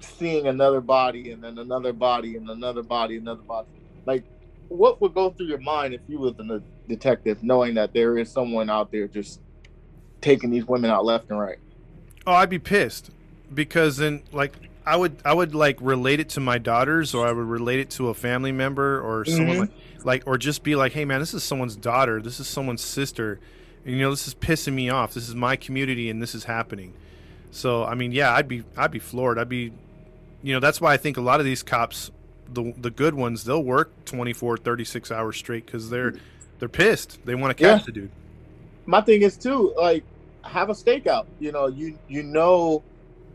seeing 0.00 0.46
another 0.46 0.80
body 0.80 1.30
and 1.30 1.42
then 1.42 1.58
another 1.58 1.92
body 1.92 2.36
and 2.36 2.48
another 2.50 2.82
body, 2.82 3.16
another 3.16 3.42
body. 3.42 3.68
Like, 4.04 4.24
what 4.68 5.00
would 5.00 5.14
go 5.14 5.30
through 5.30 5.46
your 5.46 5.60
mind 5.60 5.94
if 5.94 6.00
you 6.08 6.18
was 6.18 6.34
a 6.38 6.62
detective, 6.88 7.42
knowing 7.42 7.74
that 7.74 7.92
there 7.92 8.18
is 8.18 8.30
someone 8.30 8.68
out 8.68 8.90
there 8.90 9.06
just 9.08 9.40
taking 10.20 10.50
these 10.50 10.66
women 10.66 10.90
out 10.90 11.04
left 11.04 11.30
and 11.30 11.38
right? 11.38 11.58
Oh, 12.26 12.32
I'd 12.32 12.50
be 12.50 12.58
pissed 12.58 13.10
because 13.54 13.96
then 13.96 14.22
like 14.32 14.52
I 14.84 14.96
would 14.96 15.16
I 15.24 15.32
would 15.32 15.54
like 15.54 15.78
relate 15.80 16.20
it 16.20 16.28
to 16.30 16.40
my 16.40 16.58
daughters 16.58 17.14
or 17.14 17.26
I 17.26 17.32
would 17.32 17.46
relate 17.46 17.80
it 17.80 17.90
to 17.90 18.08
a 18.08 18.14
family 18.14 18.52
member 18.52 19.00
or 19.00 19.24
someone 19.24 19.56
Mhm. 19.56 19.60
like, 19.60 19.70
like 20.04 20.22
or 20.26 20.38
just 20.38 20.62
be 20.62 20.76
like, 20.76 20.92
hey 20.92 21.04
man, 21.04 21.20
this 21.20 21.34
is 21.34 21.42
someone's 21.42 21.76
daughter, 21.76 22.20
this 22.22 22.40
is 22.40 22.46
someone's 22.48 22.82
sister, 22.82 23.40
and, 23.84 23.94
you 23.96 24.00
know 24.02 24.10
this 24.10 24.26
is 24.28 24.34
pissing 24.34 24.72
me 24.74 24.88
off. 24.90 25.14
This 25.14 25.28
is 25.28 25.34
my 25.34 25.56
community 25.56 26.10
and 26.10 26.22
this 26.22 26.34
is 26.34 26.44
happening. 26.44 26.94
So 27.50 27.84
I 27.84 27.94
mean, 27.94 28.12
yeah, 28.12 28.32
I'd 28.34 28.48
be 28.48 28.64
I'd 28.76 28.90
be 28.92 28.98
floored. 28.98 29.38
I'd 29.38 29.48
be, 29.48 29.72
you 30.42 30.54
know, 30.54 30.60
that's 30.60 30.80
why 30.80 30.92
I 30.92 30.96
think 30.96 31.16
a 31.16 31.20
lot 31.20 31.40
of 31.40 31.46
these 31.46 31.62
cops, 31.62 32.10
the 32.52 32.72
the 32.76 32.90
good 32.90 33.14
ones, 33.14 33.44
they'll 33.44 33.62
work 33.64 33.92
24, 34.06 34.58
36 34.58 35.10
hours 35.10 35.36
straight 35.36 35.66
because 35.66 35.90
they're 35.90 36.14
they're 36.58 36.68
pissed. 36.68 37.18
They 37.24 37.34
want 37.34 37.56
to 37.56 37.62
catch 37.62 37.80
Yeah. 37.80 37.84
the 37.86 37.92
dude. 37.92 38.10
my 38.86 39.00
thing 39.00 39.22
is 39.22 39.36
too 39.36 39.74
like 39.76 40.04
have 40.42 40.70
a 40.70 40.72
stakeout 40.72 41.26
you 41.38 41.52
know 41.52 41.66
you 41.66 41.98
you 42.08 42.22
know 42.22 42.82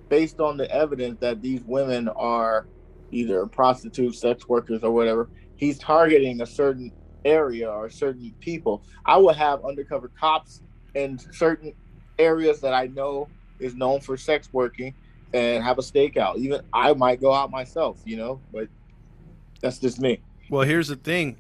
based 0.10 0.40
on 0.40 0.58
the 0.58 0.70
evidence 0.72 1.18
that 1.20 1.42
these 1.42 1.62
women 1.66 2.10
are 2.10 2.68
either 3.12 3.46
prostitutes 3.46 4.20
sex 4.20 4.48
workers 4.50 4.84
or 4.84 4.92
whatever 4.92 5.30
he's 5.58 5.78
targeting 5.78 6.42
a 6.42 6.46
certain 6.46 6.92
area 7.24 7.70
or 7.70 7.90
certain 7.90 8.34
people 8.40 8.84
i 9.06 9.18
will 9.18 9.34
have 9.34 9.64
undercover 9.66 10.10
cops 10.20 10.62
in 10.94 11.18
certain 11.34 11.74
areas 12.20 12.62
that 12.62 12.74
i 12.74 12.88
know 12.88 13.28
is 13.60 13.76
known 13.76 14.00
for 14.00 14.16
sex 14.16 14.50
working 14.52 14.94
and 15.34 15.64
have 15.64 15.80
a 15.80 15.82
stakeout 15.82 16.38
even 16.38 16.62
i 16.72 16.94
might 16.94 17.20
go 17.20 17.34
out 17.34 17.50
myself 17.50 18.00
you 18.06 18.16
know 18.16 18.40
but 18.54 18.68
that's 19.66 19.80
just 19.80 20.00
me 20.00 20.20
Well, 20.50 20.62
here's 20.62 20.90
the 20.90 20.96
thing. 20.96 21.38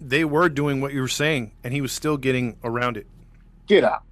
They 0.00 0.24
were 0.24 0.48
doing 0.48 0.80
what 0.80 0.92
you 0.92 1.00
were 1.00 1.08
saying, 1.08 1.52
and 1.62 1.72
he 1.72 1.80
was 1.80 1.92
still 1.92 2.16
getting 2.16 2.56
around 2.64 2.96
it. 2.96 3.06
get 3.68 3.84
out 3.84 4.02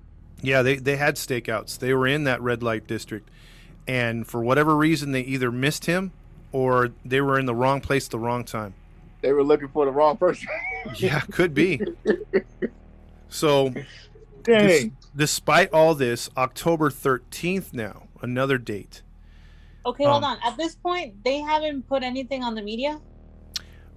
Yeah, 0.40 0.62
they, 0.62 0.76
they 0.76 0.96
had 0.96 1.16
stakeouts. 1.16 1.78
They 1.78 1.92
were 1.92 2.06
in 2.06 2.24
that 2.24 2.40
red 2.40 2.62
light 2.62 2.86
district. 2.86 3.28
And 3.88 4.26
for 4.26 4.42
whatever 4.42 4.76
reason, 4.76 5.10
they 5.10 5.22
either 5.22 5.50
missed 5.50 5.86
him 5.86 6.12
or 6.52 6.90
they 7.04 7.20
were 7.20 7.38
in 7.38 7.46
the 7.46 7.54
wrong 7.54 7.80
place 7.80 8.06
at 8.06 8.12
the 8.12 8.18
wrong 8.18 8.44
time. 8.44 8.74
They 9.22 9.32
were 9.32 9.42
looking 9.44 9.68
for 9.68 9.84
the 9.86 9.90
wrong 9.90 10.16
person 10.16 10.48
Yeah, 10.96 11.20
could 11.20 11.54
be. 11.54 11.80
So, 13.28 13.70
dis- 13.70 13.84
dang 14.42 14.96
despite 15.16 15.72
all 15.72 15.94
this, 15.94 16.28
October 16.36 16.90
13th 16.90 17.72
now, 17.72 18.08
another 18.20 18.58
date. 18.58 19.02
Okay, 19.84 20.04
hold 20.04 20.22
Um, 20.24 20.32
on. 20.32 20.38
At 20.44 20.56
this 20.56 20.74
point, 20.74 21.24
they 21.24 21.38
haven't 21.38 21.88
put 21.88 22.02
anything 22.02 22.42
on 22.44 22.54
the 22.54 22.62
media. 22.62 23.00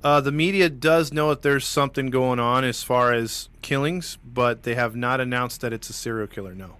Uh, 0.03 0.21
the 0.21 0.31
media 0.31 0.69
does 0.69 1.11
know 1.11 1.29
that 1.29 1.41
there's 1.41 1.65
something 1.65 2.09
going 2.11 2.39
on 2.39 2.63
as 2.63 2.83
far 2.83 3.11
as 3.13 3.49
killings, 3.61 4.17
but 4.23 4.63
they 4.63 4.75
have 4.75 4.95
not 4.95 5.19
announced 5.19 5.61
that 5.61 5.73
it's 5.73 5.89
a 5.89 5.93
serial 5.93 6.27
killer. 6.27 6.53
No. 6.53 6.75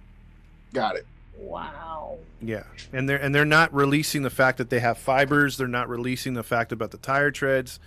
got 0.72 0.96
it 0.96 1.06
Wow. 1.38 2.18
Yeah, 2.40 2.64
and 2.92 3.08
they're 3.08 3.16
and 3.18 3.34
they're 3.34 3.44
not 3.44 3.72
releasing 3.74 4.22
the 4.22 4.30
fact 4.30 4.58
that 4.58 4.70
they 4.70 4.80
have 4.80 4.96
fibers. 4.98 5.56
They're 5.56 5.66
not 5.68 5.88
releasing 5.88 6.34
the 6.34 6.42
fact 6.42 6.70
about 6.72 6.90
the 6.92 6.98
tire 6.98 7.30
treads. 7.30 7.78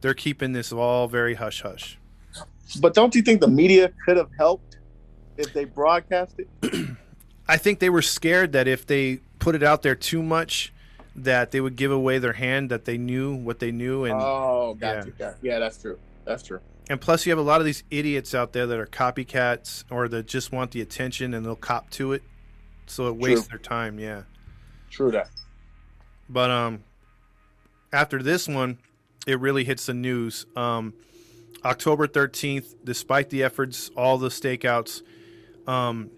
They're 0.00 0.14
keeping 0.14 0.52
this 0.52 0.72
all 0.72 1.08
very 1.08 1.34
hush 1.34 1.62
hush. 1.62 1.98
But 2.80 2.94
don't 2.94 3.14
you 3.14 3.22
think 3.22 3.40
the 3.40 3.48
media 3.48 3.90
could 4.04 4.16
have 4.16 4.30
helped 4.36 4.76
if 5.36 5.52
they 5.52 5.64
broadcast 5.64 6.38
it? 6.38 6.88
I 7.48 7.56
think 7.56 7.78
they 7.78 7.90
were 7.90 8.02
scared 8.02 8.52
that 8.52 8.68
if 8.68 8.86
they 8.86 9.20
put 9.38 9.54
it 9.54 9.62
out 9.62 9.82
there 9.82 9.94
too 9.94 10.22
much, 10.22 10.72
that 11.16 11.50
they 11.50 11.60
would 11.60 11.76
give 11.76 11.90
away 11.90 12.18
their 12.18 12.34
hand. 12.34 12.70
That 12.70 12.84
they 12.84 12.98
knew 12.98 13.34
what 13.34 13.58
they 13.58 13.72
knew, 13.72 14.04
and 14.04 14.14
oh, 14.14 14.76
got 14.78 15.06
yeah. 15.18 15.34
Yeah, 15.42 15.58
that's 15.58 15.80
true. 15.80 15.98
That's 16.24 16.42
true. 16.42 16.60
and 16.90 17.00
plus 17.00 17.24
you 17.24 17.32
have 17.32 17.38
a 17.38 17.42
lot 17.42 17.60
of 17.60 17.64
these 17.64 17.82
idiots 17.90 18.34
out 18.34 18.52
there 18.52 18.66
that 18.66 18.78
are 18.78 18.86
copycats 18.86 19.84
or 19.90 20.08
that 20.08 20.26
just 20.26 20.52
want 20.52 20.72
the 20.72 20.82
attention 20.82 21.32
and 21.32 21.44
they'll 21.44 21.56
cop 21.56 21.88
to 21.90 22.12
it, 22.12 22.22
so 22.86 23.08
it 23.08 23.16
wastes 23.16 23.48
True. 23.48 23.56
their 23.56 23.62
time. 23.62 23.98
Yeah. 23.98 24.22
True 24.90 25.10
that. 25.12 25.30
But 26.28 26.50
um, 26.50 26.84
after 27.92 28.22
this 28.22 28.46
one, 28.46 28.78
it 29.28 29.38
really 29.40 29.62
hits 29.62 29.86
the 29.86 29.94
news. 29.94 30.46
Um, 30.56 30.94
October 31.62 32.06
thirteenth, 32.06 32.74
despite 32.82 33.28
the 33.28 33.42
efforts, 33.42 33.90
all 33.94 34.16
the 34.16 34.30
stakeouts, 34.30 35.02
um, 35.66 36.10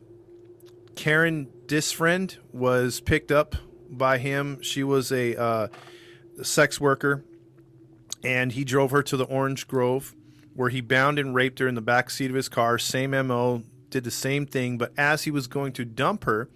Karen 0.94 1.48
Dinsfriend 1.66 2.38
was 2.52 3.00
picked 3.00 3.32
up 3.32 3.56
by 3.90 4.18
him. 4.18 4.62
She 4.62 4.84
was 4.84 5.10
a 5.10 5.34
uh, 5.40 5.68
sex 6.42 6.80
worker, 6.80 7.24
and 8.22 8.52
he 8.52 8.64
drove 8.64 8.92
her 8.92 9.02
to 9.02 9.16
the 9.16 9.24
Orange 9.24 9.66
Grove, 9.66 10.14
where 10.54 10.68
he 10.68 10.80
bound 10.80 11.18
and 11.18 11.34
raped 11.34 11.58
her 11.58 11.66
in 11.66 11.74
the 11.74 11.80
back 11.80 12.10
seat 12.10 12.30
of 12.30 12.36
his 12.36 12.48
car. 12.48 12.78
Same 12.78 13.10
mo, 13.10 13.64
did 13.88 14.04
the 14.04 14.10
same 14.12 14.46
thing. 14.46 14.78
But 14.78 14.92
as 14.96 15.24
he 15.24 15.32
was 15.32 15.48
going 15.48 15.72
to 15.72 15.84
dump 15.84 16.24
her, 16.24 16.48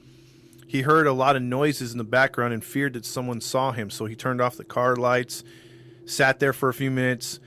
he 0.69 0.83
heard 0.83 1.09
a 1.09 1.13
lot 1.13 1.35
of 1.35 1.43
noises 1.43 1.91
in 1.91 1.99
the 1.99 2.05
background 2.05 2.55
and 2.55 2.65
feared 2.65 2.93
that 2.93 3.07
someone 3.07 3.41
saw 3.41 3.73
him. 3.73 3.91
So 3.91 4.07
he 4.07 4.15
turned 4.15 4.41
off 4.41 4.57
the 4.57 4.65
car 4.65 4.95
lights, 4.95 5.43
sat 6.07 6.39
there 6.39 6.53
for 6.53 6.69
a 6.69 6.75
few 6.75 6.91
minutes, 6.91 7.41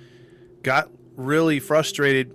got 0.63 0.89
really 1.15 1.60
frustrated, 1.60 2.34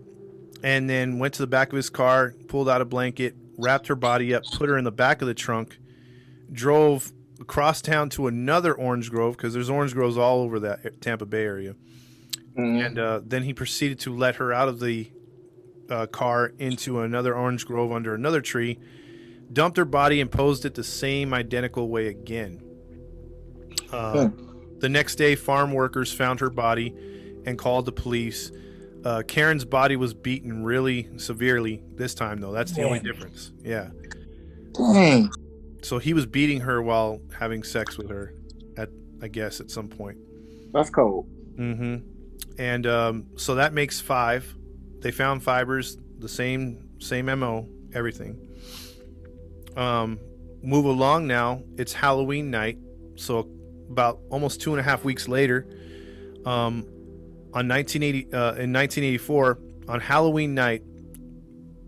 and 0.62 0.88
then 0.88 1.18
went 1.18 1.34
to 1.34 1.42
the 1.42 1.46
back 1.46 1.70
of 1.70 1.76
his 1.76 1.90
car, 1.90 2.34
pulled 2.48 2.68
out 2.68 2.80
a 2.80 2.84
blanket, 2.84 3.34
wrapped 3.58 3.86
her 3.88 3.96
body 3.96 4.34
up, 4.34 4.44
put 4.52 4.68
her 4.68 4.78
in 4.78 4.84
the 4.84 4.92
back 4.92 5.22
of 5.22 5.28
the 5.28 5.34
trunk, 5.34 5.78
drove 6.52 7.12
across 7.40 7.82
town 7.82 8.08
to 8.10 8.26
another 8.28 8.72
orange 8.72 9.10
grove 9.10 9.36
because 9.36 9.52
there's 9.52 9.70
orange 9.70 9.94
groves 9.94 10.16
all 10.16 10.40
over 10.40 10.60
that 10.60 11.00
Tampa 11.00 11.26
Bay 11.26 11.42
area. 11.42 11.74
And 12.56 12.98
uh, 12.98 13.20
then 13.24 13.42
he 13.42 13.54
proceeded 13.54 13.98
to 14.00 14.14
let 14.14 14.36
her 14.36 14.52
out 14.52 14.68
of 14.68 14.78
the 14.78 15.10
uh, 15.88 16.06
car 16.06 16.52
into 16.58 17.00
another 17.00 17.34
orange 17.34 17.66
grove 17.66 17.92
under 17.92 18.14
another 18.14 18.40
tree, 18.40 18.78
dumped 19.52 19.76
her 19.76 19.84
body, 19.84 20.20
and 20.20 20.30
posed 20.30 20.64
it 20.64 20.74
the 20.74 20.84
same 20.84 21.34
identical 21.34 21.88
way 21.88 22.08
again. 22.08 22.62
Uh, 23.90 24.28
The 24.82 24.88
next 24.88 25.14
day, 25.14 25.36
farm 25.36 25.70
workers 25.72 26.12
found 26.12 26.40
her 26.40 26.50
body 26.50 26.92
and 27.46 27.56
called 27.56 27.86
the 27.86 27.92
police. 27.92 28.50
Uh, 29.04 29.22
Karen's 29.24 29.64
body 29.64 29.94
was 29.94 30.12
beaten 30.12 30.64
really 30.64 31.08
severely 31.18 31.80
this 31.94 32.14
time, 32.14 32.40
though. 32.40 32.50
That's 32.50 32.72
the 32.72 32.82
only 32.82 32.98
difference. 32.98 33.52
Yeah. 33.62 33.90
Dang. 34.72 35.30
So 35.82 35.98
he 35.98 36.14
was 36.14 36.26
beating 36.26 36.58
her 36.62 36.82
while 36.82 37.20
having 37.38 37.62
sex 37.62 37.96
with 37.96 38.10
her, 38.10 38.34
at 38.76 38.88
I 39.22 39.28
guess 39.28 39.60
at 39.60 39.70
some 39.70 39.86
point. 39.86 40.18
That's 40.72 40.90
cold. 40.90 41.28
Mm-hmm. 41.54 41.98
And 42.58 42.86
um, 42.88 43.26
so 43.36 43.54
that 43.54 43.72
makes 43.74 44.00
five. 44.00 44.52
They 44.98 45.12
found 45.12 45.44
fibers, 45.44 45.96
the 46.18 46.28
same 46.28 46.88
same 46.98 47.26
mo, 47.26 47.68
everything. 47.94 48.36
Um, 49.76 50.18
move 50.60 50.86
along 50.86 51.28
now. 51.28 51.62
It's 51.78 51.92
Halloween 51.92 52.50
night, 52.50 52.78
so 53.14 53.48
about 53.92 54.20
almost 54.30 54.60
two 54.60 54.72
and 54.72 54.80
a 54.80 54.82
half 54.82 55.04
weeks 55.04 55.28
later, 55.28 55.66
um, 56.44 56.86
on 57.54 57.68
1980 57.68 58.32
uh, 58.32 58.38
in 58.56 58.72
1984 58.72 59.58
on 59.88 60.00
Halloween 60.00 60.54
night, 60.54 60.82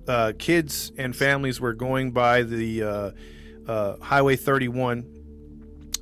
uh, 0.06 0.32
kids 0.38 0.92
and 0.98 1.16
families 1.16 1.60
were 1.60 1.72
going 1.72 2.12
by 2.12 2.42
the 2.42 2.82
uh, 2.82 3.10
uh, 3.66 3.96
Highway 4.00 4.36
31, 4.36 5.06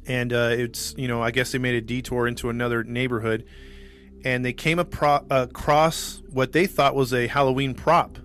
and 0.07 0.33
uh, 0.33 0.51
it's 0.53 0.95
you 0.99 1.07
know 1.07 1.23
I 1.23 1.31
guess 1.31 1.53
they 1.53 1.59
made 1.59 1.77
a 1.77 1.81
detour 1.81 2.27
into 2.27 2.51
another 2.51 2.85
neighborhood. 2.85 3.47
And 4.25 4.45
they 4.45 4.53
came 4.53 4.79
apro- 4.79 5.27
across 5.31 6.23
what 6.29 6.53
they 6.53 6.67
thought 6.67 6.95
was 6.95 7.13
a 7.13 7.27
Halloween 7.27 7.75
prop, 7.75 8.19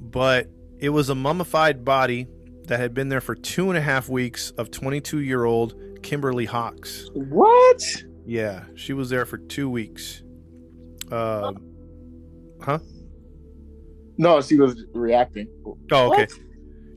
but 0.00 0.48
it 0.80 0.88
was 0.88 1.08
a 1.08 1.14
mummified 1.14 1.84
body 1.84 2.26
that 2.64 2.80
had 2.80 2.92
been 2.92 3.08
there 3.08 3.20
for 3.20 3.36
two 3.36 3.68
and 3.68 3.78
a 3.78 3.80
half 3.80 4.08
weeks 4.08 4.50
of 4.52 4.72
22 4.72 5.20
year 5.20 5.44
old 5.44 5.74
Kimberly 6.02 6.46
Hawks. 6.46 7.08
What? 7.14 7.82
Yeah, 8.26 8.64
she 8.74 8.92
was 8.92 9.10
there 9.10 9.24
for 9.24 9.38
two 9.38 9.68
weeks. 9.68 10.22
Um, 11.10 11.62
huh? 12.62 12.78
No, 14.18 14.40
she 14.40 14.56
was 14.58 14.84
reacting. 14.92 15.48
Oh, 15.90 16.12
okay. 16.12 16.22
What? 16.22 16.32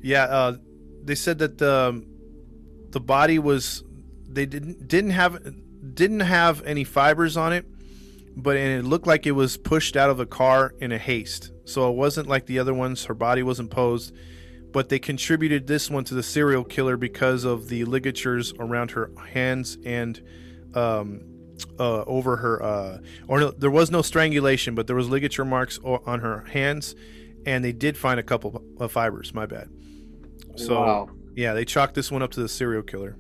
Yeah, 0.02 0.24
uh, 0.24 0.58
they 1.04 1.16
said 1.16 1.40
that 1.40 1.58
the 1.58 2.06
the 2.90 3.00
body 3.00 3.40
was 3.40 3.84
they 4.28 4.46
didn't 4.46 4.88
didn't 4.88 5.12
have 5.12 5.42
didn't 5.96 6.22
have 6.22 6.64
any 6.66 6.84
fibers 6.84 7.38
on 7.38 7.54
it, 7.54 7.66
but 8.36 8.58
and 8.58 8.80
it 8.80 8.88
looked 8.88 9.08
like 9.08 9.26
it 9.26 9.32
was 9.32 9.58
pushed 9.58 9.96
out 9.96 10.10
of 10.10 10.18
the 10.18 10.26
car 10.26 10.74
in 10.80 10.92
a 10.92 10.98
haste. 10.98 11.52
So 11.66 11.90
it 11.90 11.96
wasn't 11.96 12.28
like 12.28 12.46
the 12.46 12.60
other 12.60 12.74
ones. 12.74 13.06
Her 13.06 13.14
body 13.14 13.44
wasn't 13.44 13.72
posed, 13.72 14.14
but 14.74 14.90
they 14.90 15.00
contributed 15.00 15.68
this 15.68 15.90
one 15.90 16.04
to 16.04 16.16
the 16.16 16.24
serial 16.24 16.64
killer 16.64 16.98
because 16.98 17.46
of 17.46 17.70
the 17.70 17.86
ligatures 17.86 18.54
around 18.60 18.92
her 18.92 19.12
hands 19.32 19.78
and 19.86 20.22
um, 20.74 21.22
uh, 21.80 22.04
over 22.04 22.36
her. 22.38 22.62
Uh, 22.62 22.98
or 23.28 23.40
no, 23.40 23.52
there 23.52 23.72
was 23.72 23.92
no 23.92 24.02
strangulation, 24.02 24.76
but 24.76 24.88
there 24.88 24.96
was 24.96 25.08
ligature 25.08 25.46
marks 25.46 25.80
o- 25.86 26.02
on 26.06 26.20
her 26.20 26.42
hands, 26.46 26.96
and 27.46 27.64
they 27.64 27.72
did 27.72 27.96
find 27.96 28.20
a 28.20 28.24
couple 28.24 28.62
of 28.80 28.92
fibers. 28.92 29.34
My 29.34 29.46
bad. 29.46 29.70
So 30.56 30.80
wow. 30.80 31.10
yeah, 31.36 31.54
they 31.54 31.66
chalked 31.66 31.94
this 31.94 32.12
one 32.12 32.24
up 32.24 32.32
to 32.32 32.42
the 32.42 32.50
serial 32.50 32.84
killer. 32.84 33.16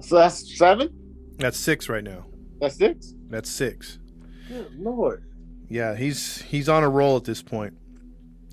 So 0.00 0.16
that's 0.16 0.58
seven. 0.58 0.90
That's 1.38 1.56
six 1.56 1.88
right 1.88 2.04
now. 2.04 2.26
That's 2.60 2.76
six. 2.76 3.14
That's 3.28 3.48
six. 3.48 4.00
Good 4.48 4.74
lord. 4.76 5.24
Yeah, 5.68 5.94
he's 5.96 6.42
he's 6.42 6.68
on 6.68 6.82
a 6.82 6.88
roll 6.88 7.16
at 7.16 7.24
this 7.24 7.42
point, 7.42 7.74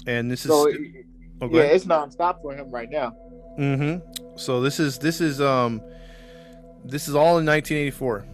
and 0.07 0.29
this 0.29 0.45
is 0.45 0.51
So 0.51 0.71
Okay. 1.41 1.57
Yeah, 1.57 1.63
it's 1.63 1.85
nonstop 1.85 2.41
for 2.41 2.53
him 2.53 2.69
right 2.69 2.89
now. 2.89 3.15
Mm-hmm. 3.57 4.37
So 4.37 4.61
this 4.61 4.79
is 4.79 4.99
this 4.99 5.21
is 5.21 5.39
um 5.39 5.81
this 6.83 7.07
is 7.07 7.15
all 7.15 7.37
in 7.37 7.45
1984. 7.45 8.25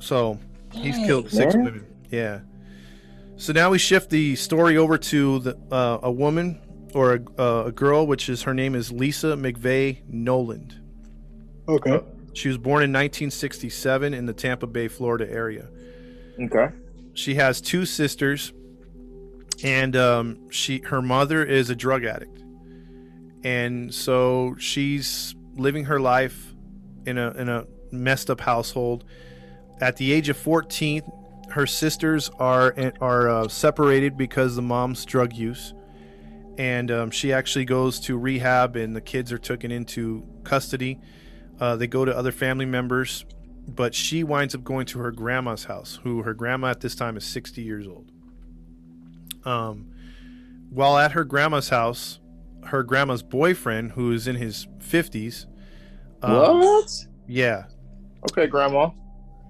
So 0.00 0.38
he's 0.72 0.96
killed 0.96 1.30
six 1.30 1.54
man. 1.54 1.64
women. 1.64 1.86
Yeah. 2.10 2.40
So 3.36 3.52
now 3.52 3.70
we 3.70 3.78
shift 3.78 4.10
the 4.10 4.36
story 4.36 4.76
over 4.76 4.98
to 4.98 5.38
the 5.40 5.58
uh, 5.70 5.98
a 6.02 6.10
woman 6.10 6.60
or 6.94 7.14
a, 7.14 7.40
uh, 7.40 7.64
a 7.66 7.72
girl, 7.72 8.06
which 8.06 8.28
is 8.28 8.42
her 8.42 8.54
name 8.54 8.74
is 8.74 8.92
Lisa 8.92 9.28
McVey 9.36 10.02
Noland. 10.08 10.80
Okay. 11.68 12.00
She 12.34 12.48
was 12.48 12.58
born 12.58 12.82
in 12.82 12.90
1967 12.90 14.14
in 14.14 14.26
the 14.26 14.32
Tampa 14.32 14.66
Bay, 14.66 14.88
Florida 14.88 15.28
area. 15.30 15.68
Okay. 16.40 16.74
She 17.14 17.36
has 17.36 17.60
two 17.60 17.86
sisters, 17.86 18.52
and 19.62 19.96
um, 19.96 20.50
she 20.50 20.78
her 20.80 21.02
mother 21.02 21.44
is 21.44 21.70
a 21.70 21.76
drug 21.76 22.04
addict, 22.04 22.42
and 23.44 23.92
so 23.92 24.56
she's 24.58 25.34
living 25.54 25.84
her 25.84 26.00
life 26.00 26.54
in 27.06 27.18
a 27.18 27.30
in 27.32 27.48
a 27.48 27.66
messed 27.92 28.30
up 28.30 28.40
household. 28.40 29.04
At 29.80 29.96
the 29.96 30.12
age 30.12 30.28
of 30.28 30.36
14, 30.36 31.02
her 31.50 31.66
sisters 31.66 32.30
are 32.38 32.74
are 33.00 33.28
uh, 33.28 33.48
separated 33.48 34.16
because 34.16 34.56
the 34.56 34.62
mom's 34.62 35.04
drug 35.04 35.34
use, 35.34 35.74
and 36.58 36.90
um, 36.90 37.10
she 37.10 37.32
actually 37.32 37.64
goes 37.64 38.00
to 38.00 38.18
rehab, 38.18 38.76
and 38.76 38.94
the 38.94 39.00
kids 39.00 39.32
are 39.32 39.38
taken 39.38 39.70
into 39.70 40.26
custody. 40.44 41.00
Uh, 41.60 41.76
they 41.76 41.86
go 41.86 42.04
to 42.04 42.16
other 42.16 42.32
family 42.32 42.66
members 42.66 43.24
but 43.66 43.94
she 43.94 44.24
winds 44.24 44.54
up 44.54 44.62
going 44.62 44.86
to 44.86 44.98
her 44.98 45.10
grandma's 45.10 45.64
house, 45.64 45.98
who 46.02 46.22
her 46.22 46.34
grandma 46.34 46.68
at 46.68 46.80
this 46.80 46.94
time 46.94 47.16
is 47.16 47.24
60 47.24 47.62
years 47.62 47.86
old. 47.86 48.10
Um, 49.44 49.90
while 50.70 50.96
at 50.98 51.12
her 51.12 51.24
grandma's 51.24 51.68
house, 51.68 52.20
her 52.64 52.82
grandma's 52.82 53.22
boyfriend, 53.22 53.92
who 53.92 54.12
is 54.12 54.26
in 54.26 54.36
his 54.36 54.66
50s, 54.78 55.46
um, 56.22 56.60
what? 56.60 56.90
yeah, 57.28 57.64
Okay, 58.30 58.46
Grandma. 58.46 58.90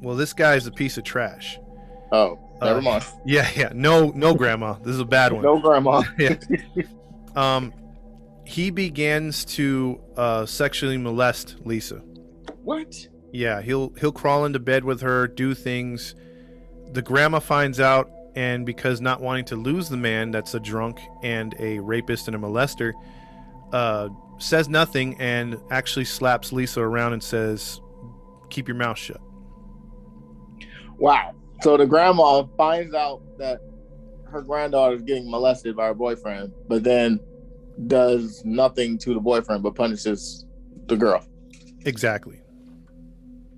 well, 0.00 0.16
this 0.16 0.32
guy 0.32 0.54
is 0.56 0.66
a 0.66 0.72
piece 0.72 0.98
of 0.98 1.04
trash. 1.04 1.58
Oh, 2.10 2.38
never 2.60 2.80
Uh, 2.80 2.82
mind. 2.82 3.04
Yeah, 3.24 3.48
yeah, 3.54 3.70
no, 3.72 4.10
no, 4.10 4.34
grandma, 4.34 4.74
this 4.82 4.94
is 4.94 5.00
a 5.00 5.04
bad 5.04 5.32
one. 5.32 5.42
No, 5.42 5.58
Grandma. 5.60 6.02
yeah. 6.18 6.36
Um, 7.36 7.72
he 8.44 8.70
begins 8.70 9.44
to 9.46 10.00
uh, 10.16 10.46
sexually 10.46 10.96
molest 10.98 11.56
Lisa. 11.64 11.96
What? 12.62 12.94
Yeah, 13.32 13.60
he'll 13.60 13.92
he'll 13.98 14.12
crawl 14.12 14.44
into 14.44 14.60
bed 14.60 14.84
with 14.84 15.00
her, 15.00 15.26
do 15.26 15.52
things. 15.54 16.14
The 16.92 17.02
grandma 17.02 17.40
finds 17.40 17.80
out, 17.80 18.08
and 18.36 18.66
because 18.66 19.00
not 19.00 19.20
wanting 19.20 19.44
to 19.46 19.56
lose 19.56 19.88
the 19.88 19.96
man 19.96 20.30
that's 20.30 20.54
a 20.54 20.60
drunk 20.60 21.00
and 21.22 21.54
a 21.58 21.78
rapist 21.78 22.28
and 22.28 22.36
a 22.36 22.38
molester, 22.38 22.92
uh, 23.72 24.08
says 24.38 24.68
nothing 24.68 25.16
and 25.20 25.56
actually 25.70 26.04
slaps 26.04 26.52
Lisa 26.52 26.80
around 26.80 27.12
and 27.12 27.22
says, 27.22 27.80
"Keep 28.50 28.68
your 28.68 28.76
mouth 28.76 28.98
shut." 28.98 29.20
Wow. 30.98 31.34
So 31.62 31.76
the 31.76 31.86
grandma 31.86 32.44
finds 32.56 32.94
out 32.94 33.22
that 33.38 33.60
her 34.24 34.42
granddaughter 34.42 34.96
is 34.96 35.02
getting 35.02 35.30
molested 35.30 35.76
by 35.76 35.86
her 35.86 35.94
boyfriend, 35.94 36.52
but 36.68 36.82
then 36.82 37.20
does 37.86 38.42
nothing 38.44 38.98
to 38.98 39.14
the 39.14 39.20
boyfriend 39.20 39.62
but 39.62 39.74
punishes 39.74 40.46
the 40.86 40.96
girl. 40.96 41.24
Exactly. 41.84 42.40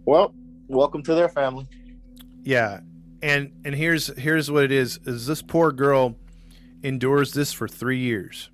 Well, 0.05 0.35
welcome 0.69 1.03
to 1.05 1.15
their 1.15 1.29
family. 1.29 1.67
Yeah, 2.43 2.81
and 3.23 3.53
and 3.65 3.75
here's 3.75 4.09
here's 4.19 4.51
what 4.51 4.65
it 4.65 4.73
is: 4.73 4.99
is 5.05 5.27
this 5.27 5.43
poor 5.43 5.73
girl 5.73 6.17
endures 6.83 7.33
this 7.33 7.53
for 7.53 7.67
three 7.69 7.99
years. 7.99 8.51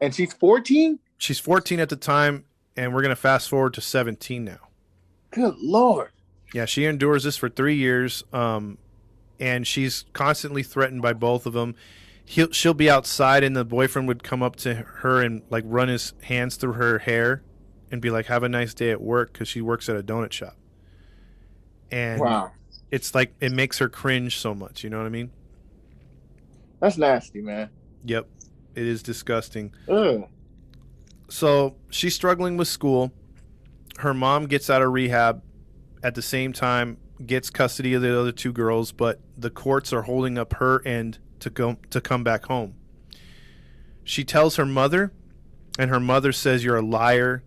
And 0.00 0.14
she's 0.14 0.32
14? 0.32 0.98
She's 1.18 1.38
14 1.38 1.78
at 1.78 1.88
the 1.88 1.96
time, 1.96 2.44
and 2.76 2.92
we're 2.94 3.02
gonna 3.02 3.14
fast 3.14 3.48
forward 3.48 3.74
to 3.74 3.80
17 3.80 4.44
now. 4.44 4.58
Good 5.30 5.54
lord. 5.58 6.10
Yeah, 6.52 6.64
she 6.64 6.84
endures 6.84 7.24
this 7.24 7.36
for 7.36 7.48
three 7.48 7.76
years, 7.76 8.24
um, 8.32 8.78
and 9.40 9.66
she's 9.66 10.04
constantly 10.12 10.62
threatened 10.62 11.02
by 11.02 11.12
both 11.12 11.46
of 11.46 11.52
them. 11.52 11.74
He'll, 12.24 12.50
she'll 12.50 12.74
be 12.74 12.90
outside, 12.90 13.42
and 13.42 13.56
the 13.56 13.64
boyfriend 13.64 14.08
would 14.08 14.22
come 14.22 14.42
up 14.42 14.56
to 14.56 14.74
her 14.74 15.22
and 15.22 15.42
like 15.50 15.64
run 15.66 15.88
his 15.88 16.12
hands 16.22 16.56
through 16.56 16.74
her 16.74 16.98
hair, 16.98 17.42
and 17.90 18.02
be 18.02 18.10
like, 18.10 18.26
"Have 18.26 18.42
a 18.42 18.48
nice 18.48 18.74
day 18.74 18.90
at 18.90 19.00
work," 19.00 19.32
because 19.32 19.48
she 19.48 19.60
works 19.60 19.88
at 19.88 19.96
a 19.96 20.02
donut 20.02 20.32
shop. 20.32 20.56
And 21.90 22.20
Wow. 22.20 22.52
It's 22.92 23.14
like 23.14 23.34
it 23.40 23.50
makes 23.50 23.78
her 23.78 23.88
cringe 23.88 24.38
so 24.38 24.54
much. 24.54 24.84
You 24.84 24.90
know 24.90 24.98
what 24.98 25.06
I 25.06 25.08
mean? 25.08 25.30
That's 26.78 26.98
nasty, 26.98 27.40
man. 27.40 27.70
Yep, 28.04 28.28
it 28.74 28.86
is 28.86 29.02
disgusting. 29.02 29.72
Ugh. 29.88 30.28
So 31.28 31.76
she's 31.90 32.14
struggling 32.14 32.56
with 32.56 32.68
school. 32.68 33.10
Her 33.98 34.12
mom 34.12 34.46
gets 34.46 34.68
out 34.68 34.82
of 34.82 34.92
rehab 34.92 35.42
at 36.02 36.14
the 36.14 36.22
same 36.22 36.52
time, 36.52 36.98
gets 37.24 37.48
custody 37.48 37.94
of 37.94 38.02
the 38.02 38.18
other 38.18 38.32
two 38.32 38.52
girls, 38.52 38.92
but 38.92 39.20
the 39.36 39.50
courts 39.50 39.92
are 39.92 40.02
holding 40.02 40.36
up 40.36 40.54
her 40.54 40.86
end 40.86 41.18
to 41.40 41.48
go 41.48 41.78
to 41.90 42.00
come 42.00 42.22
back 42.22 42.46
home. 42.46 42.74
She 44.04 44.24
tells 44.24 44.56
her 44.56 44.66
mother, 44.66 45.12
and 45.78 45.88
her 45.88 46.00
mother 46.00 46.32
says, 46.32 46.62
"You're 46.62 46.76
a 46.76 46.82
liar. 46.82 47.42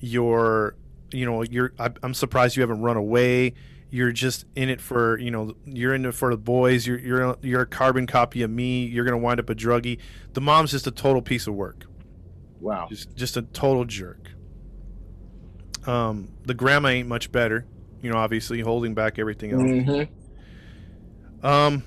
You're, 0.00 0.76
you 1.12 1.26
know, 1.26 1.42
you're. 1.42 1.72
I, 1.78 1.90
I'm 2.02 2.14
surprised 2.14 2.56
you 2.56 2.62
haven't 2.62 2.80
run 2.80 2.96
away. 2.96 3.54
You're 3.90 4.12
just 4.12 4.44
in 4.54 4.68
it 4.68 4.80
for, 4.80 5.18
you 5.18 5.30
know, 5.30 5.54
you're 5.64 5.94
in 5.94 6.04
it 6.04 6.14
for 6.14 6.30
the 6.30 6.36
boys. 6.36 6.86
You're, 6.86 6.98
you're, 6.98 7.36
you're 7.40 7.62
a 7.62 7.66
carbon 7.66 8.06
copy 8.06 8.42
of 8.42 8.50
me. 8.50 8.84
You're 8.84 9.04
gonna 9.04 9.18
wind 9.18 9.40
up 9.40 9.48
a 9.48 9.54
druggie. 9.54 9.98
The 10.34 10.40
mom's 10.40 10.70
just 10.72 10.86
a 10.86 10.90
total 10.90 11.22
piece 11.22 11.46
of 11.46 11.54
work." 11.54 11.86
Wow. 12.60 12.86
just 12.88 13.14
just 13.16 13.36
a 13.36 13.42
total 13.42 13.84
jerk. 13.84 14.30
Um, 15.86 16.32
the 16.44 16.54
grandma 16.54 16.88
ain't 16.88 17.08
much 17.08 17.32
better, 17.32 17.64
you 18.02 18.10
know. 18.10 18.18
Obviously, 18.18 18.60
holding 18.60 18.94
back 18.94 19.18
everything 19.18 19.52
else. 19.52 19.62
Mm-hmm. 19.62 21.46
Um, 21.46 21.84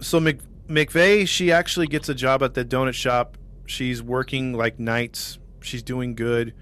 so 0.00 0.20
Mc, 0.20 0.40
McVey, 0.68 1.26
she 1.26 1.50
actually 1.50 1.86
gets 1.86 2.08
a 2.08 2.14
job 2.14 2.42
at 2.42 2.54
the 2.54 2.64
donut 2.64 2.94
shop. 2.94 3.38
She's 3.66 4.02
working 4.02 4.52
like 4.52 4.78
nights. 4.78 5.38
She's 5.62 5.82
doing 5.82 6.14
good. 6.14 6.54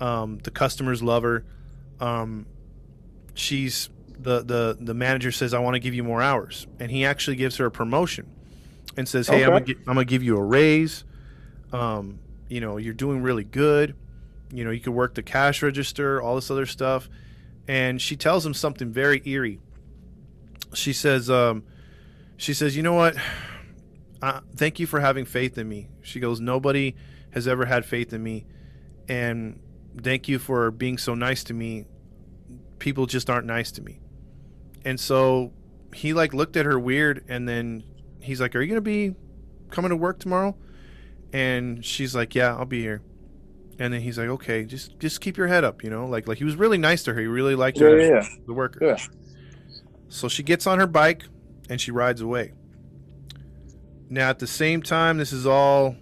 Um, 0.00 0.38
the 0.38 0.50
customers 0.50 1.02
love 1.02 1.22
her. 1.22 1.44
Um, 1.98 2.46
she's 3.34 3.88
the 4.22 4.42
the 4.42 4.76
the 4.80 4.94
manager 4.94 5.32
says, 5.32 5.52
"I 5.54 5.58
want 5.58 5.74
to 5.74 5.80
give 5.80 5.94
you 5.94 6.04
more 6.04 6.22
hours," 6.22 6.66
and 6.80 6.90
he 6.90 7.04
actually 7.04 7.36
gives 7.36 7.56
her 7.56 7.66
a 7.66 7.70
promotion, 7.70 8.26
and 8.96 9.08
says, 9.08 9.28
"Hey, 9.28 9.42
I'm 9.44 9.50
gonna 9.50 9.64
gi- 9.66 9.76
I'm 9.86 9.94
gonna 9.94 10.04
give 10.04 10.22
you 10.22 10.36
a 10.36 10.42
raise. 10.44 11.04
Um, 11.72 12.18
you 12.48 12.60
know, 12.60 12.76
you're 12.76 12.94
doing 12.94 13.22
really 13.22 13.44
good. 13.44 13.94
You 14.52 14.64
know, 14.64 14.70
you 14.70 14.80
could 14.80 14.92
work 14.92 15.14
the 15.14 15.22
cash 15.22 15.62
register, 15.62 16.20
all 16.20 16.34
this 16.36 16.50
other 16.50 16.66
stuff." 16.66 17.08
And 17.68 18.02
she 18.02 18.16
tells 18.16 18.44
him 18.44 18.54
something 18.54 18.90
very 18.90 19.22
eerie. 19.24 19.60
She 20.74 20.92
says, 20.92 21.30
um, 21.30 21.62
she 22.36 22.54
says, 22.54 22.76
you 22.76 22.82
know 22.82 22.94
what? 22.94 23.16
Uh, 24.20 24.40
thank 24.56 24.80
you 24.80 24.86
for 24.86 24.98
having 25.00 25.24
faith 25.24 25.56
in 25.58 25.68
me. 25.68 25.88
She 26.02 26.18
goes, 26.18 26.40
nobody 26.40 26.96
has 27.30 27.46
ever 27.46 27.64
had 27.66 27.84
faith 27.84 28.12
in 28.12 28.22
me, 28.22 28.46
and 29.08 29.60
thank 30.02 30.28
you 30.28 30.38
for 30.40 30.70
being 30.72 30.98
so 30.98 31.14
nice 31.14 31.44
to 31.44 31.54
me. 31.54 31.84
People 32.80 33.06
just 33.06 33.30
aren't 33.30 33.46
nice 33.46 33.70
to 33.72 33.82
me, 33.82 34.00
and 34.84 34.98
so 34.98 35.52
he 35.94 36.12
like 36.12 36.34
looked 36.34 36.56
at 36.56 36.66
her 36.66 36.78
weird, 36.78 37.24
and 37.28 37.48
then 37.48 37.84
he's 38.20 38.40
like, 38.40 38.54
"Are 38.56 38.62
you 38.62 38.68
gonna 38.68 38.80
be 38.80 39.14
coming 39.70 39.90
to 39.90 39.96
work 39.96 40.18
tomorrow?" 40.18 40.56
And 41.32 41.84
she's 41.84 42.14
like, 42.14 42.34
"Yeah, 42.34 42.56
I'll 42.56 42.64
be 42.64 42.80
here." 42.80 43.02
And 43.78 43.92
then 43.92 44.00
he's 44.00 44.18
like, 44.18 44.28
"Okay, 44.28 44.64
just 44.64 44.98
just 44.98 45.20
keep 45.20 45.36
your 45.36 45.48
head 45.48 45.64
up, 45.64 45.82
you 45.82 45.90
know." 45.90 46.06
Like 46.06 46.28
like 46.28 46.38
he 46.38 46.44
was 46.44 46.56
really 46.56 46.78
nice 46.78 47.02
to 47.04 47.14
her. 47.14 47.20
He 47.20 47.26
really 47.26 47.54
liked 47.54 47.78
her, 47.78 47.98
yeah, 47.98 48.08
yeah. 48.14 48.28
the 48.46 48.52
worker. 48.52 48.84
Yeah. 48.84 48.98
So 50.08 50.28
she 50.28 50.42
gets 50.42 50.66
on 50.66 50.78
her 50.78 50.86
bike 50.86 51.24
and 51.70 51.80
she 51.80 51.90
rides 51.90 52.20
away. 52.20 52.52
Now, 54.10 54.28
at 54.28 54.40
the 54.40 54.46
same 54.46 54.82
time, 54.82 55.16
this 55.16 55.32
is 55.32 55.46
all 55.46 55.96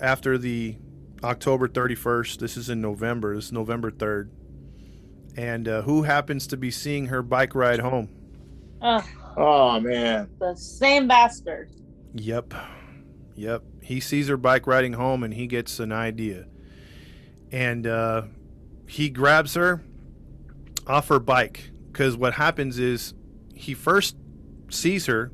after 0.00 0.36
the 0.38 0.76
October 1.22 1.68
31st. 1.68 2.40
This 2.40 2.56
is 2.56 2.68
in 2.68 2.80
November. 2.80 3.36
This 3.36 3.46
is 3.46 3.52
November 3.52 3.92
3rd. 3.92 4.30
And 5.36 5.66
uh, 5.68 5.82
who 5.82 6.02
happens 6.02 6.46
to 6.48 6.56
be 6.56 6.70
seeing 6.70 7.06
her 7.06 7.22
bike 7.22 7.54
ride 7.54 7.80
home? 7.80 8.08
Ugh, 8.82 9.04
Oh 9.36 9.80
man. 9.80 10.28
the 10.38 10.54
same 10.54 11.08
bastard. 11.08 11.70
Yep. 12.14 12.54
Yep. 13.34 13.62
He 13.82 13.98
sees 14.00 14.28
her 14.28 14.36
bike 14.36 14.66
riding 14.66 14.92
home 14.92 15.24
and 15.24 15.34
he 15.34 15.46
gets 15.46 15.80
an 15.80 15.90
idea. 15.90 16.46
And 17.50 17.86
uh, 17.86 18.22
he 18.86 19.08
grabs 19.10 19.54
her 19.54 19.82
off 20.86 21.08
her 21.08 21.18
bike 21.18 21.70
because 21.90 22.16
what 22.16 22.34
happens 22.34 22.78
is 22.78 23.14
he 23.54 23.74
first 23.74 24.16
sees 24.68 25.06
her, 25.06 25.32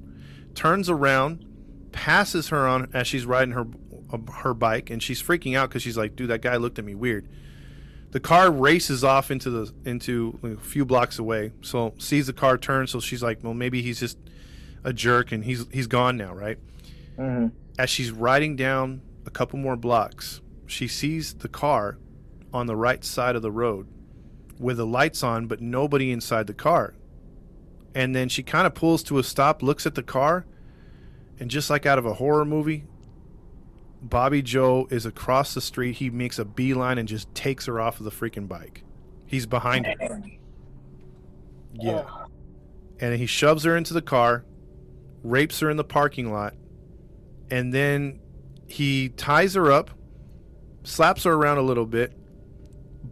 turns 0.54 0.88
around, 0.88 1.44
passes 1.92 2.48
her 2.48 2.66
on 2.66 2.90
as 2.94 3.06
she's 3.06 3.26
riding 3.26 3.52
her 3.52 3.66
uh, 4.12 4.18
her 4.42 4.54
bike, 4.54 4.90
and 4.90 5.02
she's 5.02 5.22
freaking 5.22 5.56
out 5.56 5.68
because 5.68 5.82
she's 5.82 5.96
like, 5.96 6.14
"Dude, 6.16 6.30
that 6.30 6.42
guy 6.42 6.56
looked 6.56 6.78
at 6.78 6.84
me 6.84 6.94
weird." 6.94 7.28
The 8.12 8.20
car 8.20 8.50
races 8.50 9.04
off 9.04 9.30
into 9.30 9.50
the 9.50 9.72
into 9.84 10.38
like, 10.42 10.54
a 10.54 10.60
few 10.60 10.84
blocks 10.84 11.18
away. 11.18 11.52
So 11.62 11.94
sees 11.98 12.26
the 12.26 12.32
car 12.32 12.58
turn, 12.58 12.86
so 12.86 13.00
she's 13.00 13.22
like, 13.22 13.38
"Well, 13.42 13.54
maybe 13.54 13.82
he's 13.82 14.00
just 14.00 14.18
a 14.82 14.92
jerk 14.92 15.30
and 15.32 15.44
he's 15.44 15.66
he's 15.72 15.86
gone 15.86 16.16
now, 16.16 16.34
right?" 16.34 16.58
hmm 17.16 17.48
as 17.78 17.88
she's 17.88 18.10
riding 18.10 18.56
down 18.56 19.00
a 19.24 19.30
couple 19.30 19.58
more 19.58 19.74
blocks, 19.74 20.42
she 20.66 20.86
sees 20.86 21.32
the 21.32 21.48
car 21.48 21.96
on 22.52 22.66
the 22.66 22.76
right 22.76 23.02
side 23.02 23.34
of 23.34 23.40
the 23.40 23.50
road 23.50 23.86
with 24.58 24.76
the 24.76 24.84
lights 24.86 25.22
on, 25.22 25.46
but 25.46 25.62
nobody 25.62 26.10
inside 26.10 26.46
the 26.46 26.52
car. 26.52 26.94
And 27.94 28.14
then 28.14 28.28
she 28.28 28.42
kind 28.42 28.66
of 28.66 28.74
pulls 28.74 29.02
to 29.04 29.18
a 29.18 29.22
stop, 29.22 29.62
looks 29.62 29.86
at 29.86 29.94
the 29.94 30.02
car, 30.02 30.44
and 31.38 31.50
just 31.50 31.70
like 31.70 31.86
out 31.86 31.98
of 31.98 32.04
a 32.04 32.14
horror 32.14 32.44
movie, 32.44 32.84
Bobby 34.02 34.42
Joe 34.42 34.86
is 34.90 35.04
across 35.06 35.52
the 35.54 35.60
street. 35.60 35.96
He 35.96 36.10
makes 36.10 36.38
a 36.38 36.44
beeline 36.44 36.98
and 36.98 37.06
just 37.08 37.32
takes 37.34 37.66
her 37.66 37.80
off 37.80 37.98
of 38.00 38.04
the 38.04 38.10
freaking 38.10 38.48
bike. 38.48 38.82
He's 39.26 39.46
behind 39.46 39.86
her. 39.86 40.22
Yeah. 41.74 42.04
And 42.98 43.14
he 43.16 43.26
shoves 43.26 43.64
her 43.64 43.76
into 43.76 43.94
the 43.94 44.02
car, 44.02 44.44
rapes 45.22 45.60
her 45.60 45.70
in 45.70 45.76
the 45.76 45.84
parking 45.84 46.32
lot, 46.32 46.54
and 47.50 47.72
then 47.72 48.20
he 48.66 49.08
ties 49.10 49.54
her 49.54 49.70
up, 49.72 49.90
slaps 50.82 51.24
her 51.24 51.32
around 51.32 51.58
a 51.58 51.62
little 51.62 51.86
bit, 51.86 52.12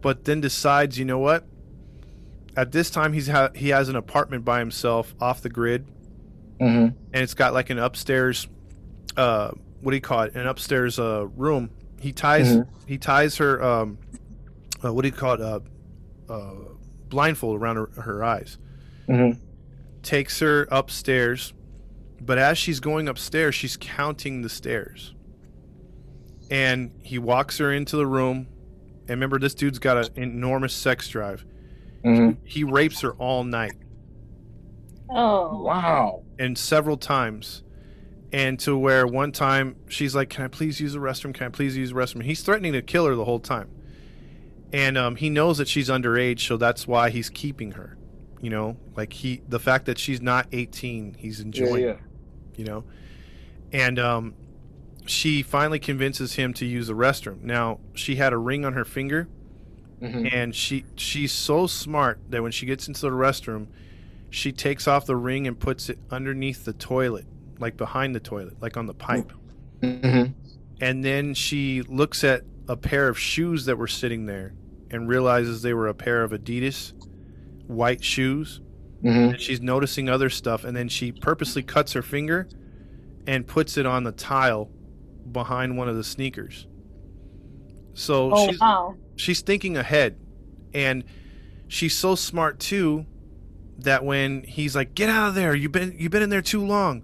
but 0.00 0.24
then 0.24 0.40
decides, 0.40 0.98
you 0.98 1.04
know 1.04 1.18
what? 1.18 1.46
At 2.56 2.72
this 2.72 2.90
time, 2.90 3.12
he's 3.12 3.28
ha- 3.28 3.50
he 3.54 3.68
has 3.70 3.88
an 3.88 3.96
apartment 3.96 4.44
by 4.44 4.58
himself 4.58 5.14
off 5.20 5.42
the 5.42 5.48
grid, 5.50 5.86
Mm-hmm. 6.60 6.86
and 7.12 7.22
it's 7.22 7.34
got 7.34 7.54
like 7.54 7.70
an 7.70 7.78
upstairs, 7.78 8.48
uh, 9.16 9.52
what 9.80 9.90
do 9.92 9.96
you 9.96 10.00
call 10.00 10.22
it? 10.22 10.34
An 10.34 10.46
upstairs 10.46 10.98
uh, 10.98 11.26
room. 11.36 11.70
He 12.00 12.12
ties 12.12 12.48
Mhm. 12.56 12.68
he 12.86 12.98
ties 12.98 13.36
her, 13.38 13.62
um, 13.62 13.98
uh, 14.84 14.92
what 14.92 15.02
do 15.02 15.08
you 15.08 15.14
call 15.14 15.34
it? 15.34 15.40
Uh, 15.40 15.60
uh, 16.28 16.54
blindfold 17.08 17.60
around 17.60 17.76
her, 17.76 17.90
her 18.02 18.22
eyes. 18.24 18.58
Mm-hmm. 19.08 19.38
Takes 20.02 20.40
her 20.40 20.68
upstairs, 20.70 21.52
but 22.20 22.38
as 22.38 22.56
she's 22.58 22.80
going 22.80 23.08
upstairs, 23.08 23.54
she's 23.54 23.76
counting 23.76 24.42
the 24.42 24.48
stairs. 24.48 25.14
And 26.50 26.92
he 27.02 27.18
walks 27.18 27.58
her 27.58 27.72
into 27.72 27.96
the 27.96 28.06
room. 28.06 28.46
And 29.02 29.10
remember, 29.10 29.38
this 29.38 29.54
dude's 29.54 29.78
got 29.78 29.96
an 29.96 30.22
enormous 30.22 30.72
sex 30.74 31.08
drive. 31.08 31.44
Mm-hmm. 32.04 32.40
He 32.44 32.62
rapes 32.64 33.00
her 33.00 33.12
all 33.12 33.42
night 33.44 33.72
Oh. 35.10 35.62
Wow. 35.62 36.22
and 36.38 36.56
several 36.56 36.96
times. 36.96 37.62
And 38.32 38.60
to 38.60 38.76
where 38.76 39.06
one 39.06 39.32
time 39.32 39.76
she's 39.88 40.14
like, 40.14 40.28
Can 40.30 40.44
I 40.44 40.48
please 40.48 40.80
use 40.80 40.92
the 40.92 40.98
restroom? 40.98 41.32
Can 41.34 41.46
I 41.46 41.50
please 41.50 41.76
use 41.76 41.90
the 41.90 41.96
restroom? 41.96 42.22
He's 42.24 42.42
threatening 42.42 42.74
to 42.74 42.82
kill 42.82 43.06
her 43.06 43.14
the 43.14 43.24
whole 43.24 43.40
time. 43.40 43.70
And 44.72 44.98
um, 44.98 45.16
he 45.16 45.30
knows 45.30 45.56
that 45.58 45.66
she's 45.68 45.88
underage, 45.88 46.40
so 46.46 46.58
that's 46.58 46.86
why 46.86 47.08
he's 47.10 47.30
keeping 47.30 47.72
her. 47.72 47.96
You 48.42 48.50
know, 48.50 48.76
like 48.96 49.12
he, 49.14 49.40
the 49.48 49.58
fact 49.58 49.86
that 49.86 49.98
she's 49.98 50.20
not 50.20 50.46
18, 50.52 51.14
he's 51.18 51.38
Yeah, 51.40 51.44
enjoying 51.46 51.84
yeah. 51.84 51.96
you 52.56 52.64
know 52.64 52.84
and 53.72 53.98
um 53.98 54.34
she 55.06 55.42
finally 55.42 55.78
convinces 55.78 56.34
him 56.34 56.54
to 56.54 56.64
use 56.64 56.86
the 56.86 56.94
restroom 56.94 57.42
now 57.42 57.78
she 57.94 58.16
had 58.16 58.32
a 58.32 58.38
ring 58.38 58.64
on 58.64 58.72
her 58.74 58.84
finger 58.84 59.28
Mm-hmm. 60.00 60.26
and 60.32 60.54
she 60.54 60.84
she's 60.96 61.32
so 61.32 61.66
smart 61.66 62.20
that 62.30 62.40
when 62.42 62.52
she 62.52 62.64
gets 62.66 62.86
into 62.88 63.00
the 63.02 63.10
restroom 63.10 63.66
she 64.30 64.52
takes 64.52 64.86
off 64.88 65.04
the 65.06 65.16
ring 65.16 65.46
and 65.46 65.58
puts 65.58 65.88
it 65.90 65.98
underneath 66.10 66.64
the 66.64 66.72
toilet 66.72 67.26
like 67.58 67.76
behind 67.76 68.14
the 68.14 68.20
toilet 68.20 68.54
like 68.60 68.76
on 68.76 68.86
the 68.86 68.94
pipe 68.94 69.32
Mm-hmm. 69.80 70.32
and 70.80 71.04
then 71.04 71.34
she 71.34 71.82
looks 71.82 72.24
at 72.24 72.42
a 72.68 72.76
pair 72.76 73.08
of 73.08 73.16
shoes 73.18 73.64
that 73.66 73.76
were 73.78 73.86
sitting 73.86 74.26
there 74.26 74.54
and 74.90 75.08
realizes 75.08 75.62
they 75.62 75.72
were 75.72 75.86
a 75.86 75.94
pair 75.94 76.22
of 76.24 76.32
adidas 76.32 76.92
white 77.68 78.02
shoes 78.02 78.60
Mm-hmm. 79.04 79.30
and 79.34 79.40
she's 79.40 79.60
noticing 79.60 80.08
other 80.08 80.28
stuff 80.30 80.64
and 80.64 80.76
then 80.76 80.88
she 80.88 81.12
purposely 81.12 81.62
cuts 81.62 81.92
her 81.92 82.02
finger 82.02 82.48
and 83.28 83.46
puts 83.46 83.76
it 83.76 83.86
on 83.86 84.02
the 84.02 84.10
tile 84.10 84.68
behind 85.30 85.76
one 85.78 85.88
of 85.88 85.94
the 85.94 86.02
sneakers 86.02 86.66
so 87.94 88.32
Oh 88.32 88.48
she's 88.48 88.60
wow. 88.60 88.94
she's 89.16 89.40
thinking 89.40 89.76
ahead 89.76 90.16
and 90.74 91.04
she's 91.68 91.94
so 91.96 92.14
smart 92.14 92.58
too 92.58 93.06
that 93.78 94.04
when 94.04 94.42
he's 94.42 94.74
like 94.74 94.94
get 94.96 95.08
out 95.08 95.28
of 95.28 95.34
there 95.36 95.54
you've 95.54 95.70
been 95.70 95.94
you've 95.96 96.10
been 96.10 96.22
in 96.22 96.30
there 96.30 96.42
too 96.42 96.64
long 96.66 97.02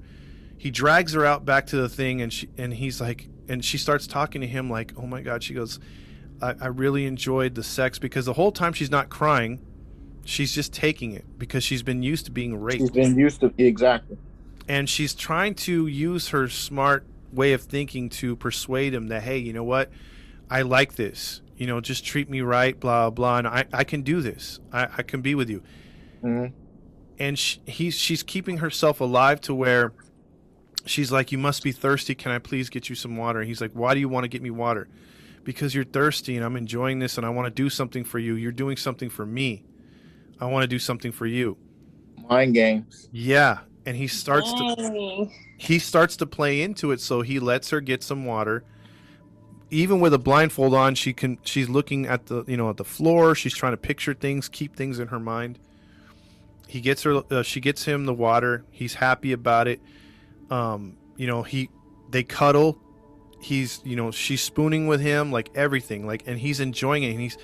he 0.64 0.70
drags 0.70 1.12
her 1.12 1.26
out 1.26 1.44
back 1.44 1.66
to 1.66 1.76
the 1.76 1.90
thing 1.90 2.22
and 2.22 2.32
she 2.32 2.48
and 2.56 2.72
he's 2.72 2.98
like 2.98 3.28
and 3.50 3.62
she 3.62 3.76
starts 3.76 4.06
talking 4.06 4.40
to 4.40 4.46
him 4.46 4.70
like 4.70 4.94
oh 4.96 5.06
my 5.06 5.20
god 5.20 5.42
she 5.42 5.52
goes 5.52 5.78
I, 6.40 6.54
I 6.58 6.66
really 6.68 7.04
enjoyed 7.04 7.54
the 7.54 7.62
sex 7.62 7.98
because 7.98 8.24
the 8.24 8.32
whole 8.32 8.50
time 8.50 8.72
she's 8.72 8.90
not 8.90 9.10
crying 9.10 9.60
she's 10.24 10.54
just 10.54 10.72
taking 10.72 11.12
it 11.12 11.26
because 11.36 11.62
she's 11.62 11.82
been 11.82 12.02
used 12.02 12.24
to 12.24 12.30
being 12.30 12.56
raped. 12.58 12.80
She's 12.80 12.90
been 12.92 13.18
used 13.18 13.40
to 13.40 13.52
exactly. 13.58 14.16
and 14.66 14.88
she's 14.88 15.14
trying 15.14 15.54
to 15.56 15.86
use 15.86 16.28
her 16.28 16.48
smart 16.48 17.04
way 17.30 17.52
of 17.52 17.60
thinking 17.60 18.08
to 18.08 18.34
persuade 18.34 18.94
him 18.94 19.08
that 19.08 19.22
hey 19.22 19.36
you 19.36 19.52
know 19.52 19.64
what? 19.64 19.90
I 20.48 20.62
like 20.62 20.94
this. 20.94 21.42
You 21.58 21.66
know 21.66 21.82
just 21.82 22.06
treat 22.06 22.30
me 22.30 22.40
right 22.40 22.80
blah 22.80 23.10
blah 23.10 23.36
and 23.36 23.46
i, 23.46 23.66
I 23.70 23.84
can 23.84 24.00
do 24.00 24.22
this. 24.22 24.60
I, 24.72 24.88
I 24.96 25.02
can 25.02 25.20
be 25.20 25.34
with 25.34 25.50
you. 25.50 25.62
Mm-hmm. 26.22 26.54
and 27.18 27.38
sh 27.38 27.58
he's 27.66 27.96
she's 27.96 28.22
keeping 28.22 28.56
herself 28.56 29.02
alive 29.02 29.42
to 29.42 29.54
where 29.54 29.92
she's 30.86 31.10
like 31.10 31.32
you 31.32 31.38
must 31.38 31.62
be 31.62 31.72
thirsty. 31.72 32.14
Can 32.14 32.32
i 32.32 32.38
please 32.38 32.70
get 32.70 32.88
you 32.88 32.94
some 32.94 33.16
water? 33.16 33.40
And 33.40 33.48
he's 33.48 33.60
like 33.60 33.72
why 33.72 33.94
do 33.94 34.00
you 34.00 34.08
want 34.08 34.24
to 34.24 34.28
get 34.28 34.42
me 34.42 34.50
water? 34.50 34.88
Because 35.42 35.74
you're 35.74 35.84
thirsty 35.84 36.36
and 36.36 36.44
i'm 36.44 36.56
enjoying 36.56 36.98
this 36.98 37.16
and 37.16 37.26
i 37.26 37.30
want 37.30 37.46
to 37.46 37.50
do 37.50 37.70
something 37.70 38.04
for 38.04 38.18
you. 38.18 38.34
You're 38.34 38.52
doing 38.52 38.76
something 38.76 39.10
for 39.10 39.26
me. 39.26 39.64
I 40.40 40.46
want 40.46 40.62
to 40.62 40.68
do 40.68 40.78
something 40.78 41.12
for 41.12 41.26
you. 41.26 41.56
Mind 42.28 42.54
games. 42.54 43.08
yeah. 43.12 43.58
And 43.86 43.96
he 43.96 44.06
starts 44.06 44.50
to 44.54 45.28
he 45.58 45.78
starts 45.78 46.16
to 46.16 46.26
play 46.26 46.62
into 46.62 46.90
it 46.90 47.00
so 47.00 47.20
he 47.20 47.38
lets 47.38 47.70
her 47.70 47.80
get 47.80 48.02
some 48.02 48.24
water. 48.24 48.64
Even 49.70 50.00
with 50.00 50.14
a 50.14 50.18
blindfold 50.18 50.74
on 50.74 50.94
she 50.94 51.12
can 51.12 51.38
she's 51.42 51.68
looking 51.68 52.06
at 52.06 52.26
the 52.26 52.44
you 52.46 52.56
know 52.56 52.70
at 52.70 52.78
the 52.78 52.84
floor. 52.84 53.34
She's 53.34 53.54
trying 53.54 53.72
to 53.72 53.76
picture 53.76 54.14
things 54.14 54.48
keep 54.48 54.74
things 54.74 54.98
in 54.98 55.08
her 55.08 55.20
mind. 55.20 55.58
He 56.66 56.80
gets 56.80 57.02
her 57.02 57.22
uh, 57.30 57.42
she 57.42 57.60
gets 57.60 57.84
him 57.84 58.06
the 58.06 58.14
water. 58.14 58.64
He's 58.70 58.94
happy 58.94 59.32
about 59.32 59.68
it 59.68 59.80
um 60.50 60.96
you 61.16 61.26
know 61.26 61.42
he 61.42 61.70
they 62.10 62.22
cuddle. 62.22 62.78
He's 63.40 63.80
you 63.84 63.96
know 63.96 64.10
she's 64.10 64.40
spooning 64.42 64.86
with 64.86 65.00
him 65.00 65.30
like 65.32 65.50
everything 65.54 66.06
like 66.06 66.22
and 66.26 66.38
he's 66.38 66.60
enjoying 66.60 67.02
it. 67.02 67.10
And 67.10 67.20
he's 67.20 67.36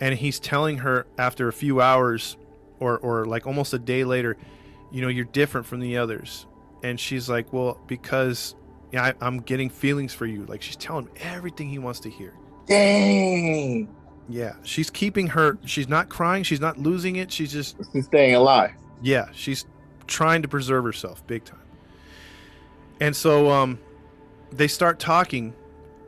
and 0.00 0.14
he's 0.14 0.40
telling 0.40 0.78
her 0.78 1.06
after 1.18 1.48
a 1.48 1.52
few 1.52 1.80
hours 1.80 2.36
or 2.80 2.98
or 2.98 3.24
like 3.26 3.46
almost 3.46 3.72
a 3.74 3.78
day 3.78 4.04
later 4.04 4.36
you 4.90 5.00
know 5.02 5.08
you're 5.08 5.24
different 5.26 5.66
from 5.66 5.80
the 5.80 5.96
others. 5.98 6.46
And 6.82 6.98
she's 6.98 7.28
like 7.28 7.52
well 7.52 7.80
because 7.86 8.54
yeah, 8.92 9.04
I, 9.04 9.14
i'm 9.20 9.38
getting 9.40 9.70
feelings 9.70 10.12
for 10.14 10.26
you. 10.26 10.44
Like 10.46 10.62
she's 10.62 10.76
telling 10.76 11.06
him 11.06 11.12
everything 11.20 11.68
he 11.68 11.78
wants 11.78 12.00
to 12.00 12.10
hear. 12.10 12.34
Dang. 12.66 13.94
yeah 14.28 14.54
she's 14.62 14.88
keeping 14.88 15.26
her 15.28 15.58
she's 15.64 15.88
not 15.88 16.08
crying 16.08 16.42
she's 16.44 16.60
not 16.60 16.78
losing 16.78 17.16
it 17.16 17.30
she's 17.32 17.52
just 17.52 17.76
She's 17.92 18.06
staying 18.06 18.34
alive. 18.36 18.70
yeah 19.02 19.26
she's 19.32 19.66
trying 20.06 20.42
to 20.42 20.48
preserve 20.48 20.84
herself 20.84 21.26
big 21.26 21.44
time 21.44 21.58
and 23.02 23.16
so 23.16 23.50
um 23.50 23.80
they 24.52 24.68
start 24.68 25.00
talking 25.00 25.52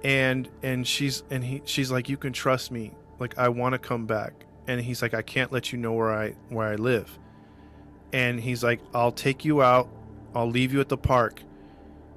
and 0.05 0.49
and 0.63 0.87
she's 0.87 1.25
and 1.29 1.43
he 1.43 1.61
she's 1.65 1.91
like 1.91 2.09
you 2.09 2.17
can 2.17 2.33
trust 2.33 2.71
me. 2.71 2.95
Like 3.19 3.37
i 3.37 3.49
want 3.49 3.73
to 3.73 3.81
come 3.81 4.07
back. 4.07 4.47
And 4.69 4.81
he's 4.81 5.03
like 5.03 5.13
i 5.13 5.21
can't 5.21 5.51
let 5.51 5.73
you 5.73 5.79
know 5.79 5.93
where 5.93 6.15
i 6.15 6.35
where 6.51 6.69
i 6.69 6.77
live. 6.77 7.19
And 8.13 8.39
he's 8.39 8.63
like 8.63 8.81
i'll 8.95 9.11
take 9.11 9.45
you 9.45 9.61
out. 9.61 9.89
I'll 10.37 10.49
leave 10.49 10.73
you 10.73 10.81
at 10.81 10.89
the 10.89 10.97
park. 10.97 11.43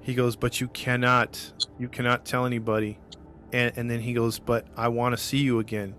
He 0.01 0.13
goes 0.13 0.35
but 0.35 0.61
you 0.61 0.67
cannot 0.67 1.67
you 1.79 1.89
cannot 1.89 2.23
tell 2.23 2.45
anybody. 2.45 2.99
And 3.51 3.75
and 3.77 3.89
then 3.89 4.01
he 4.01 4.13
goes 4.13 4.37
but 4.37 4.67
i 4.77 4.89
want 4.89 5.17
to 5.17 5.21
see 5.21 5.39
you 5.39 5.57
again. 5.57 5.95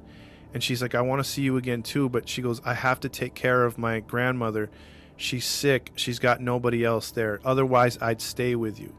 And 0.55 0.63
she's 0.63 0.81
like 0.81 0.95
i 0.95 1.01
want 1.01 1.19
to 1.19 1.29
see 1.29 1.43
you 1.43 1.57
again 1.57 1.83
too. 1.83 2.09
But 2.09 2.29
she 2.29 2.43
goes 2.43 2.61
i 2.65 2.75
have 2.75 3.01
to 3.01 3.09
take 3.09 3.35
care 3.35 3.65
of 3.65 3.77
my 3.77 3.99
grandmother 3.99 4.71
she's 5.19 5.45
sick 5.45 5.93
she's 5.97 6.19
got 6.19 6.41
nobody 6.41 6.85
else 6.85 7.11
there. 7.11 7.41
Otherwise 7.45 7.99
i'd 8.01 8.21
stay 8.23 8.55
with 8.55 8.81
you. 8.81 8.95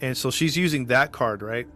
And 0.00 0.16
so 0.16 0.30
she's 0.30 0.56
using 0.56 0.86
that 0.86 1.12
card 1.12 1.42
right? 1.42 1.66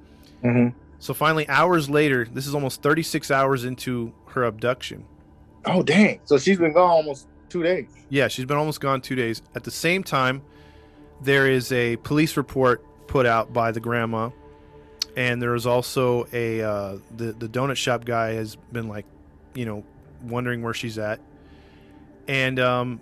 Mm-hmm. 0.42 0.76
so 0.98 1.12
finally 1.12 1.46
hours 1.48 1.90
later 1.90 2.24
this 2.24 2.46
is 2.46 2.54
almost 2.54 2.82
36 2.82 3.30
hours 3.30 3.64
into 3.64 4.12
her 4.28 4.44
abduction. 4.44 5.04
Oh 5.66 5.82
dang. 5.82 6.20
So 6.24 6.38
she's 6.38 6.58
been 6.58 6.72
gone 6.72 6.90
almost 6.90 7.26
two 7.48 7.62
days. 7.62 7.88
yeah 8.08 8.28
she's 8.28 8.46
been 8.46 8.56
almost 8.56 8.80
gone 8.80 9.00
two 9.02 9.16
days. 9.16 9.42
At 9.54 9.64
the 9.64 9.70
same 9.70 10.02
time 10.02 10.40
there 11.20 11.50
is 11.50 11.70
a 11.72 11.96
police 11.96 12.36
report 12.36 12.84
put 13.06 13.26
out 13.26 13.52
by 13.52 13.70
the 13.72 13.80
grandma. 13.80 14.30
And 15.16 15.40
there 15.40 15.54
is 15.54 15.66
also 15.66 16.26
a 16.32 16.60
uh, 16.62 16.98
the, 17.16 17.32
the 17.32 17.48
donut 17.48 17.76
shop 17.76 18.04
guy 18.04 18.32
has 18.32 18.56
been 18.72 18.88
like 18.88 19.06
you 19.54 19.64
know 19.64 19.84
wondering 20.22 20.62
where 20.62 20.74
she's 20.74 20.98
at. 20.98 21.20
And 22.26 22.58
um, 22.58 23.00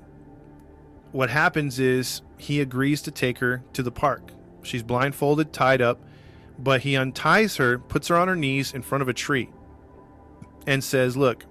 what 1.13 1.31
happens 1.31 1.79
is 1.79 2.23
he 2.39 2.61
agrees 2.61 3.03
to 3.03 3.11
take 3.11 3.39
her 3.39 3.63
to 3.73 3.83
the 3.83 3.93
park 3.93 4.33
she's 4.63 4.83
blindfolded 4.83 5.53
tied 5.53 5.81
up 5.81 6.01
but 6.59 6.83
he 6.83 6.97
unties 6.97 7.57
her 7.57 7.79
puts 7.79 8.09
her 8.09 8.17
on 8.17 8.29
her 8.29 8.37
knees 8.37 8.73
in 8.73 8.83
front 8.83 9.03
of 9.03 9.09
a 9.09 9.13
tree 9.13 9.51
and 10.67 10.83
says 10.83 11.17
look 11.17 11.45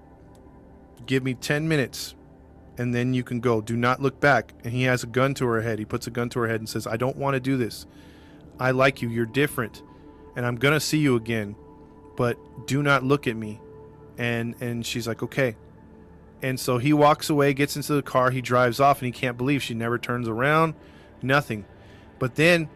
give 1.06 1.24
me 1.24 1.34
10 1.34 1.68
minutes 1.68 2.16
and 2.78 2.96
then 2.96 3.14
you 3.14 3.24
can 3.24 3.40
go. 3.40 3.62
Do 3.62 3.76
not 3.76 4.02
look 4.02 4.20
back. 4.20 4.54
And 4.64 4.74
he 4.74 4.84
has 4.84 5.04
a 5.04 5.08
gun 5.08 5.36
to 5.36 5.46
her 5.46 5.62
head. 5.62 5.78
He 5.78 5.86
puts 5.86 6.08
a 6.08 6.10
gun 6.10 6.30
to 6.30 6.40
her 6.40 6.48
head 6.48 6.62
and 6.62 6.68
says, 6.68 6.88
I 6.88 6.98
don't 6.98 7.18
want 7.18 7.36
to 7.36 7.40
do 7.40 7.56
this. 7.56 7.86
I 8.60 8.72
like 8.72 9.02
you. 9.02 9.10
You're 9.10 9.26
different. 9.26 9.84
and 10.36 10.46
I'm 10.46 10.56
gonna 10.56 10.80
see 10.80 11.00
you 11.00 11.18
again, 11.18 11.58
but 12.16 12.38
do 12.66 12.82
not 12.82 13.04
look 13.04 13.28
at 13.28 13.36
me." 13.36 13.60
And 14.18 14.56
and 14.62 14.86
she's 14.86 15.06
like, 15.06 15.22
"Okay." 15.22 15.58
And 16.42 16.60
so 16.60 16.78
he 16.80 16.92
walks 16.94 17.30
away, 17.30 17.54
gets 17.54 17.76
into 17.76 17.94
the 17.94 18.02
car, 18.02 18.32
he 18.32 18.42
drives 18.42 18.80
off, 18.80 19.00
and 19.02 19.06
he 19.06 19.12
can't 19.12 19.38
believe 19.38 19.62
she 19.62 19.74
never 19.74 19.98
turns 19.98 20.28
around, 20.28 20.74
nothing. 21.22 21.66
But 22.20 22.36
then 22.36 22.68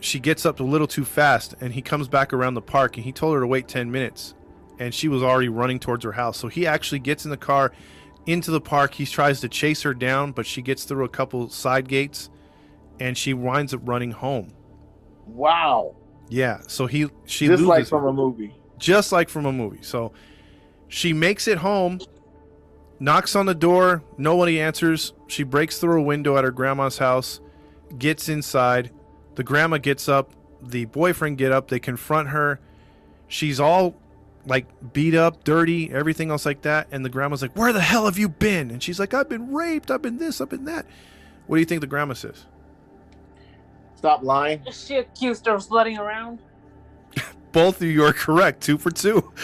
she 0.00 0.20
gets 0.20 0.46
up 0.46 0.60
a 0.60 0.64
little 0.64 0.86
too 0.86 1.04
fast, 1.04 1.54
and 1.60 1.72
he 1.74 1.82
comes 1.82 2.06
back 2.06 2.32
around 2.32 2.54
the 2.54 2.62
park, 2.62 2.96
and 2.96 3.04
he 3.04 3.10
told 3.12 3.34
her 3.34 3.40
to 3.40 3.46
wait 3.46 3.66
10 3.66 3.90
minutes, 3.90 4.34
and 4.78 4.94
she 4.94 5.08
was 5.08 5.22
already 5.24 5.48
running 5.48 5.80
towards 5.80 6.04
her 6.04 6.12
house. 6.12 6.38
So 6.38 6.46
he 6.46 6.66
actually 6.68 7.00
gets 7.00 7.24
in 7.24 7.32
the 7.32 7.36
car 7.36 7.72
into 8.26 8.52
the 8.52 8.60
park. 8.60 8.94
He 8.94 9.06
tries 9.06 9.40
to 9.40 9.48
chase 9.48 9.82
her 9.82 9.92
down, 9.94 10.30
but 10.30 10.46
she 10.46 10.62
gets 10.62 10.84
through 10.84 11.04
a 11.04 11.08
couple 11.08 11.48
side 11.48 11.88
gates, 11.88 12.30
and 13.00 13.18
she 13.18 13.34
winds 13.34 13.74
up 13.74 13.80
running 13.84 14.12
home. 14.12 14.52
Wow. 15.26 15.96
Yeah. 16.28 16.60
So 16.68 16.86
he 16.86 17.08
she 17.24 17.46
Just 17.48 17.62
like 17.64 17.86
from 17.86 18.04
a 18.06 18.12
movie. 18.12 18.54
just 18.78 19.10
like 19.12 19.28
from 19.28 19.46
a 19.46 19.52
movie. 19.52 19.82
So 19.82 20.12
she 20.88 21.12
makes 21.12 21.48
it 21.48 21.58
home, 21.58 22.00
knocks 23.00 23.36
on 23.36 23.46
the 23.46 23.54
door, 23.54 24.02
nobody 24.16 24.60
answers. 24.60 25.12
She 25.26 25.42
breaks 25.42 25.78
through 25.78 26.00
a 26.00 26.04
window 26.04 26.36
at 26.36 26.44
her 26.44 26.50
grandma's 26.50 26.98
house, 26.98 27.40
gets 27.98 28.28
inside. 28.28 28.90
The 29.34 29.44
grandma 29.44 29.78
gets 29.78 30.08
up, 30.08 30.32
the 30.60 30.86
boyfriend 30.86 31.38
get 31.38 31.52
up, 31.52 31.68
they 31.68 31.78
confront 31.78 32.28
her. 32.28 32.60
She's 33.28 33.60
all 33.60 33.94
like 34.46 34.66
beat 34.92 35.14
up, 35.14 35.44
dirty, 35.44 35.90
everything 35.92 36.30
else 36.30 36.46
like 36.46 36.62
that, 36.62 36.88
and 36.90 37.04
the 37.04 37.10
grandma's 37.10 37.42
like, 37.42 37.54
"Where 37.56 37.72
the 37.72 37.80
hell 37.80 38.06
have 38.06 38.18
you 38.18 38.28
been?" 38.28 38.70
And 38.70 38.82
she's 38.82 38.98
like, 38.98 39.12
"I've 39.12 39.28
been 39.28 39.52
raped, 39.52 39.90
I've 39.90 40.02
been 40.02 40.18
this, 40.18 40.40
I've 40.40 40.48
been 40.48 40.64
that." 40.64 40.86
What 41.46 41.56
do 41.56 41.60
you 41.60 41.66
think 41.66 41.82
the 41.82 41.86
grandma 41.86 42.14
says? 42.14 42.46
Stop 43.96 44.22
lying. 44.22 44.62
She 44.70 44.96
accused 44.96 45.46
her 45.46 45.54
of 45.54 45.66
slutting 45.66 45.98
around. 45.98 46.38
Both 47.52 47.80
of 47.80 47.88
you 47.88 48.04
are 48.04 48.12
correct, 48.12 48.62
two 48.62 48.78
for 48.78 48.90
two. 48.90 49.32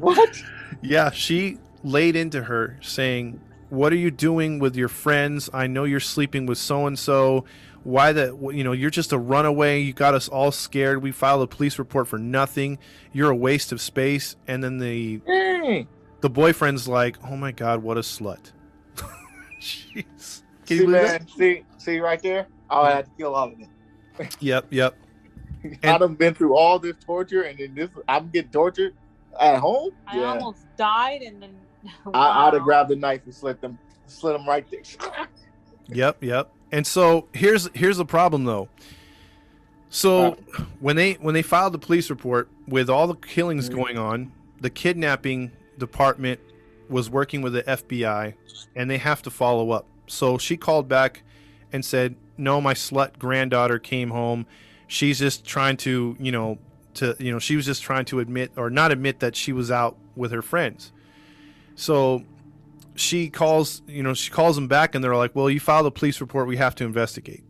What? 0.00 0.40
Yeah, 0.80 1.10
she 1.10 1.58
laid 1.88 2.16
into 2.16 2.44
her 2.44 2.78
saying, 2.80 3.40
"What 3.70 3.92
are 3.92 3.96
you 3.96 4.10
doing 4.10 4.58
with 4.58 4.76
your 4.76 4.88
friends? 4.88 5.48
I 5.52 5.66
know 5.66 5.84
you're 5.84 6.00
sleeping 6.00 6.46
with 6.46 6.58
so 6.58 6.86
and 6.86 6.98
so. 6.98 7.44
Why 7.84 8.12
the 8.12 8.36
you 8.52 8.64
know, 8.64 8.72
you're 8.72 8.90
just 8.90 9.12
a 9.12 9.18
runaway. 9.18 9.80
You 9.80 9.92
got 9.92 10.14
us 10.14 10.28
all 10.28 10.52
scared. 10.52 11.02
We 11.02 11.12
filed 11.12 11.42
a 11.42 11.46
police 11.46 11.78
report 11.78 12.08
for 12.08 12.18
nothing. 12.18 12.78
You're 13.12 13.30
a 13.30 13.36
waste 13.36 13.72
of 13.72 13.80
space." 13.80 14.36
And 14.46 14.62
then 14.62 14.78
the 14.78 15.18
Dang. 15.26 15.88
the 16.20 16.30
boyfriend's 16.30 16.86
like, 16.88 17.16
"Oh 17.24 17.36
my 17.36 17.52
god, 17.52 17.82
what 17.82 17.96
a 17.96 18.00
slut." 18.00 18.52
Jeez. 19.60 20.42
Can 20.66 20.76
you 20.76 20.78
See, 20.80 20.86
believe 20.86 21.02
man. 21.02 21.28
See, 21.28 21.64
see 21.78 22.00
right 22.00 22.22
there. 22.22 22.46
I 22.70 22.90
had 22.90 23.06
to 23.06 23.10
kill 23.16 23.34
all 23.34 23.48
of 23.48 23.58
them. 23.58 23.68
that? 24.18 24.36
Yep, 24.40 24.66
yep. 24.70 24.96
I'd 25.82 26.00
have 26.00 26.18
been 26.18 26.34
through 26.34 26.54
all 26.56 26.78
this 26.78 26.96
torture, 27.04 27.42
and 27.42 27.58
then 27.58 27.74
this 27.74 27.88
I'm 28.08 28.28
getting 28.30 28.50
tortured 28.50 28.94
at 29.40 29.58
home. 29.58 29.92
I 30.06 30.18
yeah, 30.18 30.24
almost 30.34 30.66
died, 30.76 31.22
and 31.22 31.42
then 31.42 31.54
I, 32.14 32.46
I'd 32.48 32.54
have 32.54 32.62
grabbed 32.62 32.90
the 32.90 32.96
knife 32.96 33.22
and 33.24 33.34
slit 33.34 33.60
them, 33.60 33.78
slit 34.06 34.36
them 34.36 34.46
right 34.48 34.66
there. 34.70 34.82
Yep, 35.90 36.22
yep. 36.22 36.50
And 36.70 36.86
so 36.86 37.28
here's 37.32 37.70
here's 37.72 37.96
the 37.96 38.04
problem 38.04 38.44
though. 38.44 38.68
So 39.90 40.36
when 40.80 40.96
they 40.96 41.14
when 41.14 41.32
they 41.32 41.40
filed 41.40 41.72
the 41.72 41.78
police 41.78 42.10
report 42.10 42.48
with 42.66 42.90
all 42.90 43.06
the 43.06 43.14
killings 43.14 43.70
Mhm. 43.70 43.74
going 43.74 43.98
on, 43.98 44.32
the 44.60 44.68
kidnapping 44.68 45.50
department 45.78 46.40
was 46.90 47.08
working 47.08 47.40
with 47.40 47.54
the 47.54 47.62
FBI 47.62 48.34
and 48.76 48.90
they 48.90 48.98
have 48.98 49.22
to 49.22 49.30
follow 49.30 49.70
up. 49.70 49.86
So 50.08 50.36
she 50.36 50.58
called 50.58 50.88
back 50.88 51.22
and 51.72 51.82
said, 51.84 52.16
"No, 52.36 52.60
my 52.60 52.74
slut 52.74 53.18
granddaughter 53.18 53.78
came 53.78 54.10
home. 54.10 54.44
She's 54.88 55.18
just 55.18 55.46
trying 55.46 55.78
to, 55.78 56.16
you 56.20 56.32
know, 56.32 56.58
to 56.94 57.16
you 57.18 57.32
know, 57.32 57.38
she 57.38 57.56
was 57.56 57.64
just 57.64 57.82
trying 57.82 58.04
to 58.06 58.20
admit 58.20 58.52
or 58.56 58.68
not 58.68 58.92
admit 58.92 59.20
that 59.20 59.36
she 59.36 59.54
was 59.54 59.70
out 59.70 59.96
with 60.16 60.32
her 60.32 60.42
friends." 60.42 60.92
So 61.78 62.24
she 62.96 63.30
calls, 63.30 63.82
you 63.86 64.02
know, 64.02 64.12
she 64.12 64.32
calls 64.32 64.56
them 64.56 64.66
back 64.66 64.96
and 64.96 65.04
they're 65.04 65.14
like, 65.14 65.36
"Well, 65.36 65.48
you 65.48 65.60
filed 65.60 65.86
a 65.86 65.92
police 65.92 66.20
report. 66.20 66.48
We 66.48 66.56
have 66.56 66.74
to 66.76 66.84
investigate." 66.84 67.44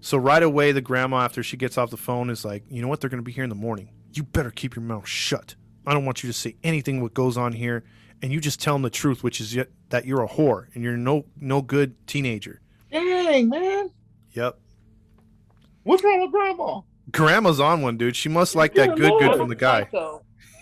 So 0.00 0.18
right 0.18 0.42
away, 0.42 0.72
the 0.72 0.80
grandma, 0.80 1.20
after 1.20 1.44
she 1.44 1.56
gets 1.56 1.78
off 1.78 1.90
the 1.90 1.96
phone, 1.96 2.28
is 2.28 2.44
like, 2.44 2.64
"You 2.68 2.82
know 2.82 2.88
what? 2.88 3.00
They're 3.00 3.08
going 3.08 3.22
to 3.22 3.24
be 3.24 3.30
here 3.30 3.44
in 3.44 3.48
the 3.48 3.54
morning. 3.54 3.90
You 4.12 4.24
better 4.24 4.50
keep 4.50 4.74
your 4.74 4.82
mouth 4.82 5.06
shut. 5.06 5.54
I 5.86 5.94
don't 5.94 6.04
want 6.04 6.24
you 6.24 6.28
to 6.28 6.32
say 6.32 6.56
anything 6.64 7.00
what 7.00 7.14
goes 7.14 7.36
on 7.36 7.52
here, 7.52 7.84
and 8.20 8.32
you 8.32 8.40
just 8.40 8.60
tell 8.60 8.74
them 8.74 8.82
the 8.82 8.90
truth, 8.90 9.22
which 9.22 9.40
is 9.40 9.56
that 9.90 10.04
you're 10.04 10.24
a 10.24 10.28
whore 10.28 10.66
and 10.74 10.82
you're 10.82 10.96
no 10.96 11.24
no 11.40 11.62
good 11.62 12.04
teenager." 12.08 12.60
Dang, 12.90 13.48
man. 13.48 13.92
Yep. 14.32 14.58
What's 15.84 16.02
wrong 16.02 16.20
with 16.20 16.32
grandma? 16.32 16.80
Grandma's 17.12 17.60
on 17.60 17.80
one, 17.80 17.96
dude. 17.96 18.16
She 18.16 18.28
must 18.28 18.56
like 18.56 18.74
that 18.74 18.96
good, 18.96 19.12
good 19.20 19.36
from 19.36 19.48
the 19.48 19.54
guy. 19.54 19.88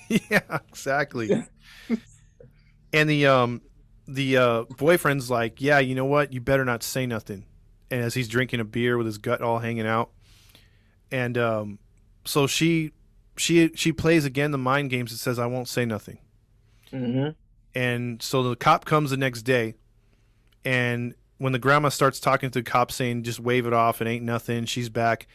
Yeah, 0.31 0.59
exactly. 0.69 1.47
and 2.93 3.09
the 3.09 3.27
um 3.27 3.63
the 4.07 4.37
uh 4.37 4.63
boyfriend's 4.77 5.31
like, 5.31 5.61
"Yeah, 5.61 5.79
you 5.79 5.95
know 5.95 6.05
what? 6.05 6.33
You 6.33 6.41
better 6.41 6.65
not 6.65 6.83
say 6.83 7.07
nothing." 7.07 7.45
And 7.91 8.03
as 8.03 8.15
he's 8.15 8.29
drinking 8.29 8.61
a 8.61 8.65
beer 8.65 8.97
with 8.99 9.07
his 9.07 9.19
gut 9.19 9.41
all 9.41 9.59
hanging 9.59 9.87
out. 9.87 10.11
And 11.11 11.39
um 11.39 11.79
so 12.25 12.47
she 12.47 12.93
she 13.37 13.71
she 13.75 13.93
plays 13.93 14.25
again 14.25 14.51
the 14.51 14.59
mind 14.59 14.91
games 14.91 15.11
and 15.11 15.19
says, 15.19 15.39
"I 15.39 15.47
won't 15.47 15.69
say 15.69 15.85
nothing." 15.85 16.19
Mm-hmm. 16.93 17.31
And 17.75 18.23
so 18.23 18.43
the 18.43 18.57
cop 18.57 18.85
comes 18.85 19.11
the 19.11 19.17
next 19.17 19.43
day 19.43 19.75
and 20.65 21.15
when 21.39 21.53
the 21.53 21.59
grandma 21.59 21.89
starts 21.89 22.21
talking 22.21 22.51
to 22.51 22.59
the 22.59 22.63
cop 22.63 22.93
saying 22.93 23.23
just 23.23 23.41
wave 23.41 23.67
it 23.67 23.73
off, 23.73 24.03
it 24.03 24.07
ain't 24.07 24.25
nothing, 24.25 24.65
she's 24.65 24.89
back. 24.89 25.27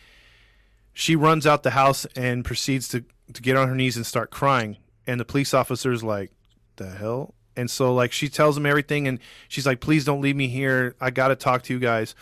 She 0.94 1.16
runs 1.16 1.48
out 1.48 1.64
the 1.64 1.72
house 1.72 2.06
and 2.16 2.46
proceeds 2.46 2.88
to 2.90 3.04
to 3.34 3.42
get 3.42 3.56
on 3.56 3.68
her 3.68 3.74
knees 3.74 3.96
and 3.96 4.06
start 4.06 4.30
crying. 4.30 4.78
And 5.08 5.20
the 5.20 5.26
police 5.26 5.54
officer's 5.54 6.04
like, 6.04 6.32
"The 6.76 6.92
hell?" 6.92 7.34
And 7.56 7.70
so 7.70 7.94
like 7.94 8.12
she 8.12 8.30
tells 8.30 8.58
him 8.58 8.66
everything 8.66 9.08
and 9.08 9.20
she's 9.48 9.66
like, 9.66 9.80
"Please 9.80 10.06
don't 10.06 10.22
leave 10.22 10.36
me 10.36 10.48
here. 10.48 10.96
I 11.00 11.12
got 11.12 11.28
to 11.30 11.36
talk 11.36 11.64
to 11.64 11.74
you 11.74 11.80
guys." 11.80 12.16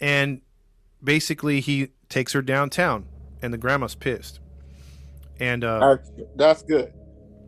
And 0.00 0.40
basically 1.02 1.60
he 1.60 1.88
takes 2.08 2.32
her 2.32 2.42
downtown 2.42 3.06
and 3.42 3.52
the 3.52 3.58
grandma's 3.58 3.94
pissed. 3.94 4.40
And 5.40 5.64
uh 5.64 5.96
That's, 5.96 6.10
that's 6.36 6.62
good. 6.62 6.92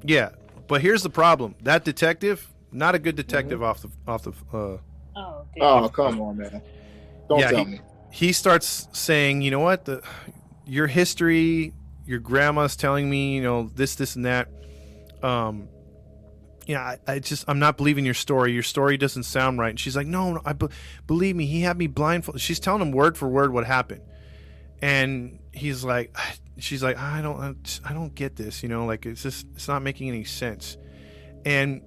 yeah, 0.04 0.30
but 0.68 0.80
here's 0.80 1.02
the 1.02 1.10
problem. 1.10 1.54
That 1.62 1.84
detective, 1.84 2.48
not 2.72 2.94
a 2.94 2.98
good 2.98 3.14
detective 3.16 3.62
off 3.62 3.82
the 3.82 3.88
off 4.06 4.22
the 4.24 4.30
uh 4.52 4.78
Oh, 5.18 5.44
dear. 5.54 5.64
Oh, 5.64 5.88
come 5.88 6.20
on, 6.20 6.36
man. 6.36 6.60
Don't 7.28 7.38
Yeah, 7.38 7.50
tell 7.50 7.64
he- 7.64 7.70
me. 7.72 7.80
he 8.10 8.32
starts 8.32 8.88
saying, 8.92 9.40
you 9.42 9.50
know 9.50 9.60
what, 9.60 9.84
the 9.86 10.02
your 10.66 10.86
history, 10.88 11.72
your 12.06 12.18
grandma's 12.18 12.76
telling 12.76 13.08
me, 13.08 13.34
you 13.36 13.42
know, 13.42 13.70
this, 13.74 13.94
this, 13.94 14.16
and 14.16 14.24
that. 14.26 14.48
Um, 15.22 15.68
yeah, 16.66 16.80
I, 16.80 16.98
I 17.06 17.18
just 17.20 17.44
I'm 17.48 17.58
not 17.60 17.76
believing 17.76 18.04
your 18.04 18.14
story. 18.14 18.52
Your 18.52 18.64
story 18.64 18.96
doesn't 18.96 19.22
sound 19.22 19.58
right. 19.58 19.70
And 19.70 19.80
she's 19.80 19.96
like, 19.96 20.08
no, 20.08 20.34
no, 20.34 20.40
I 20.44 20.52
be- 20.52 20.68
believe 21.06 21.36
me. 21.36 21.46
He 21.46 21.60
had 21.60 21.78
me 21.78 21.86
blindfolded. 21.86 22.42
She's 22.42 22.58
telling 22.58 22.82
him 22.82 22.90
word 22.90 23.16
for 23.16 23.28
word 23.28 23.52
what 23.52 23.64
happened, 23.64 24.02
and 24.82 25.38
he's 25.52 25.84
like, 25.84 26.16
she's 26.58 26.82
like, 26.82 26.98
I 26.98 27.22
don't, 27.22 27.80
I 27.84 27.92
don't 27.92 28.14
get 28.14 28.34
this. 28.34 28.62
You 28.64 28.68
know, 28.68 28.84
like 28.84 29.06
it's 29.06 29.22
just 29.22 29.46
it's 29.54 29.68
not 29.68 29.82
making 29.82 30.08
any 30.08 30.24
sense, 30.24 30.76
and 31.44 31.82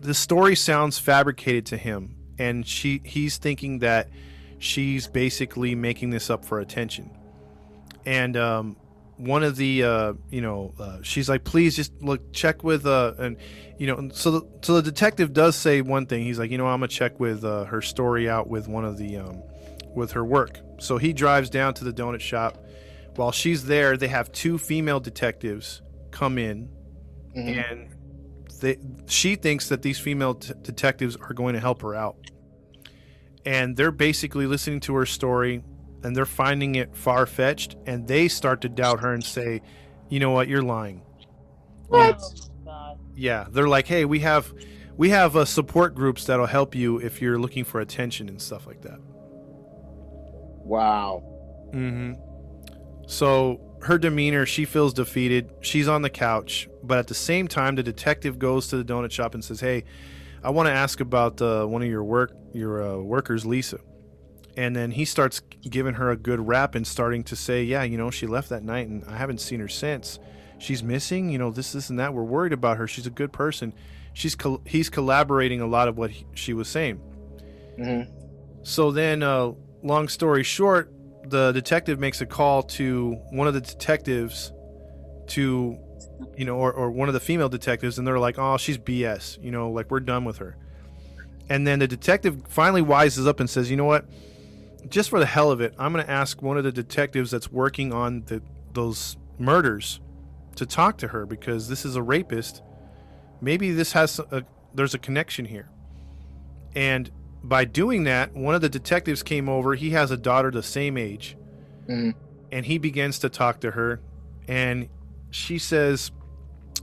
the 0.00 0.14
story 0.14 0.56
sounds 0.56 0.98
fabricated 0.98 1.66
to 1.66 1.76
him, 1.76 2.16
and 2.38 2.66
she 2.66 3.02
he's 3.04 3.36
thinking 3.36 3.80
that 3.80 4.08
she's 4.58 5.06
basically 5.06 5.74
making 5.74 6.10
this 6.10 6.30
up 6.30 6.44
for 6.46 6.60
attention. 6.60 7.10
And 8.06 8.38
um, 8.38 8.76
one 9.18 9.42
of 9.42 9.56
the 9.56 9.82
uh, 9.84 10.12
you 10.30 10.40
know 10.40 10.74
uh, 10.78 10.98
she's 11.02 11.28
like, 11.28 11.44
please 11.44 11.76
just 11.76 11.92
look 12.02 12.32
check 12.32 12.64
with 12.64 12.86
uh 12.86 13.14
and 13.18 13.36
you 13.78 13.86
know 13.86 13.96
and 13.96 14.12
so 14.14 14.30
the, 14.30 14.42
so 14.62 14.74
the 14.74 14.82
detective 14.82 15.32
does 15.32 15.56
say 15.56 15.80
one 15.82 16.06
thing. 16.06 16.24
He's 16.24 16.38
like, 16.38 16.50
you 16.50 16.58
know, 16.58 16.66
I'm 16.66 16.80
gonna 16.80 16.88
check 16.88 17.18
with 17.20 17.44
uh, 17.44 17.64
her 17.66 17.82
story 17.82 18.28
out 18.28 18.48
with 18.48 18.68
one 18.68 18.84
of 18.84 18.96
the 18.96 19.18
um, 19.18 19.42
with 19.94 20.12
her 20.12 20.24
work. 20.24 20.60
So 20.78 20.98
he 20.98 21.12
drives 21.12 21.50
down 21.50 21.74
to 21.74 21.84
the 21.84 21.92
donut 21.92 22.20
shop. 22.20 22.64
While 23.16 23.32
she's 23.32 23.64
there, 23.64 23.96
they 23.96 24.08
have 24.08 24.30
two 24.30 24.58
female 24.58 25.00
detectives 25.00 25.82
come 26.12 26.38
in 26.38 26.68
Mhm. 27.36 27.70
and 27.70 27.88
they, 28.60 28.78
she 29.06 29.34
thinks 29.36 29.68
that 29.68 29.82
these 29.82 29.98
female 29.98 30.34
t- 30.34 30.52
detectives 30.62 31.16
are 31.16 31.32
going 31.34 31.54
to 31.54 31.60
help 31.60 31.82
her 31.82 31.94
out 31.94 32.16
and 33.44 33.76
they're 33.76 33.90
basically 33.92 34.46
listening 34.46 34.80
to 34.80 34.94
her 34.94 35.06
story 35.06 35.62
and 36.02 36.16
they're 36.16 36.26
finding 36.26 36.74
it 36.74 36.94
far-fetched 36.96 37.76
and 37.86 38.06
they 38.06 38.28
start 38.28 38.60
to 38.60 38.68
doubt 38.68 39.00
her 39.00 39.12
and 39.12 39.24
say 39.24 39.60
you 40.08 40.20
know 40.20 40.30
what 40.30 40.48
you're 40.48 40.62
lying 40.62 41.02
What? 41.88 42.20
Oh, 42.66 42.96
yeah 43.14 43.46
they're 43.50 43.68
like 43.68 43.86
hey 43.86 44.04
we 44.04 44.20
have 44.20 44.52
we 44.96 45.10
have 45.10 45.36
uh, 45.36 45.44
support 45.44 45.94
groups 45.94 46.24
that'll 46.24 46.46
help 46.46 46.74
you 46.74 46.98
if 46.98 47.20
you're 47.22 47.38
looking 47.38 47.64
for 47.64 47.80
attention 47.80 48.28
and 48.28 48.40
stuff 48.40 48.66
like 48.66 48.82
that 48.82 49.00
Wow. 50.68 51.22
Mm-hmm. 51.72 52.12
So 53.06 53.58
her 53.80 53.96
demeanor, 53.96 54.44
she 54.44 54.66
feels 54.66 54.92
defeated. 54.92 55.50
She's 55.60 55.88
on 55.88 56.02
the 56.02 56.10
couch, 56.10 56.68
but 56.82 56.98
at 56.98 57.06
the 57.06 57.14
same 57.14 57.48
time, 57.48 57.74
the 57.74 57.82
detective 57.82 58.38
goes 58.38 58.68
to 58.68 58.76
the 58.76 58.84
donut 58.84 59.10
shop 59.10 59.34
and 59.34 59.42
says, 59.42 59.60
"Hey, 59.60 59.84
I 60.44 60.50
want 60.50 60.66
to 60.66 60.72
ask 60.72 61.00
about 61.00 61.40
uh, 61.40 61.64
one 61.64 61.80
of 61.82 61.88
your 61.88 62.04
work 62.04 62.32
your 62.52 62.82
uh, 62.86 62.98
workers, 62.98 63.46
Lisa." 63.46 63.78
And 64.58 64.74
then 64.74 64.90
he 64.90 65.04
starts 65.04 65.40
giving 65.70 65.94
her 65.94 66.10
a 66.10 66.16
good 66.16 66.40
rap 66.48 66.74
and 66.74 66.84
starting 66.84 67.22
to 67.24 67.36
say, 67.36 67.62
yeah, 67.62 67.84
you 67.84 67.96
know, 67.96 68.10
she 68.10 68.26
left 68.26 68.48
that 68.48 68.64
night 68.64 68.88
and 68.88 69.04
I 69.04 69.16
haven't 69.16 69.40
seen 69.40 69.60
her 69.60 69.68
since. 69.68 70.18
She's 70.58 70.82
missing, 70.82 71.30
you 71.30 71.38
know, 71.38 71.52
this, 71.52 71.70
this, 71.70 71.90
and 71.90 72.00
that. 72.00 72.12
We're 72.12 72.24
worried 72.24 72.52
about 72.52 72.76
her. 72.78 72.88
She's 72.88 73.06
a 73.06 73.10
good 73.10 73.32
person. 73.32 73.72
She's 74.14 74.34
col- 74.34 74.60
he's 74.66 74.90
collaborating 74.90 75.60
a 75.60 75.66
lot 75.68 75.86
of 75.86 75.96
what 75.96 76.10
he, 76.10 76.26
she 76.34 76.54
was 76.54 76.66
saying. 76.66 77.00
Mm-hmm. 77.78 78.12
So 78.64 78.90
then, 78.90 79.22
uh, 79.22 79.52
long 79.84 80.08
story 80.08 80.42
short, 80.42 80.92
the 81.22 81.52
detective 81.52 82.00
makes 82.00 82.20
a 82.20 82.26
call 82.26 82.64
to 82.64 83.12
one 83.30 83.46
of 83.46 83.54
the 83.54 83.60
detectives 83.60 84.52
to, 85.28 85.78
you 86.36 86.44
know, 86.44 86.56
or, 86.56 86.72
or 86.72 86.90
one 86.90 87.06
of 87.06 87.14
the 87.14 87.20
female 87.20 87.48
detectives, 87.48 87.96
and 87.96 88.04
they're 88.04 88.18
like, 88.18 88.40
oh, 88.40 88.56
she's 88.56 88.76
BS, 88.76 89.40
you 89.40 89.52
know, 89.52 89.70
like 89.70 89.88
we're 89.92 90.00
done 90.00 90.24
with 90.24 90.38
her. 90.38 90.56
And 91.48 91.64
then 91.64 91.78
the 91.78 91.86
detective 91.86 92.42
finally 92.48 92.82
wises 92.82 93.28
up 93.28 93.38
and 93.38 93.48
says, 93.48 93.70
you 93.70 93.76
know 93.76 93.84
what? 93.84 94.04
Just 94.88 95.10
for 95.10 95.18
the 95.18 95.26
hell 95.26 95.50
of 95.50 95.60
it, 95.60 95.74
I'm 95.78 95.92
going 95.92 96.04
to 96.04 96.10
ask 96.10 96.40
one 96.40 96.56
of 96.56 96.64
the 96.64 96.72
detectives 96.72 97.30
that's 97.30 97.50
working 97.50 97.92
on 97.92 98.22
the, 98.26 98.42
those 98.72 99.16
murders 99.38 100.00
to 100.56 100.66
talk 100.66 100.98
to 100.98 101.08
her 101.08 101.26
because 101.26 101.68
this 101.68 101.84
is 101.84 101.96
a 101.96 102.02
rapist. 102.02 102.62
Maybe 103.40 103.72
this 103.72 103.92
has 103.92 104.18
a, 104.18 104.44
there's 104.74 104.94
a 104.94 104.98
connection 104.98 105.44
here. 105.44 105.68
And 106.74 107.10
by 107.42 107.64
doing 107.64 108.04
that, 108.04 108.34
one 108.34 108.54
of 108.54 108.60
the 108.60 108.68
detectives 108.68 109.22
came 109.22 109.48
over. 109.48 109.74
He 109.74 109.90
has 109.90 110.10
a 110.10 110.16
daughter 110.16 110.50
the 110.50 110.62
same 110.62 110.96
age. 110.96 111.36
Mhm. 111.88 112.14
And 112.52 112.66
he 112.66 112.78
begins 112.78 113.18
to 113.20 113.28
talk 113.28 113.60
to 113.60 113.72
her. 113.72 114.00
And 114.46 114.88
she 115.30 115.58
says, 115.58 116.10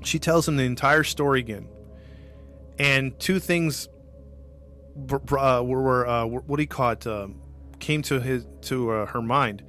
she 0.04 0.20
tells 0.20 0.48
him 0.48 0.58
the 0.58 0.64
entire 0.64 1.04
story 1.04 1.40
again. 1.40 1.68
And 2.78 3.18
two 3.20 3.40
things 3.40 3.88
uh, 5.12 5.20
were, 5.28 5.62
were 5.64 6.08
uh, 6.08 6.26
what 6.26 6.56
do 6.58 6.64
you 6.64 6.68
call 6.68 6.92
it? 6.92 7.08
Um, 7.08 7.42
came 7.86 8.02
to 8.02 8.20
his 8.20 8.48
to 8.62 8.90
uh, 8.90 9.06
her 9.06 9.22
mind, 9.22 9.64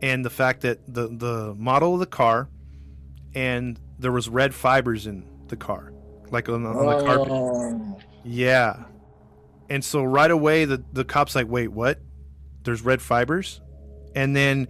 and 0.00 0.24
the 0.24 0.30
fact 0.30 0.60
that 0.60 0.78
the 0.86 1.08
the 1.08 1.54
model 1.58 1.94
of 1.94 2.00
the 2.00 2.06
car, 2.06 2.48
and 3.34 3.80
there 3.98 4.12
was 4.12 4.28
red 4.28 4.54
fibers 4.54 5.08
in 5.08 5.24
the 5.48 5.56
car, 5.56 5.92
like 6.30 6.48
on, 6.48 6.62
the- 6.62 6.70
on 6.70 6.86
the 6.86 7.04
carpet. 7.04 7.28
Oh. 7.32 8.00
Yeah. 8.24 8.84
And 9.68 9.84
so 9.84 10.04
right 10.04 10.30
away 10.30 10.66
the 10.66 10.84
the 10.92 11.04
cops 11.04 11.34
like, 11.34 11.48
"Wait, 11.48 11.68
what? 11.68 11.98
There's 12.62 12.82
red 12.82 13.02
fibers?" 13.02 13.60
And 14.14 14.36
then 14.36 14.68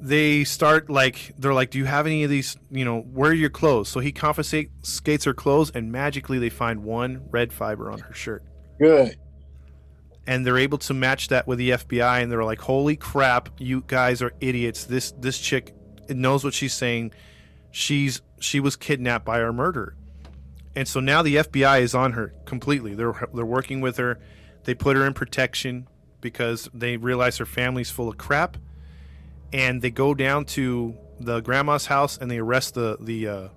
they 0.00 0.44
start 0.44 0.88
like 0.88 1.34
they're 1.38 1.52
like, 1.52 1.70
"Do 1.70 1.76
you 1.78 1.84
have 1.84 2.06
any 2.06 2.24
of 2.24 2.30
these, 2.30 2.56
you 2.70 2.86
know, 2.86 3.00
where 3.00 3.32
are 3.32 3.34
your 3.34 3.50
clothes?" 3.50 3.90
So 3.90 4.00
he 4.00 4.10
confiscates 4.12 5.24
her 5.24 5.34
clothes 5.34 5.70
and 5.74 5.92
magically 5.92 6.38
they 6.38 6.48
find 6.48 6.82
one 6.84 7.26
red 7.30 7.52
fiber 7.52 7.90
on 7.90 7.98
her 7.98 8.14
shirt. 8.14 8.42
Good. 8.80 9.16
And 10.26 10.46
they're 10.46 10.58
able 10.58 10.78
to 10.78 10.94
match 10.94 11.28
that 11.28 11.46
with 11.46 11.58
the 11.58 11.70
FBI 11.70 12.22
and 12.22 12.30
they're 12.30 12.44
like, 12.44 12.60
"Holy 12.60 12.96
crap, 12.96 13.48
you 13.58 13.82
guys 13.86 14.22
are 14.22 14.32
idiots. 14.40 14.84
This 14.84 15.12
this 15.12 15.38
chick 15.38 15.74
knows 16.08 16.44
what 16.44 16.54
she's 16.54 16.74
saying. 16.74 17.12
She's 17.70 18.20
she 18.38 18.60
was 18.60 18.76
kidnapped 18.76 19.24
by 19.24 19.40
our 19.40 19.52
murderer." 19.52 19.96
And 20.76 20.86
so 20.86 21.00
now 21.00 21.22
the 21.22 21.36
FBI 21.36 21.80
is 21.80 21.94
on 21.94 22.12
her 22.12 22.32
completely. 22.44 22.94
They're 22.94 23.28
they're 23.34 23.44
working 23.44 23.80
with 23.80 23.96
her. 23.96 24.20
They 24.64 24.74
put 24.74 24.96
her 24.96 25.06
in 25.06 25.14
protection 25.14 25.88
because 26.20 26.68
they 26.74 26.96
realize 26.96 27.38
her 27.38 27.46
family's 27.46 27.90
full 27.90 28.08
of 28.08 28.18
crap. 28.18 28.56
And 29.52 29.82
they 29.82 29.90
go 29.90 30.14
down 30.14 30.44
to 30.46 30.96
the 31.18 31.40
grandma's 31.40 31.86
house 31.86 32.18
and 32.18 32.30
they 32.30 32.38
arrest 32.38 32.74
the 32.74 32.98
the 33.00 33.28
uh, 33.28 33.48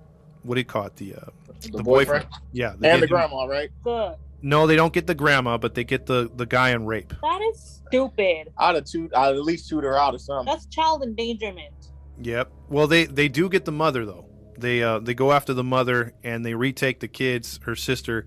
what 0.42 0.56
do 0.56 0.60
you 0.60 0.64
call 0.64 0.86
it 0.86 0.96
the 0.96 1.14
uh, 1.14 1.20
The, 1.60 1.68
the 1.78 1.82
boyfriend, 1.82 2.26
Yeah, 2.52 2.74
they 2.78 2.90
and 2.90 3.02
the 3.02 3.06
grandma, 3.06 3.44
right? 3.44 3.70
Good. 3.82 4.16
No, 4.44 4.66
they 4.66 4.76
don't 4.76 4.92
get 4.92 5.06
the 5.06 5.14
grandma, 5.14 5.56
but 5.56 5.74
they 5.74 5.84
get 5.84 6.04
the 6.04 6.30
the 6.36 6.44
guy 6.44 6.74
on 6.74 6.84
rape. 6.84 7.14
That 7.22 7.40
is 7.50 7.80
stupid. 7.86 8.52
I'd 8.58 8.74
have 8.74 8.84
two. 8.84 9.08
I'd 9.16 9.34
at 9.34 9.42
least 9.42 9.70
shoot 9.70 9.82
her 9.84 9.96
out 9.96 10.14
or 10.14 10.18
something. 10.18 10.52
That's 10.52 10.66
child 10.66 11.02
endangerment. 11.02 11.72
Yep. 12.20 12.52
Well, 12.68 12.86
they 12.86 13.06
they 13.06 13.28
do 13.28 13.48
get 13.48 13.64
the 13.64 13.72
mother 13.72 14.04
though. 14.04 14.26
They 14.58 14.82
uh 14.82 14.98
they 14.98 15.14
go 15.14 15.32
after 15.32 15.54
the 15.54 15.64
mother 15.64 16.12
and 16.22 16.44
they 16.44 16.54
retake 16.54 17.00
the 17.00 17.08
kids, 17.08 17.58
her 17.62 17.74
sister, 17.74 18.26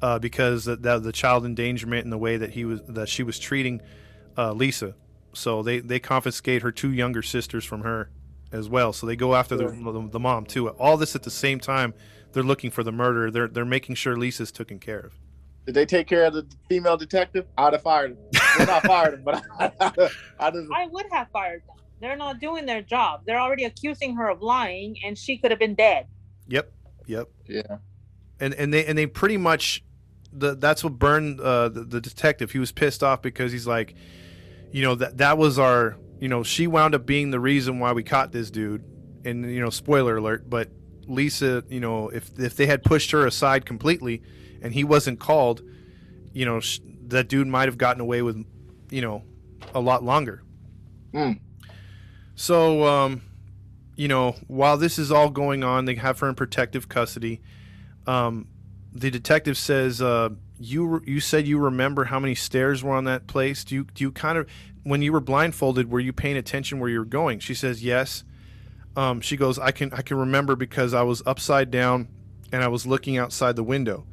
uh, 0.00 0.18
because 0.18 0.64
the, 0.64 0.76
the 0.76 1.00
the 1.00 1.12
child 1.12 1.44
endangerment 1.44 2.04
and 2.04 2.12
the 2.12 2.18
way 2.18 2.38
that 2.38 2.52
he 2.52 2.64
was 2.64 2.80
that 2.88 3.10
she 3.10 3.22
was 3.22 3.38
treating 3.38 3.82
uh, 4.38 4.54
Lisa. 4.54 4.94
So 5.34 5.62
they 5.62 5.80
they 5.80 6.00
confiscate 6.00 6.62
her 6.62 6.72
two 6.72 6.92
younger 6.92 7.20
sisters 7.20 7.66
from 7.66 7.82
her 7.82 8.08
as 8.52 8.70
well. 8.70 8.94
So 8.94 9.06
they 9.06 9.16
go 9.16 9.34
after 9.34 9.54
the, 9.54 9.66
the 9.66 10.08
the 10.12 10.18
mom 10.18 10.46
too. 10.46 10.70
All 10.70 10.96
this 10.96 11.14
at 11.14 11.24
the 11.24 11.30
same 11.30 11.60
time. 11.60 11.92
They're 12.32 12.42
looking 12.42 12.70
for 12.70 12.82
the 12.82 12.92
murderer. 12.92 13.30
They're 13.30 13.48
they're 13.48 13.66
making 13.66 13.96
sure 13.96 14.16
Lisa's 14.16 14.50
taken 14.50 14.78
care 14.78 15.00
of. 15.00 15.18
Did 15.68 15.74
they 15.74 15.84
take 15.84 16.06
care 16.06 16.24
of 16.24 16.32
the 16.32 16.46
female 16.66 16.96
detective? 16.96 17.44
I'd 17.58 17.74
have 17.74 17.82
fired 17.82 18.12
him. 18.12 18.18
Well, 18.56 18.66
not 18.66 18.84
fired 18.84 19.12
him, 19.12 19.22
but 19.22 19.44
I, 19.60 19.70
I 20.40 20.50
just. 20.50 20.72
I 20.74 20.86
would 20.86 21.04
have 21.12 21.28
fired 21.30 21.60
them. 21.68 21.76
They're 22.00 22.16
not 22.16 22.40
doing 22.40 22.64
their 22.64 22.80
job. 22.80 23.20
They're 23.26 23.38
already 23.38 23.64
accusing 23.64 24.16
her 24.16 24.30
of 24.30 24.40
lying, 24.40 24.96
and 25.04 25.18
she 25.18 25.36
could 25.36 25.50
have 25.50 25.60
been 25.60 25.74
dead. 25.74 26.06
Yep. 26.46 26.72
Yep. 27.04 27.28
Yeah. 27.46 27.76
and 28.40 28.54
and 28.54 28.72
they 28.72 28.86
and 28.86 28.96
they 28.96 29.04
pretty 29.06 29.36
much 29.36 29.84
the 30.32 30.54
that's 30.54 30.82
what 30.82 30.98
burned 30.98 31.38
uh, 31.38 31.68
the, 31.68 31.84
the 31.84 32.00
detective. 32.00 32.50
He 32.50 32.58
was 32.58 32.72
pissed 32.72 33.02
off 33.02 33.20
because 33.20 33.52
he's 33.52 33.66
like, 33.66 33.94
you 34.72 34.80
know 34.80 34.94
that 34.94 35.18
that 35.18 35.36
was 35.36 35.58
our 35.58 35.98
you 36.18 36.28
know 36.28 36.42
she 36.42 36.66
wound 36.66 36.94
up 36.94 37.04
being 37.04 37.30
the 37.30 37.40
reason 37.40 37.78
why 37.78 37.92
we 37.92 38.02
caught 38.02 38.32
this 38.32 38.50
dude, 38.50 38.84
and 39.26 39.44
you 39.44 39.60
know 39.60 39.68
spoiler 39.68 40.16
alert, 40.16 40.48
but 40.48 40.70
Lisa, 41.06 41.62
you 41.68 41.80
know 41.80 42.08
if 42.08 42.38
if 42.38 42.56
they 42.56 42.64
had 42.64 42.82
pushed 42.82 43.10
her 43.10 43.26
aside 43.26 43.66
completely, 43.66 44.22
and 44.62 44.72
he 44.72 44.84
wasn't 44.84 45.20
called, 45.20 45.62
you 46.32 46.44
know 46.44 46.60
sh- 46.60 46.80
that 47.08 47.28
dude 47.28 47.46
might 47.46 47.68
have 47.68 47.78
gotten 47.78 48.00
away 48.00 48.22
with, 48.22 48.44
you 48.90 49.00
know, 49.00 49.22
a 49.74 49.80
lot 49.80 50.02
longer. 50.02 50.42
Mm. 51.12 51.40
So 52.34 52.84
um, 52.84 53.22
you 53.96 54.08
know 54.08 54.36
while 54.46 54.76
this 54.76 54.98
is 54.98 55.10
all 55.10 55.30
going 55.30 55.64
on, 55.64 55.84
they 55.84 55.94
have 55.96 56.18
her 56.20 56.28
in 56.28 56.34
protective 56.34 56.88
custody 56.88 57.40
um, 58.08 58.48
the 58.92 59.10
detective 59.10 59.56
says, 59.56 60.00
uh, 60.00 60.30
"You 60.58 61.02
you 61.06 61.20
said 61.20 61.46
you 61.46 61.58
remember 61.58 62.04
how 62.04 62.18
many 62.18 62.34
stairs 62.34 62.82
were 62.82 62.94
on 62.94 63.04
that 63.04 63.26
place. 63.26 63.62
Do 63.64 63.74
you 63.74 63.84
do 63.84 64.02
you 64.02 64.10
kind 64.10 64.38
of 64.38 64.48
when 64.82 65.02
you 65.02 65.12
were 65.12 65.20
blindfolded, 65.20 65.90
were 65.90 66.00
you 66.00 66.14
paying 66.14 66.38
attention 66.38 66.80
where 66.80 66.88
you 66.88 66.98
were 66.98 67.04
going?" 67.04 67.38
She 67.38 67.54
says, 67.54 67.84
"Yes." 67.84 68.24
Um, 68.96 69.20
she 69.20 69.36
goes, 69.36 69.58
"I 69.58 69.70
can 69.70 69.92
I 69.92 70.00
can 70.00 70.16
remember 70.16 70.56
because 70.56 70.94
I 70.94 71.02
was 71.02 71.22
upside 71.26 71.70
down 71.70 72.08
and 72.50 72.64
I 72.64 72.68
was 72.68 72.86
looking 72.86 73.18
outside 73.18 73.56
the 73.56 73.62
window." 73.62 74.06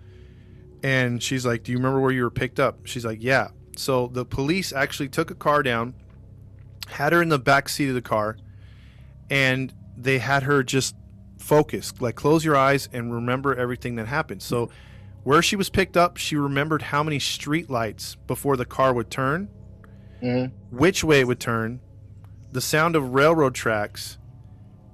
And 0.85 1.21
she's 1.23 1.45
like, 1.45 1.63
"Do 1.63 1.71
you 1.71 1.77
remember 1.79 1.99
where 1.99 2.11
you 2.11 2.23
were 2.23 2.29
picked 2.29 2.59
up?" 2.59 2.85
She's 2.85 3.03
like, 3.05 3.17
"Yeah." 3.23 3.47
So 3.75 4.07
the 4.07 4.23
police 4.23 4.71
actually 4.71 5.09
took 5.09 5.31
a 5.31 5.35
car 5.35 5.63
down, 5.63 5.95
had 6.87 7.11
her 7.11 7.21
in 7.23 7.29
the 7.29 7.39
back 7.39 7.69
seat 7.69 7.87
of 7.89 7.95
the 7.95 8.01
car, 8.03 8.37
and 9.31 9.73
they 9.97 10.19
had 10.19 10.43
her 10.43 10.61
just 10.63 10.95
focus 11.39 11.91
like 11.99 12.15
close 12.15 12.45
your 12.45 12.55
eyes 12.55 12.87
and 12.93 13.13
remember 13.13 13.53
everything 13.55 13.95
that 13.97 14.07
happened 14.07 14.41
so 14.41 14.69
where 15.23 15.41
she 15.41 15.55
was 15.55 15.69
picked 15.69 15.95
up 15.95 16.17
she 16.17 16.35
remembered 16.35 16.81
how 16.81 17.03
many 17.03 17.19
street 17.19 17.69
lights 17.69 18.15
before 18.25 18.57
the 18.57 18.65
car 18.65 18.93
would 18.93 19.11
turn 19.11 19.47
Mhm. 20.23 20.51
which 20.71 21.03
way 21.03 21.19
it 21.19 21.27
would 21.27 21.39
turn 21.39 21.81
the 22.51 22.61
sound 22.61 22.95
of 22.95 23.13
railroad 23.13 23.53
tracks 23.53 24.17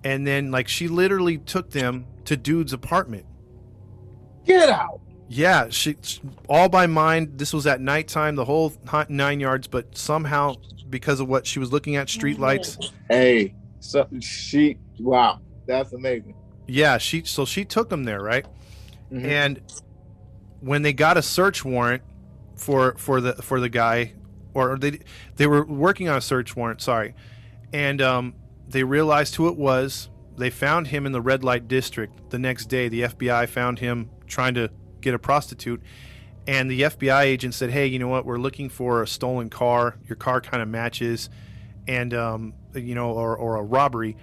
and 0.04 0.26
then 0.28 0.52
like 0.52 0.68
she 0.68 0.88
literally 0.89 1.38
took 1.38 1.70
them 1.72 2.06
to 2.26 2.36
dude's 2.36 2.74
apartment 2.74 3.26
Get 4.46 4.68
out. 4.70 5.00
Yeah 5.34 5.70
she 5.70 5.96
all 6.50 6.68
by 6.68 6.86
mind 6.86 7.38
this 7.38 7.54
was 7.54 7.66
at 7.66 7.80
nighttime 7.80 8.36
the 8.36 8.44
whole 8.44 8.74
nine 9.08 9.40
yards 9.40 9.66
but 9.66 9.98
somehow 9.98 10.54
because 10.90 11.22
of 11.22 11.30
what 11.30 11.48
she 11.48 11.58
was 11.58 11.72
looking 11.72 11.96
at 11.96 12.10
street 12.10 12.38
lights 12.38 12.78
Hey, 13.10 13.56
so 13.80 14.08
she. 14.20 14.78
Wow, 15.00 15.40
that's 15.66 15.94
amazing. 15.94 16.36
yeah 16.68 16.98
she 16.98 17.24
so 17.24 17.46
she 17.46 17.64
took 17.64 17.90
them 17.90 18.04
there 18.04 18.22
right 18.22 18.46
Mhm. 19.12 19.26
and 19.26 19.62
when 20.60 20.82
they 20.82 20.92
got 20.94 21.16
a 21.18 21.22
search 21.22 21.64
warrant 21.64 22.04
for 22.56 22.96
for 22.98 23.22
the 23.22 23.34
for 23.36 23.60
the 23.62 23.70
guy 23.70 24.14
or 24.54 24.78
they 24.78 25.00
they 25.38 25.48
were 25.48 25.66
working 25.66 26.10
on 26.10 26.18
a 26.18 26.22
search 26.22 26.56
warrant 26.58 26.82
sorry 26.82 27.16
and 27.74 28.02
um, 28.02 28.34
they 28.68 28.84
realized 28.84 29.36
who 29.36 29.48
it 29.48 29.56
was 29.58 30.10
they 30.38 30.50
found 30.50 30.88
him 30.88 31.06
in 31.06 31.12
the 31.14 31.22
red 31.22 31.42
light 31.44 31.68
district 31.70 32.30
the 32.32 32.38
next 32.40 32.66
day 32.66 32.90
the 32.90 33.02
fbi 33.04 33.48
found 33.48 33.80
him 33.80 34.10
trying 34.28 34.54
to 34.54 34.70
get 35.02 35.14
a 35.14 35.20
prostitute 35.20 35.82
and 36.47 36.70
the 36.72 36.82
fbi 36.82 37.24
agent 37.24 37.54
said 37.54 37.70
hey 37.70 37.86
you 37.86 37.99
know 37.99 38.08
what 38.08 38.26
we're 38.26 38.38
looking 38.38 38.70
for 38.70 39.02
a 39.02 39.08
stolen 39.08 39.49
car 39.49 39.97
your 40.08 40.16
car 40.16 40.41
kind 40.41 40.62
of 40.64 40.70
matches 40.70 41.30
and 41.88 42.14
um, 42.14 42.54
you 42.74 42.95
know 42.95 43.12
or, 43.12 43.36
or 43.36 43.56
a 43.58 43.64
robbery 43.64 44.16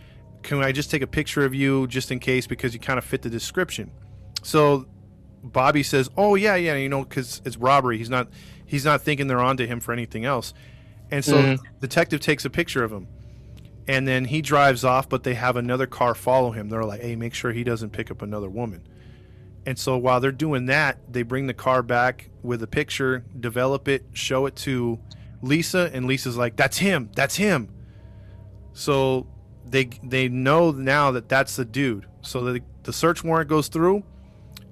can 0.43 0.63
i 0.63 0.73
just 0.73 0.91
take 0.91 1.03
a 1.03 1.07
picture 1.07 1.45
of 1.45 1.55
you 1.55 1.87
just 1.87 2.11
in 2.11 2.19
case 2.19 2.47
because 2.47 2.75
you 2.75 2.81
kind 2.81 2.99
of 2.99 3.05
fit 3.05 3.23
the 3.23 3.31
description 3.31 3.91
so 4.43 4.87
Bobby 5.43 5.85
says, 5.85 6.11
"Oh 6.17 6.35
yeah, 6.35 6.57
yeah, 6.57 6.75
you 6.75 6.89
know, 6.89 7.05
because 7.05 7.41
it's 7.45 7.57
robbery. 7.57 7.97
He's 7.97 8.11
not, 8.11 8.29
he's 8.67 8.85
not 8.85 9.03
thinking 9.03 9.29
they're 9.29 9.41
onto 9.41 9.67
him 9.67 9.79
for 9.79 9.93
anything 9.93 10.25
else." 10.25 10.53
And 11.13 11.25
so 11.25 11.37
Mhm. 11.43 11.59
detective 11.81 12.21
takes 12.21 12.45
a 12.45 12.51
picture 12.51 12.83
of 12.83 12.93
him, 12.93 13.07
and 13.87 14.07
then 14.07 14.27
he 14.27 14.43
drives 14.43 14.85
off. 14.85 15.09
But 15.09 15.23
they 15.23 15.35
have 15.35 15.57
another 15.57 15.87
car 15.87 16.15
follow 16.17 16.51
him. 16.51 16.69
They're 16.69 16.83
like, 16.85 17.03
"Hey, 17.03 17.15
make 17.15 17.35
sure 17.35 17.53
he 17.53 17.63
doesn't 17.63 17.91
pick 17.91 18.11
up 18.11 18.21
another 18.21 18.49
woman." 18.49 18.83
And 19.69 19.79
so 19.79 19.99
while 19.99 20.19
they're 20.19 20.33
doing 20.33 20.65
that, 20.65 20.97
they 21.13 21.23
bring 21.23 21.47
the 21.47 21.53
car 21.53 21.83
back 21.83 22.31
with 22.43 22.63
a 22.63 22.67
picture, 22.67 23.23
develop 23.39 23.87
it, 23.87 24.03
show 24.15 24.47
it 24.47 24.57
to 24.57 24.99
Lisa, 25.43 25.91
and 25.93 26.07
Lisa's 26.07 26.39
like, 26.39 26.57
"That's 26.57 26.79
him. 26.79 27.11
That's 27.15 27.37
him." 27.37 27.69
So 28.73 29.27
they 29.67 29.91
they 30.03 30.31
know 30.31 30.71
now 30.71 31.11
that 31.11 31.29
that's 31.29 31.57
the 31.57 31.67
dude. 31.67 32.07
So 32.23 32.43
the 32.45 32.63
the 32.85 32.95
search 32.95 33.23
warrant 33.23 33.51
goes 33.51 33.69
through, 33.69 34.05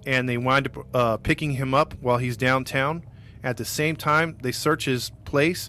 and 0.07 0.26
they 0.26 0.38
wind 0.38 0.68
up 0.68 0.86
uh, 0.94 1.16
picking 1.18 1.51
him 1.51 1.74
up 1.74 1.92
while 2.01 2.16
he's 2.16 2.38
downtown. 2.38 3.05
At 3.44 3.59
the 3.59 3.66
same 3.66 3.97
time, 3.97 4.38
they 4.40 4.51
search 4.51 4.86
his 4.86 5.12
place, 5.26 5.68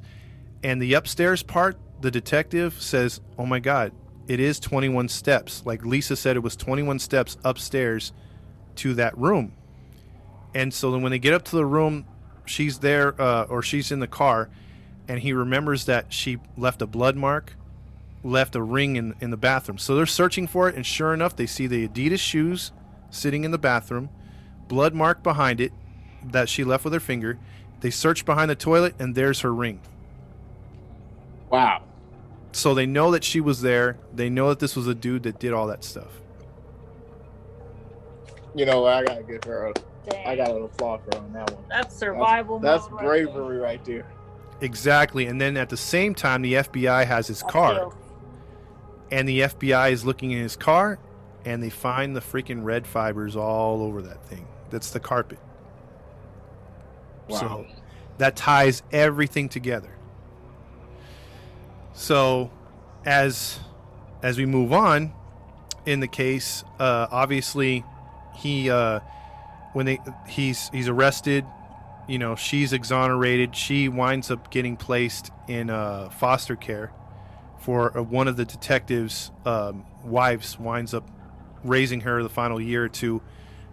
and 0.64 0.82
the 0.82 0.94
upstairs 0.94 1.44
part, 1.44 1.78
the 2.00 2.12
detective 2.12 2.82
says, 2.82 3.20
"Oh 3.38 3.46
my 3.46 3.60
God, 3.60 3.92
it 4.30 4.40
is 4.40 4.58
21 4.62 5.10
steps." 5.10 5.66
Like 5.66 5.86
Lisa 5.86 6.16
said, 6.16 6.38
it 6.38 6.44
was 6.44 6.56
21 6.56 7.00
steps 7.00 7.36
upstairs 7.44 8.14
to 8.78 8.94
that 8.96 9.18
room. 9.18 9.54
And 10.54 10.74
so 10.74 10.92
then 10.92 11.02
when 11.02 11.12
they 11.12 11.20
get 11.20 11.34
up 11.34 11.44
to 11.46 11.56
the 11.56 11.66
room, 11.66 12.06
she's 12.46 12.80
there, 12.80 13.20
uh, 13.22 13.44
or 13.44 13.62
she's 13.62 13.92
in 13.92 14.00
the 14.00 14.08
car, 14.08 14.50
and 15.08 15.20
he 15.20 15.34
remembers 15.34 15.86
that 15.86 16.12
she 16.12 16.38
left 16.58 16.82
a 16.82 16.88
blood 16.88 17.16
mark, 17.16 17.54
left 18.24 18.56
a 18.56 18.62
ring 18.62 18.96
in 18.96 19.14
in 19.22 19.30
the 19.30 19.38
bathroom. 19.38 19.78
So 19.78 19.96
they're 19.96 20.06
searching 20.06 20.48
for 20.48 20.68
it, 20.68 20.76
and 20.76 20.86
sure 20.86 21.14
enough, 21.14 21.36
they 21.36 21.46
see 21.46 21.68
the 21.68 21.88
Adidas 21.88 22.20
shoes 22.20 22.72
sitting 23.10 23.44
in 23.44 23.52
the 23.52 23.58
bathroom, 23.58 24.10
blood 24.68 24.94
mark 24.94 25.24
behind 25.24 25.62
it 25.62 25.72
that 26.24 26.50
she 26.50 26.64
left 26.64 26.84
with 26.84 26.94
her 26.94 27.00
finger. 27.00 27.38
They 27.82 27.90
search 27.90 28.26
behind 28.26 28.50
the 28.50 28.56
toilet, 28.56 28.96
and 29.00 29.14
there's 29.16 29.42
her 29.42 29.54
ring. 29.54 29.80
Wow. 31.50 31.84
So 32.52 32.74
they 32.74 32.86
know 32.86 33.12
that 33.12 33.24
she 33.24 33.40
was 33.40 33.62
there. 33.62 33.98
They 34.14 34.30
know 34.30 34.50
that 34.50 34.60
this 34.60 34.76
was 34.76 34.88
a 34.88 34.96
dude 34.96 35.24
that 35.24 35.40
did 35.40 35.54
all 35.54 35.68
that 35.68 35.84
stuff. 35.84 36.10
You 38.58 38.66
know, 38.66 38.88
I 38.88 39.04
gotta 39.04 39.22
give 39.22 39.44
her 39.44 39.68
a, 39.68 39.74
Dang. 40.10 40.26
I 40.28 40.36
got 40.36 40.50
a 40.50 40.54
little 40.54 40.72
flaw 40.80 40.98
for 40.98 41.16
her 41.16 41.24
on 41.24 41.32
that 41.34 41.52
one. 41.52 41.64
That's 41.70 41.96
survival. 41.96 42.58
That's 42.58 42.90
mode 42.90 43.02
right 43.02 43.04
there. 43.04 43.26
bravery 43.28 43.58
right 43.60 43.86
there. 43.86 44.06
Exactly. 44.62 45.28
And 45.28 45.40
then 45.40 45.58
at 45.58 45.70
the 45.70 45.78
same 45.78 46.16
time, 46.16 46.42
the 46.42 46.56
FBI 46.56 47.06
has 47.06 47.28
his 47.28 47.44
I 47.44 47.52
car, 47.52 47.76
feel- 47.76 47.98
and 49.12 49.30
the 49.30 49.42
FBI 49.42 49.92
is 49.92 50.04
looking 50.06 50.32
in 50.32 50.42
his 50.42 50.56
car, 50.56 50.98
and 51.46 51.62
they 51.62 51.70
find 51.70 52.16
the 52.16 52.20
freaking 52.20 52.64
red 52.64 52.88
fibers 52.88 53.36
all 53.36 53.84
over 53.84 54.02
that 54.02 54.26
thing. 54.26 54.48
That's 54.72 54.90
the 54.90 55.00
carpet. 55.00 55.38
Wow. 57.30 57.38
So 57.38 57.66
that 58.18 58.36
ties 58.36 58.82
everything 58.92 59.50
together. 59.50 59.92
So 61.94 62.50
as 63.06 63.60
as 64.24 64.40
we 64.40 64.48
move 64.48 64.74
on 64.74 65.14
in 65.86 66.00
the 66.00 66.08
case, 66.08 66.64
uh, 66.80 67.06
obviously 67.12 67.86
he 68.38 68.70
uh, 68.70 69.00
when 69.74 69.86
they 69.86 70.00
he's 70.28 70.70
he's 70.70 70.88
arrested, 70.88 71.46
you 72.08 72.20
know, 72.20 72.36
she's 72.36 72.74
exonerated. 72.74 73.56
She 73.56 73.90
winds 73.90 74.32
up 74.32 74.50
getting 74.50 74.78
placed 74.78 75.32
in 75.48 75.70
uh, 75.70 76.10
foster 76.10 76.56
care 76.56 76.92
for 77.60 77.98
uh, 77.98 78.02
one 78.02 78.28
of 78.28 78.38
the 78.38 78.46
detectives' 78.46 79.32
um, 79.46 79.86
wives 80.04 80.58
winds 80.60 80.94
up 80.94 81.10
raising 81.64 82.02
her 82.02 82.24
the 82.24 82.30
final 82.30 82.62
year 82.62 82.88
two 82.88 83.22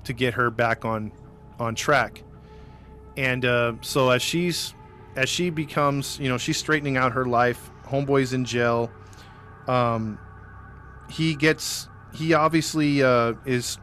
to 0.04 0.12
get 0.12 0.34
her 0.34 0.50
back 0.50 0.84
on 0.84 1.12
on 1.58 1.74
track. 1.74 2.22
And 3.16 3.44
uh, 3.44 3.74
so 3.82 4.10
as 4.10 4.22
she's 4.22 4.74
as 5.16 5.28
she 5.28 5.50
becomes 5.50 6.18
you 6.18 6.28
know 6.28 6.38
she's 6.38 6.56
straightening 6.56 6.96
out 6.96 7.12
her 7.12 7.24
life. 7.24 7.70
Homeboy's 7.86 8.32
in 8.32 8.44
jail. 8.44 8.90
Um 9.68 10.18
he 11.10 11.34
gets 11.36 11.88
he 12.14 12.34
obviously 12.34 13.02
uh 13.02 13.34
is 13.44 13.78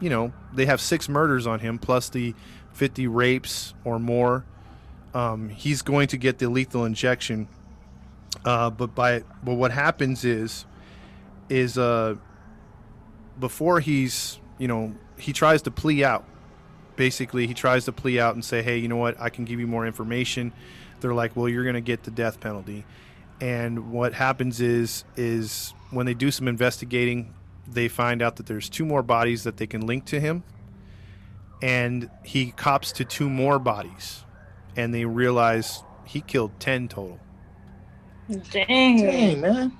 you 0.00 0.10
know 0.10 0.32
they 0.52 0.66
have 0.66 0.80
six 0.80 1.08
murders 1.08 1.46
on 1.46 1.60
him 1.60 1.78
plus 1.78 2.08
the 2.08 2.34
50 2.72 3.06
rapes 3.06 3.74
or 3.84 3.98
more. 3.98 4.44
Um 5.14 5.48
he's 5.48 5.82
going 5.82 6.08
to 6.08 6.16
get 6.16 6.38
the 6.38 6.48
lethal 6.48 6.84
injection. 6.84 7.48
Uh 8.44 8.70
but 8.70 8.94
by 8.94 9.22
but 9.42 9.54
what 9.54 9.70
happens 9.70 10.24
is 10.24 10.66
is 11.48 11.78
uh 11.78 12.16
before 13.38 13.80
he's 13.80 14.38
you 14.58 14.68
know 14.68 14.94
he 15.18 15.32
tries 15.32 15.62
to 15.62 15.70
plea 15.70 16.04
out. 16.04 16.24
Basically 16.96 17.46
he 17.46 17.54
tries 17.54 17.84
to 17.86 17.92
plea 17.92 18.20
out 18.20 18.34
and 18.34 18.44
say 18.44 18.62
hey 18.62 18.78
you 18.78 18.88
know 18.88 18.96
what? 18.96 19.20
I 19.20 19.30
can 19.30 19.44
give 19.44 19.60
you 19.60 19.66
more 19.66 19.86
information. 19.86 20.52
They're 21.00 21.14
like 21.14 21.36
well 21.36 21.48
you're 21.48 21.64
going 21.64 21.74
to 21.74 21.80
get 21.80 22.02
the 22.04 22.10
death 22.10 22.40
penalty. 22.40 22.84
And 23.40 23.92
what 23.92 24.14
happens 24.14 24.60
is 24.60 25.04
is 25.16 25.72
when 25.90 26.06
they 26.06 26.14
do 26.14 26.30
some 26.30 26.48
investigating 26.48 27.34
they 27.68 27.88
find 27.88 28.22
out 28.22 28.36
that 28.36 28.46
there's 28.46 28.68
two 28.68 28.84
more 28.84 29.02
bodies 29.02 29.44
that 29.44 29.56
they 29.56 29.66
can 29.66 29.86
link 29.86 30.04
to 30.06 30.20
him 30.20 30.42
and 31.62 32.10
he 32.24 32.50
cops 32.52 32.92
to 32.92 33.04
two 33.04 33.28
more 33.30 33.58
bodies 33.58 34.24
and 34.76 34.92
they 34.92 35.04
realize 35.04 35.82
he 36.04 36.20
killed 36.20 36.58
10 36.60 36.88
total 36.88 37.18
Dang. 38.50 38.98
Dang, 38.98 39.40
man. 39.40 39.72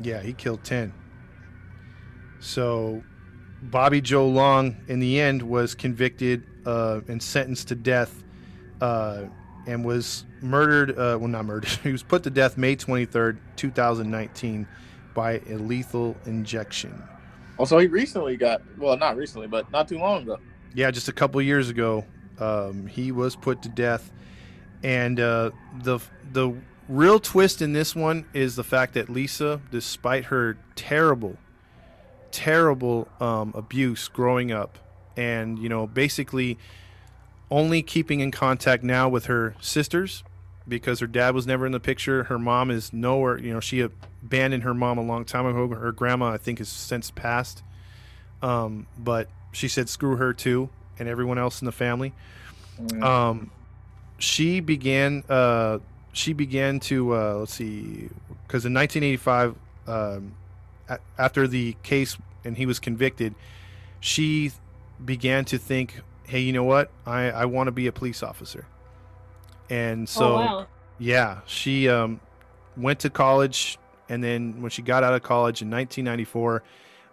yeah 0.00 0.20
he 0.20 0.32
killed 0.32 0.62
10 0.64 0.92
so 2.40 3.02
bobby 3.62 4.00
joe 4.00 4.26
long 4.28 4.76
in 4.88 5.00
the 5.00 5.20
end 5.20 5.42
was 5.42 5.74
convicted 5.74 6.44
uh, 6.66 7.00
and 7.08 7.22
sentenced 7.22 7.68
to 7.68 7.74
death 7.74 8.22
uh, 8.80 9.24
and 9.66 9.84
was 9.84 10.24
murdered 10.42 10.90
uh, 10.90 11.16
well 11.18 11.28
not 11.28 11.44
murdered 11.44 11.68
he 11.82 11.92
was 11.92 12.02
put 12.02 12.22
to 12.22 12.30
death 12.30 12.58
may 12.58 12.76
23rd 12.76 13.38
2019 13.56 14.66
by 15.14 15.40
a 15.48 15.56
lethal 15.56 16.16
injection 16.26 17.02
Also, 17.58 17.78
he 17.78 17.86
recently 17.86 18.36
got 18.36 18.62
well, 18.78 18.96
not 18.96 19.16
recently, 19.16 19.46
but 19.46 19.70
not 19.70 19.86
too 19.88 19.98
long 19.98 20.22
ago. 20.22 20.38
yeah 20.74 20.90
just 20.90 21.08
a 21.08 21.12
couple 21.12 21.40
years 21.40 21.70
ago 21.70 22.04
um, 22.38 22.86
he 22.86 23.12
was 23.12 23.36
put 23.36 23.62
to 23.62 23.68
death 23.68 24.10
and 24.82 25.20
uh, 25.20 25.50
the 25.82 26.00
the 26.32 26.52
real 26.88 27.18
twist 27.20 27.62
in 27.62 27.72
this 27.72 27.94
one 27.94 28.26
is 28.34 28.56
the 28.56 28.64
fact 28.64 28.94
that 28.94 29.08
lisa 29.08 29.60
despite 29.70 30.24
her 30.26 30.58
terrible 30.74 31.36
terrible 32.32 33.06
um, 33.20 33.52
abuse 33.54 34.08
growing 34.08 34.50
up 34.50 34.78
and 35.16 35.58
you 35.60 35.68
know 35.68 35.86
basically 35.86 36.58
only 37.50 37.82
keeping 37.82 38.18
in 38.20 38.30
contact 38.32 38.82
now 38.82 39.08
with 39.08 39.26
her 39.26 39.54
sisters 39.60 40.24
because 40.66 40.98
her 40.98 41.06
dad 41.06 41.34
was 41.34 41.46
never 41.46 41.64
in 41.66 41.72
the 41.72 41.78
picture 41.80 42.24
her 42.24 42.38
mom 42.38 42.70
is 42.70 42.92
nowhere 42.92 43.38
you 43.38 43.52
know 43.52 43.60
she 43.60 43.86
abandoned 44.24 44.62
her 44.62 44.74
mom 44.74 44.98
a 44.98 45.02
long 45.02 45.24
time 45.24 45.46
ago. 45.46 45.68
Her 45.68 45.92
grandma 45.92 46.30
i 46.30 46.36
think 46.36 46.58
has 46.58 46.68
since 46.68 47.10
passed. 47.10 47.62
Um, 48.42 48.86
but 48.98 49.28
she 49.52 49.68
said 49.68 49.88
screw 49.88 50.16
her 50.16 50.32
too 50.32 50.68
and 50.98 51.08
everyone 51.08 51.38
else 51.38 51.62
in 51.62 51.66
the 51.66 51.72
family. 51.72 52.12
Um, 53.02 53.50
she 54.18 54.60
began 54.60 55.22
uh, 55.28 55.78
she 56.12 56.32
began 56.32 56.80
to 56.80 57.14
uh, 57.14 57.34
let's 57.34 57.54
see 57.54 58.08
because 58.46 58.66
in 58.66 58.74
1985 58.74 59.54
um, 59.86 60.34
a- 60.88 60.98
after 61.18 61.46
the 61.46 61.76
case 61.82 62.16
and 62.44 62.56
he 62.56 62.66
was 62.66 62.78
convicted 62.78 63.34
she 64.00 64.50
began 65.04 65.44
to 65.44 65.58
think 65.58 66.02
hey 66.26 66.40
you 66.40 66.52
know 66.52 66.64
what? 66.64 66.90
I, 67.06 67.30
I 67.30 67.44
want 67.46 67.68
to 67.68 67.72
be 67.72 67.86
a 67.86 67.92
police 67.92 68.22
officer. 68.22 68.66
And 69.70 70.08
so 70.08 70.32
oh 70.32 70.34
wow. 70.34 70.66
yeah, 70.98 71.40
she 71.46 71.88
um, 71.88 72.20
went 72.76 73.00
to 73.00 73.10
college, 73.10 73.78
and 74.08 74.22
then 74.22 74.60
when 74.60 74.70
she 74.70 74.82
got 74.82 75.04
out 75.04 75.14
of 75.14 75.22
college 75.22 75.62
in 75.62 75.70
1994, 75.70 76.62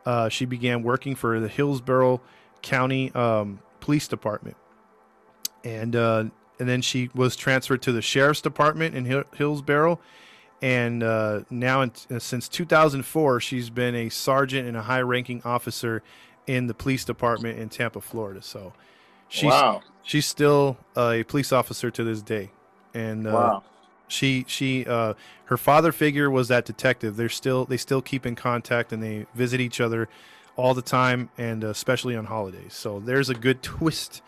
uh, 0.05 0.29
she 0.29 0.45
began 0.45 0.83
working 0.83 1.15
for 1.15 1.39
the 1.39 1.47
Hillsborough 1.47 2.21
County 2.61 3.11
um, 3.13 3.59
Police 3.79 4.07
Department, 4.07 4.57
and 5.63 5.95
uh, 5.95 6.25
and 6.59 6.69
then 6.69 6.81
she 6.81 7.09
was 7.13 7.35
transferred 7.35 7.81
to 7.83 7.91
the 7.91 8.01
Sheriff's 8.01 8.41
Department 8.41 8.95
in 8.95 9.05
Hill- 9.05 9.23
Hillsborough, 9.35 9.99
and 10.61 11.03
uh, 11.03 11.41
now 11.49 11.81
in, 11.81 11.91
since 12.19 12.47
2004, 12.47 13.39
she's 13.39 13.69
been 13.69 13.95
a 13.95 14.09
sergeant 14.09 14.67
and 14.67 14.77
a 14.77 14.83
high-ranking 14.83 15.41
officer 15.43 16.03
in 16.47 16.67
the 16.67 16.73
police 16.73 17.05
department 17.05 17.59
in 17.59 17.69
Tampa, 17.69 18.01
Florida. 18.01 18.41
So 18.41 18.73
she's 19.27 19.49
wow. 19.49 19.81
she's 20.03 20.25
still 20.25 20.77
a 20.97 21.23
police 21.23 21.51
officer 21.51 21.89
to 21.91 22.03
this 22.03 22.21
day 22.21 22.51
and 22.93 23.27
uh, 23.27 23.31
wow. 23.31 23.63
She 24.11 24.45
she 24.47 24.85
uh, 24.85 25.13
her 25.45 25.57
father 25.57 25.91
figure 25.91 26.29
was 26.29 26.47
that 26.49 26.65
detective 26.65 27.15
they're 27.15 27.29
still 27.29 27.65
they 27.65 27.77
still 27.77 28.01
keep 28.01 28.25
in 28.25 28.35
contact 28.35 28.93
and 28.93 29.01
they 29.03 29.25
visit 29.35 29.61
each 29.61 29.81
other 29.81 30.09
all 30.57 30.73
the 30.73 30.81
time 30.81 31.29
and 31.37 31.63
uh, 31.63 31.69
especially 31.69 32.15
on 32.15 32.25
holidays 32.25 32.73
so 32.73 32.99
there's 32.99 33.29
a 33.29 33.35
good 33.35 33.61
twist 33.63 34.21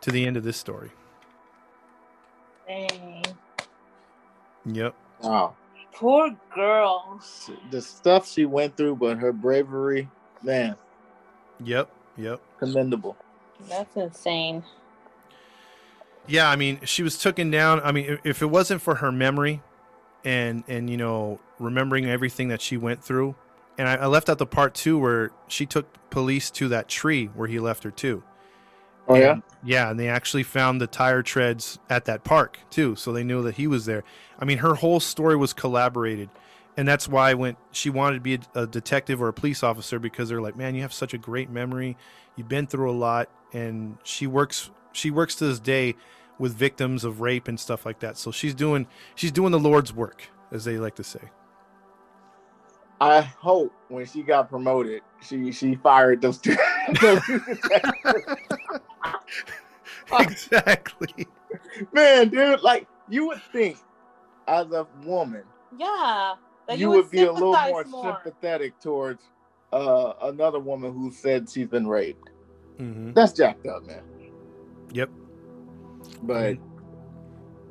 to 0.00 0.10
the 0.10 0.26
end 0.26 0.36
of 0.36 0.44
this 0.44 0.56
story 0.56 0.90
Dang. 2.66 3.24
yep 4.66 4.94
Wow. 5.20 5.56
Poor 5.94 6.36
girl. 6.54 7.20
The 7.70 7.82
stuff 7.82 8.28
she 8.28 8.44
went 8.44 8.76
through, 8.76 8.96
but 8.96 9.18
her 9.18 9.32
bravery, 9.32 10.08
man, 10.42 10.76
yep 11.64 11.90
yep 12.16 12.40
commendable. 12.58 13.16
That's 13.68 13.96
insane. 13.96 14.62
Yeah 16.28 16.48
i 16.48 16.56
mean 16.56 16.80
she 16.84 17.02
was 17.02 17.18
taken 17.18 17.50
down 17.50 17.80
i 17.80 17.92
mean 17.92 18.18
if, 18.24 18.42
it 18.42 18.46
wasn't 18.46 18.80
for 18.80 18.96
her 18.96 19.10
memory 19.10 19.62
and 20.24 20.64
and 20.68 20.88
you 20.90 20.96
know 20.96 21.40
remembering 21.58 22.06
everything 22.06 22.48
that 22.48 22.60
she 22.60 22.76
went 22.76 23.02
through 23.02 23.34
and 23.76 23.88
I, 23.88 23.94
I 23.94 24.06
left 24.06 24.28
out 24.28 24.38
the 24.38 24.46
part 24.46 24.74
two 24.74 24.98
where 24.98 25.30
she 25.46 25.64
took 25.66 25.86
police 26.10 26.50
to 26.52 26.68
that 26.68 26.88
tree 26.88 27.26
where 27.26 27.48
he 27.48 27.58
left 27.58 27.84
her 27.84 27.90
too 27.90 28.22
Oh 29.08 29.16
yeah. 29.16 29.32
And- 29.32 29.42
yeah, 29.64 29.90
and 29.90 29.98
they 29.98 30.08
actually 30.08 30.44
found 30.44 30.80
the 30.80 30.86
tire 30.86 31.22
treads 31.22 31.78
at 31.90 32.04
that 32.04 32.22
park 32.22 32.60
too, 32.70 32.94
so 32.94 33.12
they 33.12 33.24
knew 33.24 33.42
that 33.42 33.56
he 33.56 33.66
was 33.66 33.86
there. 33.86 34.04
I 34.38 34.44
mean, 34.44 34.58
her 34.58 34.74
whole 34.74 35.00
story 35.00 35.34
was 35.34 35.52
collaborated, 35.52 36.28
and 36.76 36.86
that's 36.86 37.08
why 37.08 37.34
when 37.34 37.56
she 37.72 37.90
wanted 37.90 38.16
to 38.16 38.20
be 38.20 38.34
a, 38.34 38.62
a 38.62 38.66
detective 38.66 39.20
or 39.20 39.28
a 39.28 39.32
police 39.32 39.62
officer 39.64 39.98
because 39.98 40.28
they're 40.28 40.40
like, 40.40 40.56
man, 40.56 40.74
you 40.76 40.82
have 40.82 40.92
such 40.92 41.12
a 41.12 41.18
great 41.18 41.50
memory, 41.50 41.96
you've 42.36 42.48
been 42.48 42.66
through 42.68 42.90
a 42.90 42.92
lot, 42.92 43.28
and 43.52 43.96
she 44.04 44.26
works 44.28 44.70
she 44.92 45.10
works 45.10 45.34
to 45.36 45.46
this 45.46 45.60
day 45.60 45.94
with 46.38 46.54
victims 46.54 47.04
of 47.04 47.20
rape 47.20 47.48
and 47.48 47.58
stuff 47.58 47.84
like 47.84 48.00
that. 48.00 48.16
So 48.16 48.30
she's 48.30 48.54
doing 48.54 48.86
she's 49.14 49.32
doing 49.32 49.52
the 49.52 49.58
Lord's 49.58 49.92
work, 49.92 50.22
as 50.52 50.64
they 50.64 50.78
like 50.78 50.94
to 50.96 51.04
say. 51.04 51.20
I 53.00 53.20
hope 53.20 53.72
when 53.88 54.06
she 54.06 54.22
got 54.22 54.48
promoted, 54.48 55.02
she 55.20 55.52
she 55.52 55.76
fired 55.76 56.20
those 56.20 56.38
two. 56.38 56.56
those 57.00 57.22
two 57.26 57.40
exactly. 60.12 61.26
Man, 61.92 62.28
dude, 62.28 62.62
like 62.62 62.86
you 63.08 63.26
would 63.28 63.42
think, 63.52 63.78
as 64.46 64.70
a 64.72 64.86
woman, 65.04 65.44
Yeah. 65.76 66.34
That 66.66 66.78
you, 66.78 66.90
would, 66.90 67.10
be 67.10 67.22
a 67.22 67.32
little 67.32 67.54
sympathize 67.54 67.90
more, 67.90 68.20
sympathetic 68.22 68.78
towards 68.78 69.22
uh, 69.72 70.12
another 70.20 70.58
woman 70.58 70.92
who 70.92 71.10
said 71.10 71.48
she's 71.48 71.66
been 71.66 71.86
raped. 71.86 72.28
hmm 72.76 73.12
That's 73.12 73.32
jacked 73.32 73.66
up, 73.66 73.86
man. 73.86 74.02
Yep. 74.92 75.10
But 76.22 76.56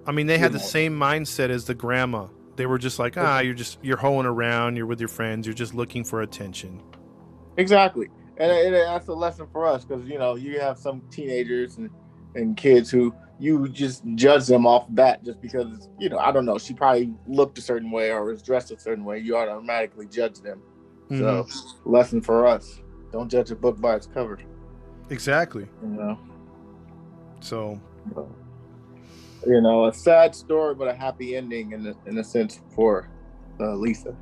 I 0.05 0.11
mean, 0.11 0.27
they 0.27 0.37
had 0.37 0.51
the 0.53 0.57
know. 0.57 0.63
same 0.63 0.97
mindset 0.97 1.49
as 1.49 1.65
the 1.65 1.75
grandma. 1.75 2.27
They 2.55 2.65
were 2.65 2.77
just 2.77 2.97
like, 2.97 3.17
ah, 3.17 3.39
you're 3.39 3.53
just 3.53 3.77
you're 3.83 3.97
hoeing 3.97 4.25
around, 4.25 4.77
you're 4.77 4.85
with 4.85 4.99
your 4.99 5.09
friends, 5.09 5.45
you're 5.45 5.53
just 5.53 5.73
looking 5.73 6.03
for 6.03 6.21
attention. 6.21 6.81
exactly, 7.57 8.07
and, 8.37 8.51
and 8.51 8.73
that's 8.75 9.07
a 9.07 9.13
lesson 9.13 9.47
for 9.51 9.65
us 9.67 9.85
because 9.85 10.07
you 10.07 10.17
know 10.17 10.35
you 10.35 10.59
have 10.59 10.77
some 10.77 11.01
teenagers 11.11 11.77
and 11.77 11.89
and 12.35 12.55
kids 12.57 12.89
who 12.89 13.13
you 13.39 13.67
just 13.69 14.03
judge 14.15 14.47
them 14.47 14.65
off 14.65 14.85
bat 14.89 15.23
just 15.23 15.39
because 15.41 15.89
you 15.99 16.09
know 16.09 16.17
I 16.17 16.31
don't 16.31 16.45
know 16.45 16.57
she 16.57 16.73
probably 16.73 17.13
looked 17.27 17.57
a 17.57 17.61
certain 17.61 17.91
way 17.91 18.11
or 18.11 18.23
was 18.25 18.41
dressed 18.41 18.71
a 18.71 18.79
certain 18.79 19.03
way. 19.05 19.19
You 19.19 19.37
automatically 19.37 20.07
judge 20.07 20.39
them. 20.41 20.61
So 21.09 21.43
Mm-hmm. 21.43 21.91
lesson 21.91 22.21
for 22.21 22.47
us: 22.47 22.81
don't 23.11 23.29
judge 23.29 23.51
a 23.51 23.55
book 23.55 23.79
by 23.79 23.95
its 23.95 24.07
cover. 24.07 24.39
Exactly. 25.09 25.67
You 25.81 25.87
know. 25.89 26.19
So 27.39 27.79
you 29.47 29.61
know, 29.61 29.85
a 29.85 29.93
sad 29.93 30.35
story, 30.35 30.75
but 30.75 30.87
a 30.87 30.93
happy 30.93 31.35
ending 31.35 31.71
in 31.71 31.87
a, 31.87 31.95
in 32.09 32.17
a 32.17 32.23
sense 32.23 32.59
for 32.75 33.09
uh, 33.59 33.75
Lisa. 33.75 34.15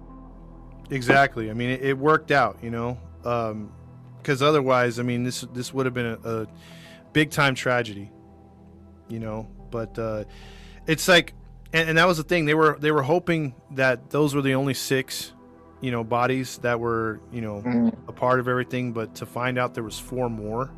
exactly. 0.90 1.50
I 1.50 1.54
mean, 1.54 1.70
it, 1.70 1.82
it 1.82 1.98
worked 1.98 2.32
out, 2.32 2.58
you 2.62 2.70
know, 2.70 2.98
because 4.18 4.42
otherwise, 4.42 5.00
I 5.00 5.04
mean, 5.04 5.24
this 5.24 5.42
this 5.54 5.74
would 5.74 5.86
have 5.86 5.94
been 5.94 6.18
a, 6.24 6.30
a 6.30 6.48
big 7.14 7.32
time 7.32 7.56
tragedy, 7.56 8.12
you 9.10 9.20
know. 9.20 9.48
But 9.72 9.98
uh, 9.98 10.26
it's 10.88 11.08
like, 11.08 11.34
and, 11.74 11.90
and 11.90 11.98
that 11.98 12.08
was 12.08 12.18
the 12.18 12.24
thing. 12.24 12.46
They 12.46 12.54
were 12.54 12.78
they 12.80 12.92
were 12.92 13.04
hoping 13.04 13.56
that 13.72 14.10
those 14.10 14.36
were 14.36 14.42
the 14.42 14.56
only 14.56 14.74
six, 14.74 15.34
you 15.82 15.92
know, 15.92 16.04
bodies 16.04 16.60
that 16.60 16.80
were 16.80 17.20
you 17.32 17.42
know 17.42 17.92
a 18.08 18.12
part 18.12 18.40
of 18.40 18.48
everything, 18.48 18.94
but 18.94 19.16
to 19.16 19.26
find 19.26 19.58
out 19.58 19.74
there 19.74 19.84
was 19.84 20.00
four 20.00 20.30
more, 20.30 20.72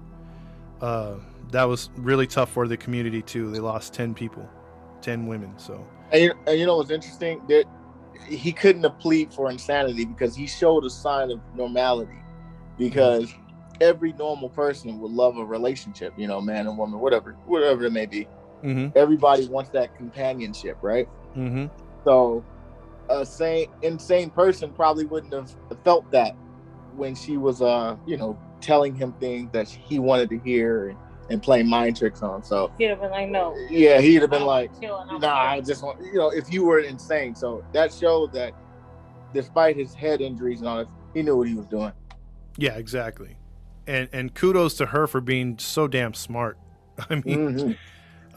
uh, 0.82 1.16
that 1.52 1.64
was 1.64 1.90
really 1.96 2.28
tough 2.28 2.52
for 2.52 2.68
the 2.68 2.78
community 2.78 3.22
too. 3.22 3.52
They 3.52 3.60
lost 3.60 3.94
ten 3.94 4.14
people, 4.14 4.48
ten 5.02 5.28
women. 5.28 5.54
So 5.58 5.86
And 6.12 6.24
you, 6.24 6.34
and 6.46 6.60
you 6.60 6.66
know 6.66 6.78
what's 6.78 6.92
interesting? 6.92 7.42
That 7.48 7.66
he 8.28 8.52
couldn't 8.52 8.84
have 8.84 9.00
plead 9.00 9.34
for 9.34 9.50
insanity 9.50 10.06
because 10.06 10.36
he 10.36 10.48
showed 10.48 10.86
a 10.86 10.90
sign 10.90 11.32
of 11.32 11.40
normality. 11.56 12.20
Because 12.78 13.34
every 13.82 14.14
normal 14.14 14.50
person 14.50 15.00
would 15.00 15.12
love 15.12 15.38
a 15.38 15.46
relationship, 15.46 16.14
you 16.18 16.28
know, 16.28 16.40
man 16.40 16.68
and 16.68 16.78
woman, 16.78 17.00
whatever, 17.00 17.34
whatever 17.46 17.86
it 17.86 17.92
may 17.92 18.06
be. 18.06 18.28
mm-hmm. 18.64 18.96
Everybody 18.96 19.48
wants 19.48 19.72
that 19.72 19.96
companionship, 19.96 20.78
right? 20.82 21.08
Mm-hmm. 21.36 21.68
So 22.04 22.44
a 23.10 23.26
sane 23.26 23.68
insane 23.82 24.30
person 24.30 24.72
probably 24.72 25.06
wouldn't 25.06 25.34
have 25.34 25.56
felt 25.84 26.10
that 26.12 26.36
when 26.96 27.16
she 27.16 27.38
was 27.38 27.62
uh, 27.62 27.96
you 28.06 28.18
know, 28.18 28.38
telling 28.62 28.96
him 28.96 29.14
things 29.14 29.52
that 29.54 29.68
he 29.68 30.00
wanted 30.00 30.30
to 30.30 30.40
hear 30.40 30.90
and, 30.90 30.98
and 31.30 31.42
playing 31.44 31.68
mind 31.68 31.98
tricks 31.98 32.22
on. 32.22 32.38
him. 32.38 32.44
So 32.44 32.72
He'd 32.78 32.86
have 32.86 33.02
been 33.02 33.12
like, 33.12 33.30
no. 33.30 33.56
yeah, 33.70 34.00
he'd 34.00 34.22
have 34.22 34.30
been 34.30 34.46
like, 34.46 34.72
Chill 34.80 34.98
and 34.98 35.12
I'm 35.12 35.20
nah, 35.20 35.36
I 35.36 35.62
just 35.62 35.84
want 35.84 36.00
you 36.06 36.16
know, 36.16 36.30
if 36.30 36.52
you 36.52 36.64
were 36.64 36.80
insane. 36.80 37.36
So 37.36 37.64
that 37.74 37.94
showed 37.94 38.32
that 38.34 38.54
despite 39.34 39.76
his 39.76 39.94
head 39.94 40.22
injuries 40.22 40.60
and 40.60 40.70
all 40.70 40.78
that, 40.78 40.88
he 41.14 41.22
knew 41.24 41.36
what 41.38 41.48
he 41.48 41.54
was 41.54 41.66
doing. 41.68 41.92
Yeah, 42.58 42.76
exactly. 42.78 43.38
And 43.88 44.10
and 44.14 44.34
kudos 44.34 44.76
to 44.76 44.88
her 44.88 45.08
for 45.08 45.22
being 45.22 45.58
so 45.60 45.88
damn 45.88 46.14
smart. 46.14 46.58
I 47.10 47.16
mean, 47.16 47.24
Mhm. 47.26 47.78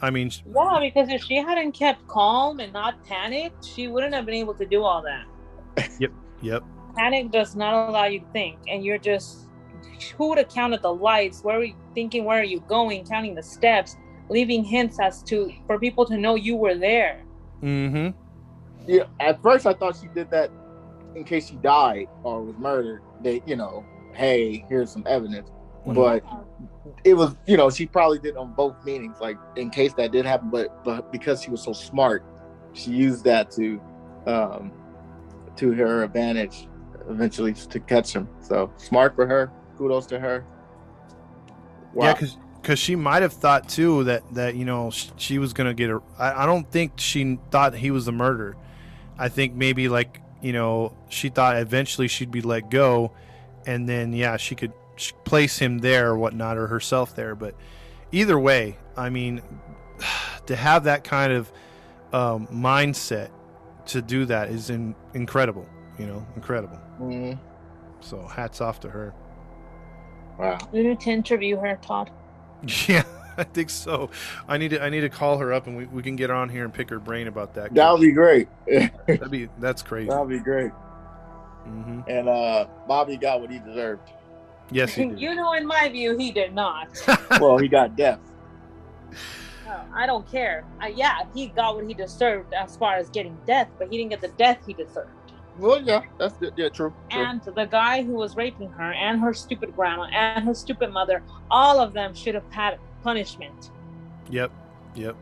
I 0.03 0.09
mean, 0.09 0.31
Yeah, 0.55 0.79
because 0.81 1.09
if 1.09 1.23
she 1.23 1.35
hadn't 1.35 1.73
kept 1.73 2.07
calm 2.07 2.59
and 2.59 2.73
not 2.73 3.03
panicked, 3.05 3.63
she 3.63 3.87
wouldn't 3.87 4.13
have 4.15 4.25
been 4.25 4.33
able 4.35 4.55
to 4.55 4.65
do 4.65 4.83
all 4.83 5.03
that. 5.03 5.89
yep. 5.99 6.11
Yep. 6.41 6.63
Panic 6.97 7.31
does 7.31 7.55
not 7.55 7.87
allow 7.89 8.05
you 8.05 8.19
to 8.19 8.25
think, 8.33 8.57
and 8.67 8.83
you're 8.83 8.97
just 8.97 9.47
who 10.17 10.29
would 10.29 10.39
have 10.39 10.49
counted 10.49 10.81
the 10.81 10.93
lights? 10.93 11.43
Where 11.43 11.57
are 11.59 11.63
you 11.63 11.75
thinking? 11.93 12.25
Where 12.25 12.39
are 12.39 12.45
you 12.45 12.61
going? 12.61 13.05
Counting 13.05 13.35
the 13.35 13.43
steps, 13.43 13.95
leaving 14.29 14.63
hints 14.63 14.99
as 14.99 15.21
to 15.23 15.51
for 15.67 15.79
people 15.79 16.05
to 16.05 16.17
know 16.17 16.35
you 16.35 16.55
were 16.55 16.75
there. 16.75 17.23
Mm-hmm. 17.61 18.17
Yeah, 18.87 19.03
at 19.19 19.41
first 19.41 19.65
I 19.65 19.73
thought 19.73 19.95
she 19.99 20.07
did 20.07 20.29
that 20.31 20.51
in 21.15 21.23
case 21.23 21.49
she 21.49 21.55
died 21.57 22.07
or 22.23 22.41
was 22.41 22.55
murdered. 22.57 23.01
That 23.23 23.47
you 23.47 23.55
know, 23.55 23.85
hey, 24.13 24.65
here's 24.69 24.91
some 24.91 25.03
evidence. 25.07 25.49
But 25.85 26.23
it 27.03 27.15
was, 27.15 27.35
you 27.47 27.57
know, 27.57 27.69
she 27.69 27.87
probably 27.87 28.19
did 28.19 28.37
on 28.37 28.53
both 28.53 28.75
meanings, 28.85 29.19
like 29.19 29.37
in 29.55 29.69
case 29.69 29.93
that 29.95 30.11
did 30.11 30.25
happen. 30.25 30.49
But 30.49 30.83
but 30.83 31.11
because 31.11 31.41
she 31.41 31.49
was 31.49 31.61
so 31.61 31.73
smart, 31.73 32.23
she 32.73 32.91
used 32.91 33.23
that 33.25 33.51
to 33.51 33.81
um 34.27 34.71
to 35.57 35.71
her 35.71 36.03
advantage 36.03 36.67
eventually 37.09 37.53
to 37.53 37.79
catch 37.79 38.13
him. 38.13 38.29
So 38.39 38.71
smart 38.77 39.15
for 39.15 39.25
her. 39.25 39.51
Kudos 39.77 40.05
to 40.07 40.19
her. 40.19 40.45
Wow. 41.93 42.05
Yeah, 42.05 42.13
because 42.13 42.37
because 42.61 42.79
she 42.79 42.95
might 42.95 43.21
have 43.21 43.33
thought 43.33 43.67
too 43.67 44.03
that 44.05 44.23
that 44.33 44.55
you 44.55 44.65
know 44.65 44.91
she 45.17 45.39
was 45.39 45.53
gonna 45.53 45.73
get 45.73 45.89
a. 45.89 46.01
I, 46.17 46.43
I 46.43 46.45
don't 46.45 46.69
think 46.69 46.93
she 46.97 47.39
thought 47.49 47.73
he 47.73 47.91
was 47.91 48.05
the 48.05 48.11
murderer. 48.11 48.55
I 49.17 49.29
think 49.29 49.53
maybe 49.53 49.89
like 49.89 50.21
you 50.41 50.53
know 50.53 50.95
she 51.09 51.29
thought 51.29 51.57
eventually 51.57 52.07
she'd 52.07 52.31
be 52.31 52.41
let 52.41 52.69
go, 52.69 53.13
and 53.65 53.87
then 53.87 54.13
yeah 54.13 54.37
she 54.37 54.55
could 54.55 54.73
place 55.25 55.57
him 55.57 55.79
there 55.79 56.09
or 56.09 56.17
whatnot 56.17 56.57
or 56.57 56.67
herself 56.67 57.15
there. 57.15 57.35
But 57.35 57.55
either 58.11 58.39
way, 58.39 58.77
I 58.95 59.09
mean, 59.09 59.41
to 60.45 60.55
have 60.55 60.83
that 60.85 61.03
kind 61.03 61.33
of 61.33 61.51
um, 62.13 62.47
mindset 62.47 63.29
to 63.87 64.01
do 64.01 64.25
that 64.25 64.49
is 64.49 64.69
in, 64.69 64.95
incredible. 65.13 65.67
You 65.97 66.07
know, 66.07 66.27
incredible. 66.35 66.79
Mhm. 66.99 67.39
So 67.99 68.25
hats 68.25 68.61
off 68.61 68.79
to 68.81 68.89
her. 68.89 69.13
Wow. 70.41 70.57
We 70.71 70.83
need 70.83 70.99
to 71.01 71.09
interview 71.11 71.57
her, 71.57 71.77
Todd. 71.81 72.09
Yeah, 72.87 73.03
I 73.37 73.43
think 73.43 73.69
so. 73.71 74.09
I 74.47 74.57
need 74.57 74.69
to 74.69 74.83
I 74.83 74.89
need 74.89 75.01
to 75.01 75.09
call 75.09 75.37
her 75.39 75.51
up 75.51 75.65
and 75.67 75.75
we, 75.75 75.85
we 75.85 76.03
can 76.03 76.15
get 76.15 76.29
her 76.29 76.35
on 76.35 76.47
here 76.49 76.63
and 76.63 76.71
pick 76.73 76.89
her 76.91 76.99
brain 76.99 77.27
about 77.27 77.53
that. 77.55 77.73
That 77.73 77.91
would 77.91 78.01
be 78.01 78.11
great. 78.11 78.47
That'd 78.67 79.31
be 79.31 79.49
that's 79.59 79.81
crazy. 79.81 80.09
that 80.09 80.19
would 80.19 80.29
be 80.29 80.37
great. 80.39 80.71
hmm 81.63 82.01
And 82.07 82.29
uh 82.29 82.67
Bobby 82.87 83.17
got 83.17 83.41
what 83.41 83.49
he 83.49 83.57
deserved. 83.59 84.09
Yes, 84.71 84.93
he 84.93 85.05
did. 85.09 85.19
you 85.19 85.33
know, 85.33 85.53
in 85.53 85.65
my 85.65 85.89
view, 85.89 86.15
he 86.17 86.31
did 86.31 86.53
not. 86.53 86.89
Well, 87.39 87.57
he 87.57 87.67
got 87.67 87.95
death. 87.95 88.19
No, 89.65 89.79
I 89.95 90.05
don't 90.05 90.29
care. 90.31 90.63
Uh, 90.83 90.87
yeah, 90.87 91.19
he 91.33 91.47
got 91.47 91.75
what 91.75 91.87
he 91.87 91.93
deserved 91.93 92.53
as 92.53 92.77
far 92.77 92.95
as 92.95 93.09
getting 93.09 93.37
death, 93.47 93.69
but 93.79 93.89
he 93.89 93.97
didn't 93.97 94.11
get 94.11 94.21
the 94.21 94.27
death 94.37 94.59
he 94.67 94.73
deserved. 94.73 95.09
Well, 95.61 95.81
yeah, 95.81 96.01
that's 96.17 96.33
good. 96.35 96.53
Yeah, 96.57 96.69
true. 96.69 96.93
true. 97.09 97.21
And 97.21 97.41
the 97.43 97.65
guy 97.65 98.03
who 98.03 98.13
was 98.13 98.35
raping 98.35 98.69
her, 98.71 98.93
and 98.93 99.21
her 99.21 99.33
stupid 99.33 99.75
grandma, 99.75 100.05
and 100.05 100.43
her 100.43 100.53
stupid 100.53 100.91
mother, 100.91 101.23
all 101.49 101.79
of 101.79 101.93
them 101.93 102.15
should 102.15 102.35
have 102.35 102.49
had 102.49 102.79
punishment. 103.03 103.69
Yep. 104.29 104.51
Yep. 104.95 105.15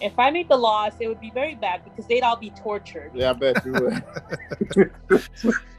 If 0.00 0.18
I 0.18 0.30
made 0.30 0.48
the 0.48 0.56
laws, 0.56 0.94
it 0.98 1.06
would 1.06 1.20
be 1.20 1.30
very 1.30 1.54
bad 1.54 1.84
because 1.84 2.06
they'd 2.06 2.22
all 2.22 2.36
be 2.36 2.50
tortured. 2.50 3.12
Yeah, 3.14 3.30
I 3.30 3.32
bet 3.34 3.64
you 3.64 3.72
would. 3.72 5.54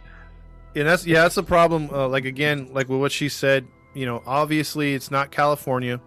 And 0.76 0.88
that's 0.88 1.06
yeah, 1.06 1.24
that's 1.24 1.36
the 1.36 1.44
problem. 1.44 1.90
Uh, 1.92 2.08
like 2.08 2.26
again, 2.26 2.70
like 2.72 2.90
with 2.90 3.00
what 3.00 3.12
she 3.12 3.30
said, 3.30 3.68
you 3.94 4.06
know, 4.06 4.24
obviously 4.26 4.94
it's 4.94 5.12
not 5.12 5.30
California. 5.30 6.02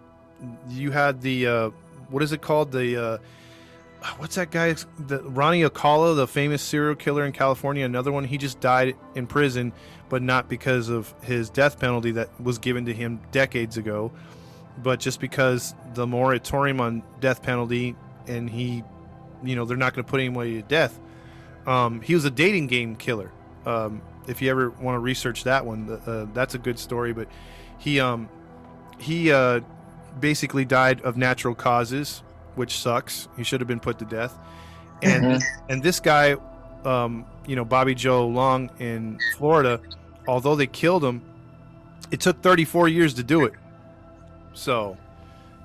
You 0.69 0.91
had 0.91 1.21
the 1.21 1.47
uh, 1.47 1.69
what 2.09 2.21
is 2.21 2.33
it 2.33 2.41
called? 2.41 2.71
The 2.71 3.01
uh, 3.01 3.17
what's 4.17 4.35
that 4.35 4.51
guy? 4.51 4.73
The 4.99 5.21
Rodney 5.23 5.63
Alcala, 5.63 6.15
the 6.15 6.27
famous 6.27 6.61
serial 6.61 6.95
killer 6.95 7.25
in 7.25 7.31
California. 7.31 7.85
Another 7.85 8.11
one. 8.11 8.23
He 8.23 8.37
just 8.37 8.59
died 8.59 8.95
in 9.15 9.27
prison, 9.27 9.73
but 10.09 10.21
not 10.21 10.49
because 10.49 10.89
of 10.89 11.13
his 11.21 11.49
death 11.49 11.79
penalty 11.79 12.11
that 12.11 12.39
was 12.41 12.57
given 12.57 12.85
to 12.85 12.93
him 12.93 13.19
decades 13.31 13.77
ago, 13.77 14.11
but 14.81 14.99
just 14.99 15.19
because 15.19 15.73
the 15.93 16.05
moratorium 16.07 16.79
on 16.81 17.03
death 17.19 17.41
penalty, 17.41 17.95
and 18.27 18.49
he, 18.49 18.83
you 19.43 19.55
know, 19.55 19.65
they're 19.65 19.77
not 19.77 19.93
going 19.93 20.05
to 20.05 20.09
put 20.09 20.19
anybody 20.19 20.61
to 20.61 20.67
death. 20.67 20.99
Um, 21.65 22.01
he 22.01 22.13
was 22.13 22.25
a 22.25 22.31
dating 22.31 22.67
game 22.67 22.95
killer. 22.95 23.31
Um, 23.65 24.01
if 24.27 24.41
you 24.41 24.49
ever 24.49 24.69
want 24.69 24.95
to 24.95 24.99
research 24.99 25.43
that 25.45 25.65
one, 25.65 25.89
uh, 26.05 26.27
that's 26.33 26.55
a 26.55 26.57
good 26.57 26.79
story. 26.79 27.13
But 27.13 27.27
he 27.77 27.99
um, 27.99 28.29
he 28.99 29.31
uh, 29.31 29.61
basically 30.19 30.65
died 30.65 31.01
of 31.01 31.17
natural 31.17 31.55
causes, 31.55 32.23
which 32.57 32.77
sucks. 32.79 33.27
He 33.37 33.43
should 33.43 33.61
have 33.61 33.67
been 33.67 33.79
put 33.79 33.99
to 33.99 34.05
death. 34.05 34.37
And 35.01 35.23
Mhm. 35.25 35.43
and 35.69 35.83
this 35.83 35.99
guy, 35.99 36.35
um, 36.85 37.25
you 37.45 37.55
know, 37.55 37.63
Bobby 37.65 37.95
Joe 37.95 38.27
Long 38.27 38.69
in 38.79 39.19
Florida, 39.37 39.79
although 40.27 40.55
they 40.55 40.67
killed 40.67 41.03
him, 41.05 41.21
it 42.11 42.19
took 42.19 42.41
34 42.41 42.87
years 42.87 43.13
to 43.15 43.23
do 43.23 43.45
it. 43.45 43.53
So 44.53 44.97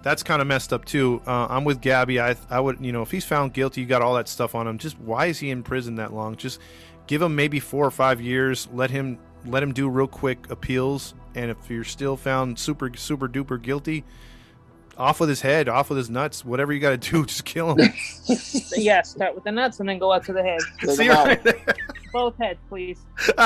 that's 0.03 0.23
kind 0.23 0.41
of 0.43 0.49
messed 0.49 0.73
up 0.73 0.85
too. 0.85 1.23
Uh, 1.27 1.47
I'm 1.49 1.65
with 1.65 1.81
Gabby. 1.81 2.21
I 2.21 2.37
I 2.51 2.61
would 2.61 2.79
you 2.85 2.93
know 2.93 3.03
if 3.03 3.11
he's 3.11 3.25
found 3.25 3.53
guilty, 3.55 3.81
you 3.81 3.87
got 3.87 4.03
all 4.03 4.15
that 4.15 4.29
stuff 4.29 4.55
on 4.55 4.67
him. 4.67 4.79
Just 4.79 4.99
why 5.01 5.27
is 5.27 5.39
he 5.39 5.51
in 5.51 5.63
prison 5.63 5.95
that 5.97 6.13
long? 6.13 6.37
Just 6.37 6.61
give 7.07 7.23
him 7.23 7.35
maybe 7.35 7.59
four 7.61 7.87
or 7.87 7.91
five 7.91 8.21
years. 8.21 8.69
Let 8.73 8.91
him 8.91 9.19
let 9.47 9.63
him 9.63 9.73
do 9.73 9.89
real 9.89 10.07
quick 10.07 10.51
appeals. 10.51 11.15
And 11.35 11.51
if 11.51 11.57
you're 11.71 11.85
still 11.85 12.17
found 12.17 12.59
super 12.59 12.91
super 12.97 13.29
duper 13.29 13.61
guilty, 13.61 14.05
off 14.97 15.21
with 15.21 15.29
his 15.29 15.41
head, 15.41 15.69
off 15.69 15.89
with 15.89 15.99
his 15.99 16.11
nuts, 16.11 16.45
whatever 16.45 16.73
you 16.73 16.81
got 16.81 16.91
to 16.91 17.11
do, 17.11 17.25
just 17.27 17.45
kill 17.45 17.75
him. 17.75 17.93
yeah, 18.77 19.03
start 19.03 19.35
with 19.35 19.45
the 19.45 19.53
nuts 19.53 19.81
and 19.81 19.89
then 19.89 19.99
go 19.99 20.13
out 20.13 20.25
to 20.27 20.33
the 20.33 20.43
head. 20.43 20.61
See 20.95 21.09
right 21.09 21.43
there? 21.43 21.65
Both 22.13 22.37
heads, 22.39 22.61
please. 22.69 23.01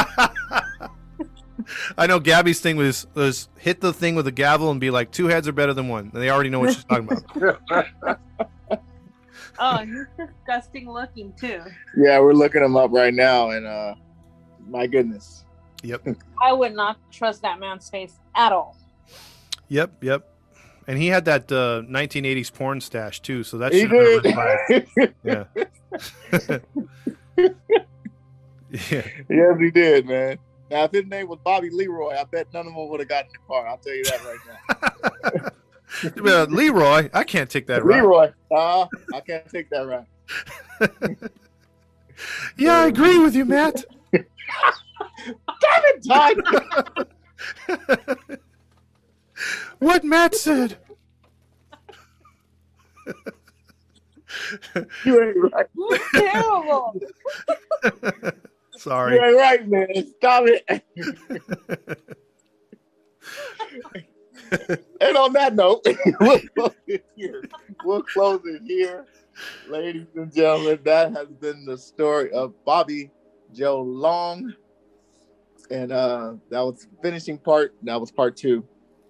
I 1.98 2.06
know 2.06 2.20
Gabby's 2.20 2.60
thing 2.60 2.76
was 2.76 3.08
was 3.14 3.48
hit 3.58 3.80
the 3.80 3.92
thing 3.92 4.14
with 4.14 4.26
a 4.28 4.32
gavel 4.32 4.70
and 4.70 4.80
be 4.80 4.90
like, 4.90 5.10
two 5.10 5.26
heads 5.26 5.48
are 5.48 5.52
better 5.52 5.74
than 5.74 5.88
one. 5.88 6.10
And 6.12 6.22
they 6.22 6.30
already 6.30 6.50
know 6.50 6.60
what 6.60 6.74
she's 6.74 6.84
talking 6.84 7.08
about. 7.10 8.20
Oh, 9.58 9.78
he's 9.78 10.06
disgusting 10.18 10.90
looking 10.90 11.32
too. 11.32 11.62
Yeah, 11.96 12.20
we're 12.20 12.34
looking 12.34 12.62
him 12.62 12.76
up 12.76 12.92
right 12.92 13.14
now, 13.14 13.50
and 13.50 13.66
uh, 13.66 13.94
my 14.68 14.86
goodness. 14.86 15.44
Yep, 15.82 16.06
I 16.42 16.52
would 16.52 16.74
not 16.74 16.98
trust 17.10 17.42
that 17.42 17.58
man's 17.58 17.88
face 17.88 18.14
at 18.34 18.52
all. 18.52 18.76
yep, 19.68 19.92
yep. 20.02 20.35
And 20.88 20.98
he 20.98 21.08
had 21.08 21.24
that 21.24 21.50
uh, 21.50 21.82
1980s 21.88 22.52
porn 22.52 22.80
stash 22.80 23.18
too, 23.20 23.42
so 23.42 23.58
that 23.58 23.72
should 23.72 23.90
have 23.90 24.22
been 24.22 24.22
did. 24.22 24.36
red 24.36 24.88
flag. 24.88 25.14
Yeah. 25.24 25.44
yeah. 28.90 29.02
yes, 29.28 29.58
he 29.60 29.70
did, 29.70 30.06
man. 30.06 30.38
Now, 30.70 30.84
if 30.84 30.92
his 30.92 31.06
name 31.06 31.28
was 31.28 31.38
Bobby 31.44 31.70
Leroy, 31.70 32.14
I 32.14 32.24
bet 32.24 32.46
none 32.52 32.66
of 32.66 32.74
them 32.74 32.88
would 32.88 33.00
have 33.00 33.08
gotten 33.08 33.26
in 33.26 33.32
the 33.32 33.38
car. 33.46 33.66
I'll 33.66 33.78
tell 33.78 33.94
you 33.94 34.04
that 34.04 34.24
right 34.24 35.42
now. 35.42 35.50
Well, 36.20 36.46
Leroy, 36.46 37.08
I 37.14 37.22
can't 37.22 37.48
take 37.48 37.68
that 37.68 37.84
right. 37.84 38.02
Leroy, 38.02 38.32
uh, 38.50 38.86
I 39.14 39.20
can't 39.20 39.48
take 39.48 39.70
that 39.70 39.86
right. 39.86 40.04
Yeah, 42.56 42.78
I 42.78 42.86
agree 42.86 43.18
with 43.18 43.34
you, 43.34 43.44
Matt. 43.44 43.84
Damn 44.12 44.24
it, 45.84 46.04
Todd! 46.06 46.36
What 49.78 50.04
Matt 50.04 50.34
said. 50.34 50.78
You 55.04 55.22
ain't 55.22 55.52
right. 55.52 55.66
Terrible. 56.14 57.00
Sorry. 58.76 59.16
You 59.16 59.24
ain't 59.24 59.36
right, 59.36 59.68
man. 59.68 59.88
Stop 60.16 60.44
it. 60.46 60.64
and 65.00 65.16
on 65.16 65.32
that 65.32 65.54
note, 65.54 65.84
we'll 66.20 66.40
close 66.54 66.74
it 66.86 67.04
here. 67.16 67.42
We'll 67.84 68.02
close 68.02 68.40
it 68.44 68.62
here. 68.64 69.06
Ladies 69.68 70.06
and 70.14 70.32
gentlemen, 70.32 70.78
that 70.84 71.12
has 71.12 71.28
been 71.28 71.64
the 71.64 71.76
story 71.76 72.30
of 72.32 72.52
Bobby 72.64 73.10
Joe 73.52 73.80
Long. 73.80 74.54
And 75.70 75.90
uh 75.90 76.34
that 76.50 76.60
was 76.60 76.86
finishing 77.02 77.38
part. 77.38 77.74
That 77.82 78.00
was 78.00 78.12
part 78.12 78.36
two. 78.36 78.64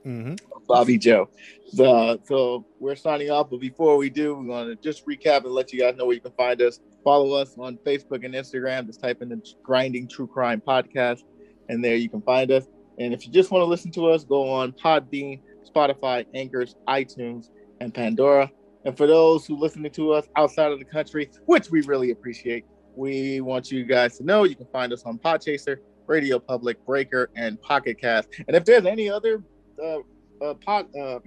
Hmm 0.07 0.35
Bobby 0.69 0.99
Joe. 0.99 1.29
So 1.67 2.65
we're 2.79 2.95
signing 2.95 3.31
off, 3.31 3.51
but 3.51 3.61
before 3.61 3.97
we 3.97 4.09
do, 4.09 4.37
we're 4.37 4.47
going 4.47 4.69
to 4.69 4.77
just 4.77 5.05
recap 5.05 5.45
and 5.45 5.53
let 5.53 5.73
you 5.73 5.81
guys 5.81 5.97
know 5.97 6.07
where 6.07 6.15
you 6.15 6.21
can 6.21 6.31
find 6.33 6.63
us. 6.63 6.79
Follow 7.03 7.33
us 7.33 7.57
on 7.59 7.77
Facebook 7.79 8.25
and 8.25 8.33
Instagram. 8.33 8.87
Just 8.87 9.01
type 9.01 9.21
in 9.21 9.29
the 9.29 9.43
Grinding 9.65 10.07
True 10.07 10.29
Crime 10.29 10.63
Podcast, 10.65 11.23
and 11.69 11.85
there 11.85 11.97
you 11.97 12.09
can 12.09 12.23
find 12.23 12.53
us. 12.53 12.67
And 12.99 13.13
if 13.13 13.27
you 13.27 13.33
just 13.33 13.51
want 13.51 13.63
to 13.63 13.67
listen 13.67 13.91
to 13.93 14.07
us, 14.07 14.25
go 14.25 14.49
on 14.49 14.73
Podbean, 14.73 15.41
Spotify, 15.69 16.25
Anchors, 16.35 16.77
iTunes, 16.89 17.51
and 17.81 17.93
Pandora. 17.93 18.49
And 18.85 18.97
for 18.97 19.09
those 19.09 19.45
who 19.45 19.57
listening 19.57 19.91
to 19.93 20.13
us 20.13 20.27
outside 20.37 20.71
of 20.71 20.79
the 20.79 20.85
country, 20.85 21.31
which 21.47 21.69
we 21.69 21.83
really 21.83 22.13
appreciate, 22.13 22.65
we 22.95 23.41
want 23.41 23.73
you 23.73 23.85
guys 23.85 24.19
to 24.19 24.25
know 24.25 24.45
you 24.45 24.55
can 24.55 24.69
find 24.73 24.93
us 24.93 25.03
on 25.03 25.19
Podchaser, 25.19 25.79
Radio 26.07 26.39
Public, 26.39 26.85
Breaker, 26.87 27.29
and 27.35 27.61
Pocket 27.61 28.01
Cast. 28.01 28.29
And 28.47 28.57
if 28.57 28.65
there's 28.65 28.87
any 28.87 29.11
other 29.11 29.43
uh, 29.83 29.99
uh, 30.45 30.55
pod, 30.55 30.87
uh, 30.97 31.19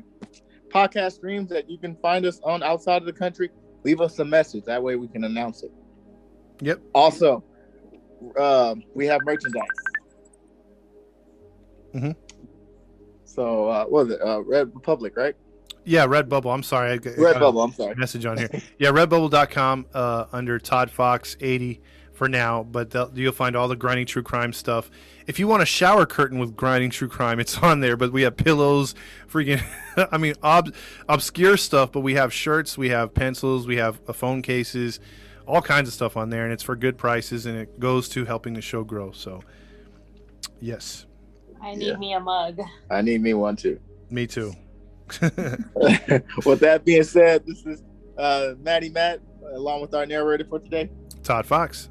podcast 0.69 1.13
streams 1.13 1.49
that 1.49 1.69
you 1.69 1.77
can 1.77 1.95
find 1.97 2.25
us 2.25 2.39
on 2.43 2.63
outside 2.63 3.01
of 3.01 3.05
the 3.05 3.13
country, 3.13 3.49
leave 3.83 4.01
us 4.01 4.19
a 4.19 4.25
message. 4.25 4.65
That 4.65 4.81
way 4.81 4.95
we 4.95 5.07
can 5.07 5.23
announce 5.23 5.63
it. 5.63 5.71
Yep. 6.61 6.81
Also, 6.93 7.43
um, 8.39 8.83
we 8.93 9.05
have 9.05 9.21
merchandise. 9.23 9.63
Mm-hmm. 11.95 12.11
So, 13.23 13.67
uh, 13.67 13.85
what 13.85 14.07
was 14.07 14.13
it? 14.15 14.21
Uh, 14.21 14.41
Red 14.41 14.73
Republic, 14.75 15.13
right? 15.15 15.35
Yeah, 15.85 16.05
Redbubble. 16.05 16.53
I'm 16.53 16.63
sorry. 16.63 16.91
I 16.91 16.97
got- 16.97 17.17
Red 17.17 17.33
got 17.33 17.37
a 17.37 17.39
Bubble. 17.39 17.61
I'm 17.61 17.71
sorry. 17.73 17.95
Message 17.95 18.25
on 18.25 18.37
here. 18.37 18.49
Yeah, 18.77 18.89
redbubble.com 18.89 19.87
uh, 19.93 20.25
under 20.31 20.59
Todd 20.59 20.91
Fox 20.91 21.37
80 21.39 21.81
for 22.19 22.27
now, 22.29 22.63
but 22.63 22.93
you'll 23.15 23.31
find 23.31 23.55
all 23.55 23.69
the 23.69 23.77
grinding 23.77 24.05
true 24.05 24.21
crime 24.21 24.51
stuff. 24.51 24.91
If 25.25 25.39
you 25.39 25.47
want 25.47 25.63
a 25.63 25.65
shower 25.65 26.05
curtain 26.05 26.37
with 26.37 26.53
grinding 26.53 26.89
true 26.89 27.07
crime, 27.07 27.39
it's 27.39 27.57
on 27.69 27.79
there. 27.79 27.95
But 27.95 28.11
we 28.11 28.23
have 28.23 28.35
pillows, 28.35 28.93
freaking, 29.31 29.63
I 30.11 30.17
mean, 30.17 30.35
ob- 30.43 30.75
obscure 31.07 31.55
stuff. 31.55 31.93
But 31.93 32.01
we 32.01 32.15
have 32.15 32.33
shirts, 32.33 32.77
we 32.77 32.89
have 32.89 33.13
pencils, 33.13 33.65
we 33.65 33.77
have 33.77 34.01
uh, 34.05 34.11
phone 34.11 34.41
cases, 34.41 34.99
all 35.47 35.61
kinds 35.61 35.87
of 35.87 35.93
stuff 35.93 36.17
on 36.17 36.29
there, 36.29 36.43
and 36.43 36.51
it's 36.51 36.61
for 36.61 36.75
good 36.75 36.97
prices, 36.97 37.45
and 37.45 37.57
it 37.57 37.79
goes 37.79 38.09
to 38.09 38.25
helping 38.25 38.53
the 38.53 38.61
show 38.61 38.83
grow. 38.83 39.11
So, 39.13 39.41
yes, 40.59 41.05
I 41.61 41.73
need 41.75 41.87
Yeah. 41.87 41.95
me 41.97 42.13
a 42.13 42.19
mug. 42.19 42.59
I 42.91 43.01
need 43.01 43.21
me 43.21 43.33
one 43.33 43.55
too. 43.55 43.79
me 44.09 44.27
too. 44.27 44.51
with 46.45 46.59
that 46.59 46.81
being 46.83 47.03
said, 47.03 47.45
this 47.47 47.65
is 47.65 47.81
uh, 48.17 48.55
Maddie 48.61 48.89
Matt, 48.89 49.21
along 49.53 49.79
with 49.81 49.93
our 49.95 50.05
narrator 50.05 50.43
for 50.49 50.59
today, 50.59 50.89
Todd 51.23 51.45
Fox 51.45 51.89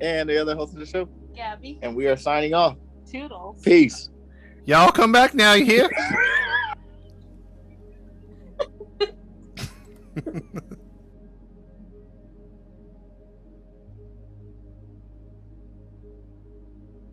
and 0.00 0.28
the 0.28 0.40
other 0.40 0.54
host 0.54 0.72
of 0.74 0.80
the 0.80 0.86
show, 0.86 1.08
Gabby. 1.34 1.78
And 1.82 1.94
we 1.94 2.06
are 2.06 2.16
signing 2.16 2.54
off. 2.54 2.76
Toodles. 3.10 3.62
Peace. 3.62 4.10
Y'all 4.64 4.90
come 4.90 5.12
back 5.12 5.34
now, 5.34 5.52
you 5.52 5.64
hear? 5.64 5.90